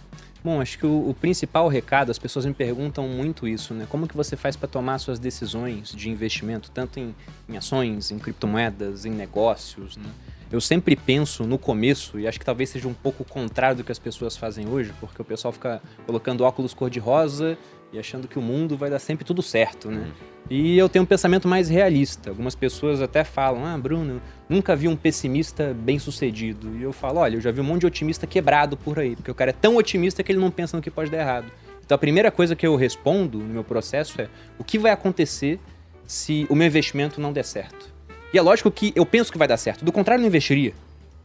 Bom, 0.44 0.60
acho 0.60 0.76
que 0.76 0.84
o, 0.84 1.10
o 1.10 1.14
principal 1.14 1.68
recado, 1.68 2.10
as 2.10 2.18
pessoas 2.18 2.44
me 2.44 2.52
perguntam 2.52 3.06
muito 3.06 3.46
isso, 3.46 3.72
né? 3.74 3.86
Como 3.88 4.08
que 4.08 4.16
você 4.16 4.36
faz 4.36 4.56
para 4.56 4.68
tomar 4.68 4.98
suas 4.98 5.20
decisões 5.20 5.94
de 5.94 6.10
investimento, 6.10 6.70
tanto 6.70 6.98
em, 6.98 7.14
em 7.48 7.56
ações, 7.56 8.10
em 8.10 8.18
criptomoedas, 8.18 9.04
em 9.04 9.10
negócios, 9.10 9.96
né? 9.96 10.10
Eu 10.50 10.60
sempre 10.60 10.94
penso 10.94 11.44
no 11.44 11.56
começo, 11.56 12.18
e 12.18 12.26
acho 12.26 12.38
que 12.38 12.44
talvez 12.44 12.68
seja 12.68 12.86
um 12.86 12.92
pouco 12.92 13.24
contrário 13.24 13.78
do 13.78 13.84
que 13.84 13.92
as 13.92 13.98
pessoas 13.98 14.36
fazem 14.36 14.68
hoje, 14.68 14.92
porque 15.00 15.22
o 15.22 15.24
pessoal 15.24 15.50
fica 15.50 15.80
colocando 16.04 16.44
óculos 16.44 16.74
cor-de-rosa 16.74 17.56
e 17.92 17.98
achando 17.98 18.26
que 18.26 18.38
o 18.38 18.42
mundo 18.42 18.76
vai 18.76 18.88
dar 18.88 18.98
sempre 18.98 19.24
tudo 19.24 19.42
certo, 19.42 19.90
né? 19.90 20.10
E 20.50 20.76
eu 20.76 20.88
tenho 20.88 21.04
um 21.04 21.06
pensamento 21.06 21.46
mais 21.46 21.68
realista. 21.68 22.30
Algumas 22.30 22.54
pessoas 22.54 23.00
até 23.00 23.22
falam: 23.22 23.64
Ah, 23.64 23.76
Bruno, 23.76 24.20
nunca 24.48 24.74
vi 24.74 24.88
um 24.88 24.96
pessimista 24.96 25.74
bem 25.74 25.98
sucedido. 25.98 26.76
E 26.76 26.82
eu 26.82 26.92
falo: 26.92 27.20
Olha, 27.20 27.36
eu 27.36 27.40
já 27.40 27.50
vi 27.50 27.60
um 27.60 27.64
monte 27.64 27.80
de 27.80 27.86
otimista 27.86 28.26
quebrado 28.26 28.76
por 28.76 28.98
aí, 28.98 29.14
porque 29.14 29.30
o 29.30 29.34
cara 29.34 29.50
é 29.50 29.54
tão 29.54 29.76
otimista 29.76 30.22
que 30.22 30.32
ele 30.32 30.38
não 30.38 30.50
pensa 30.50 30.76
no 30.76 30.82
que 30.82 30.90
pode 30.90 31.10
dar 31.10 31.18
errado. 31.18 31.52
Então 31.84 31.94
a 31.94 31.98
primeira 31.98 32.30
coisa 32.30 32.56
que 32.56 32.66
eu 32.66 32.76
respondo 32.76 33.38
no 33.38 33.46
meu 33.46 33.64
processo 33.64 34.20
é: 34.20 34.28
O 34.58 34.64
que 34.64 34.78
vai 34.78 34.90
acontecer 34.90 35.60
se 36.06 36.46
o 36.48 36.54
meu 36.54 36.66
investimento 36.66 37.20
não 37.20 37.32
der 37.32 37.44
certo? 37.44 37.92
E 38.32 38.38
é 38.38 38.42
lógico 38.42 38.70
que 38.70 38.92
eu 38.96 39.04
penso 39.04 39.30
que 39.30 39.38
vai 39.38 39.46
dar 39.46 39.58
certo, 39.58 39.84
do 39.84 39.92
contrário, 39.92 40.22
não 40.22 40.28
investiria. 40.28 40.72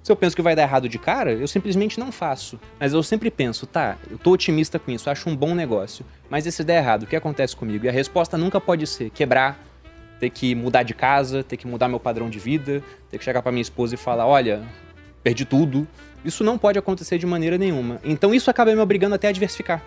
Se 0.08 0.12
eu 0.14 0.16
penso 0.16 0.38
que 0.38 0.42
vai 0.42 0.56
dar 0.56 0.62
errado 0.62 0.88
de 0.88 0.98
cara, 0.98 1.34
eu 1.34 1.50
simplesmente 1.50 2.00
não 2.00 2.14
faço. 2.14 2.58
Mas 2.80 2.94
eu 2.94 3.04
sempre 3.04 3.30
penso, 3.30 3.68
tá, 3.68 3.98
eu 4.10 4.18
tô 4.18 4.32
otimista 4.32 4.80
com 4.80 4.90
isso, 4.90 5.10
acho 5.10 5.30
um 5.30 5.36
bom 5.36 5.54
negócio. 5.54 6.06
Mas 6.30 6.46
e 6.46 6.52
se 6.54 6.64
der 6.64 6.78
errado, 6.78 7.04
o 7.04 7.06
que 7.06 7.14
acontece 7.14 7.54
comigo? 7.54 7.86
E 7.86 7.90
a 7.90 7.92
resposta 7.92 8.38
nunca 8.38 8.62
pode 8.62 8.88
ser 8.88 9.10
quebrar, 9.10 9.62
ter 10.18 10.30
que 10.30 10.56
mudar 10.56 10.84
de 10.84 10.94
casa, 10.94 11.44
ter 11.44 11.58
que 11.58 11.68
mudar 11.68 11.90
meu 11.90 12.00
padrão 12.00 12.30
de 12.30 12.40
vida, 12.40 12.82
ter 13.12 13.18
que 13.18 13.26
chegar 13.26 13.42
pra 13.42 13.52
minha 13.52 13.62
esposa 13.62 13.96
e 13.96 13.98
falar, 13.98 14.26
olha, 14.26 14.64
perdi 15.22 15.44
tudo. 15.44 15.86
Isso 16.24 16.42
não 16.42 16.58
pode 16.58 16.80
acontecer 16.80 17.18
de 17.18 17.26
maneira 17.26 17.58
nenhuma. 17.58 18.00
Então 18.02 18.34
isso 18.34 18.50
acaba 18.50 18.74
me 18.74 18.80
obrigando 18.80 19.14
até 19.14 19.28
a 19.28 19.32
diversificar. 19.34 19.84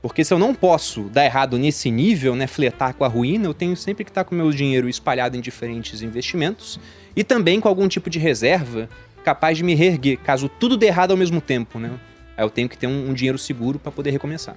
Porque 0.00 0.24
se 0.24 0.32
eu 0.32 0.38
não 0.38 0.54
posso 0.54 1.10
dar 1.10 1.26
errado 1.26 1.58
nesse 1.58 1.90
nível, 1.90 2.34
né, 2.34 2.46
fletar 2.46 2.94
com 2.94 3.04
a 3.04 3.08
ruína, 3.08 3.44
eu 3.44 3.52
tenho 3.52 3.76
sempre 3.76 4.02
que 4.02 4.10
estar 4.10 4.24
com 4.24 4.34
o 4.34 4.38
meu 4.38 4.50
dinheiro 4.50 4.88
espalhado 4.88 5.36
em 5.36 5.42
diferentes 5.42 6.00
investimentos 6.00 6.80
e 7.14 7.22
também 7.22 7.60
com 7.60 7.68
algum 7.68 7.86
tipo 7.86 8.08
de 8.08 8.18
reserva 8.18 8.88
capaz 9.26 9.58
de 9.58 9.64
me 9.64 9.74
reerguer, 9.74 10.18
caso 10.18 10.48
tudo 10.48 10.76
dê 10.76 10.86
errado 10.86 11.10
ao 11.10 11.16
mesmo 11.16 11.40
tempo, 11.40 11.80
né? 11.80 11.90
Aí 12.36 12.44
eu 12.44 12.50
tenho 12.50 12.68
que 12.68 12.78
ter 12.78 12.86
um, 12.86 13.10
um 13.10 13.12
dinheiro 13.12 13.36
seguro 13.36 13.76
para 13.76 13.90
poder 13.90 14.12
recomeçar. 14.12 14.56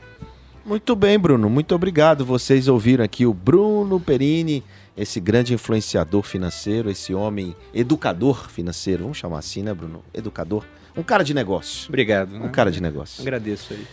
Muito 0.64 0.96
bem, 0.96 1.18
Bruno. 1.18 1.50
Muito 1.50 1.74
obrigado. 1.74 2.24
Vocês 2.24 2.68
ouviram 2.68 3.04
aqui 3.04 3.26
o 3.26 3.34
Bruno 3.34 4.00
Perini, 4.00 4.64
esse 4.96 5.20
grande 5.20 5.56
influenciador 5.56 6.22
financeiro, 6.22 6.92
esse 6.92 7.16
homem 7.16 7.56
educador 7.74 8.48
financeiro. 8.52 9.04
Vamos 9.04 9.18
chamar 9.18 9.40
assim, 9.40 9.64
né, 9.64 9.74
Bruno? 9.74 10.04
Educador. 10.14 10.64
Um 10.96 11.02
cara 11.02 11.24
de 11.24 11.34
negócio. 11.34 11.88
Obrigado. 11.90 12.36
Um 12.36 12.42
né? 12.42 12.50
cara 12.50 12.70
de 12.70 12.80
negócio. 12.80 13.24
Agradeço 13.24 13.74
aí. 13.74 13.88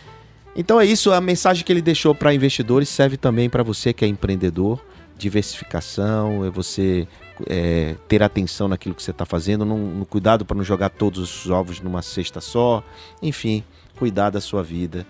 Então 0.55 0.79
é 0.79 0.85
isso. 0.85 1.11
A 1.11 1.19
mensagem 1.19 1.63
que 1.63 1.73
ele 1.73 1.81
deixou 1.81 2.13
para 2.13 2.35
investidores 2.35 2.87
serve 2.87 3.17
também 3.17 3.49
para 3.49 3.63
você 3.63 3.93
que 3.93 4.05
é 4.05 4.07
empreendedor. 4.07 4.79
Diversificação, 5.17 6.45
é 6.45 6.49
você 6.49 7.07
é, 7.47 7.95
ter 8.07 8.21
atenção 8.23 8.67
naquilo 8.67 8.95
que 8.95 9.03
você 9.03 9.11
está 9.11 9.25
fazendo, 9.25 9.65
no, 9.65 9.77
no 9.77 10.05
cuidado 10.05 10.45
para 10.45 10.57
não 10.57 10.63
jogar 10.63 10.89
todos 10.89 11.19
os 11.19 11.49
ovos 11.49 11.81
numa 11.81 12.01
cesta 12.01 12.39
só. 12.39 12.83
Enfim, 13.21 13.63
cuidar 13.97 14.29
da 14.29 14.41
sua 14.41 14.63
vida 14.63 15.05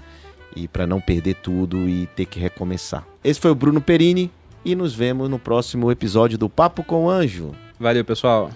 e 0.56 0.68
para 0.68 0.88
não 0.88 1.00
perder 1.00 1.36
tudo 1.36 1.88
e 1.88 2.08
ter 2.08 2.26
que 2.26 2.40
recomeçar. 2.40 3.06
Esse 3.24 3.40
foi 3.40 3.52
o 3.52 3.56
Bruno 3.56 3.82
Perini 3.82 4.32
e 4.66 4.76
nos 4.76 4.94
vemos 4.94 5.30
no 5.30 5.38
próximo 5.40 5.92
episódio 5.92 6.38
do 6.38 6.50
Papo 6.50 6.84
com 6.84 7.06
o 7.06 7.10
Anjo. 7.10 7.52
Valeu, 7.80 8.04
pessoal. 8.04 8.50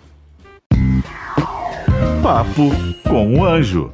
Papo 2.24 2.70
com 3.08 3.40
o 3.40 3.46
Anjo. 3.46 3.92